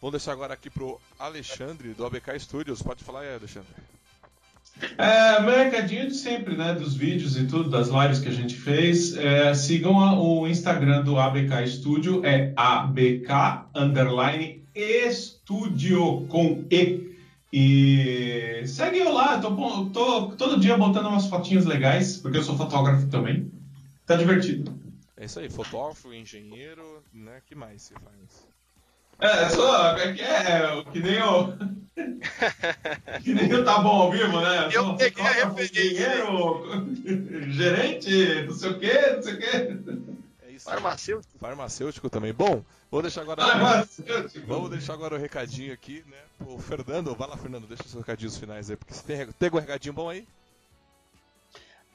[0.00, 2.80] Vamos deixar agora aqui pro Alexandre, do ABK Studios.
[2.80, 3.68] Pode falar aí, Alexandre.
[4.96, 6.72] É, meu recadinho de sempre, né?
[6.72, 9.14] Dos vídeos e tudo, das lives que a gente fez.
[9.14, 14.64] É, sigam a, o Instagram do ABK Studio, é ABK Underline
[15.12, 17.14] Studio com E.
[17.58, 19.50] E segue eu lá, tô,
[19.86, 23.50] tô todo dia botando umas fotinhas legais, porque eu sou fotógrafo também.
[24.04, 24.78] Tá divertido.
[25.16, 27.40] É isso aí, fotógrafo, engenheiro, né?
[27.46, 28.46] que mais você faz?
[29.18, 31.56] É, só, é que é, que nem o.
[33.24, 34.68] que nem o Tá Bom ao Vivo, né?
[34.70, 36.26] Eu sou peguei a referência.
[37.48, 39.78] Gerente, não sei o quê, não sei o quê.
[40.66, 41.38] Farmacêutico.
[41.38, 42.32] Farmacêutico também.
[42.32, 43.42] Bom, vou deixar agora.
[43.42, 44.46] Farmacêutico.
[44.46, 46.18] Vamos deixar agora o recadinho aqui, né?
[46.46, 49.60] O Fernando, vai lá, Fernando, deixa os recadinhos finais aí, porque você tem, tem um
[49.60, 50.26] recadinho bom aí?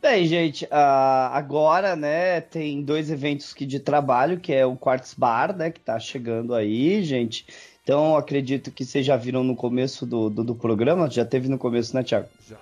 [0.02, 5.14] Bem, gente, uh, agora, né, tem dois eventos aqui de trabalho, que é o Quartz
[5.14, 7.45] Bar, né, que tá chegando aí, gente.
[7.84, 11.57] Então, acredito que vocês já viram no começo do, do, do programa, já teve no
[11.60, 12.27] começo, né, Thiago?
[12.49, 12.57] Já.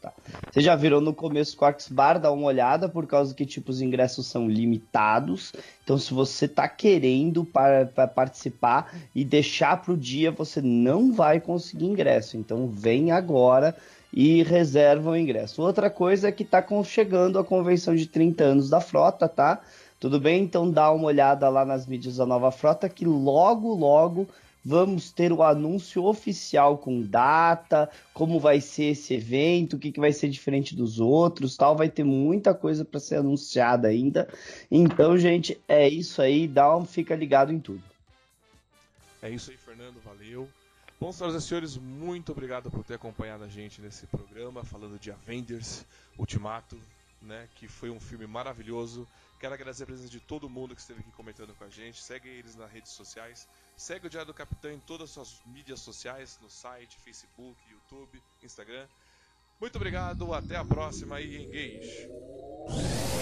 [0.00, 0.12] Tá.
[0.50, 3.70] Vocês já viram no começo o Quartz Bar, dá uma olhada, por causa que, tipo,
[3.70, 5.52] os ingressos são limitados.
[5.84, 11.40] Então, se você tá querendo para, para participar e deixar pro dia, você não vai
[11.40, 12.36] conseguir ingresso.
[12.36, 13.76] Então, vem agora
[14.12, 15.62] e reservam o ingresso.
[15.62, 19.60] Outra coisa é que está chegando a convenção de 30 anos da frota, tá?
[19.98, 20.42] Tudo bem?
[20.42, 24.28] Então dá uma olhada lá nas mídias da nova frota que logo, logo
[24.66, 30.00] vamos ter o anúncio oficial com data, como vai ser esse evento, o que, que
[30.00, 31.76] vai ser diferente dos outros, tal.
[31.76, 34.28] Vai ter muita coisa para ser anunciada ainda.
[34.68, 36.48] Então, gente, é isso aí.
[36.48, 37.82] Dá um, fica ligado em tudo.
[39.22, 40.00] É isso aí, Fernando.
[40.04, 40.48] Valeu.
[40.98, 45.12] Bom, senhoras e senhores, muito obrigado por ter acompanhado a gente nesse programa falando de
[45.12, 45.84] Avengers
[46.18, 46.76] Ultimato,
[47.22, 49.06] né, que foi um filme maravilhoso.
[49.38, 52.02] Quero agradecer a presença de todo mundo que esteve aqui comentando com a gente.
[52.02, 53.46] Segue eles nas redes sociais.
[53.76, 58.22] Segue o Diário do Capitão em todas as suas mídias sociais, no site, Facebook, YouTube,
[58.42, 58.86] Instagram.
[59.60, 63.15] Muito obrigado, até a próxima e engage!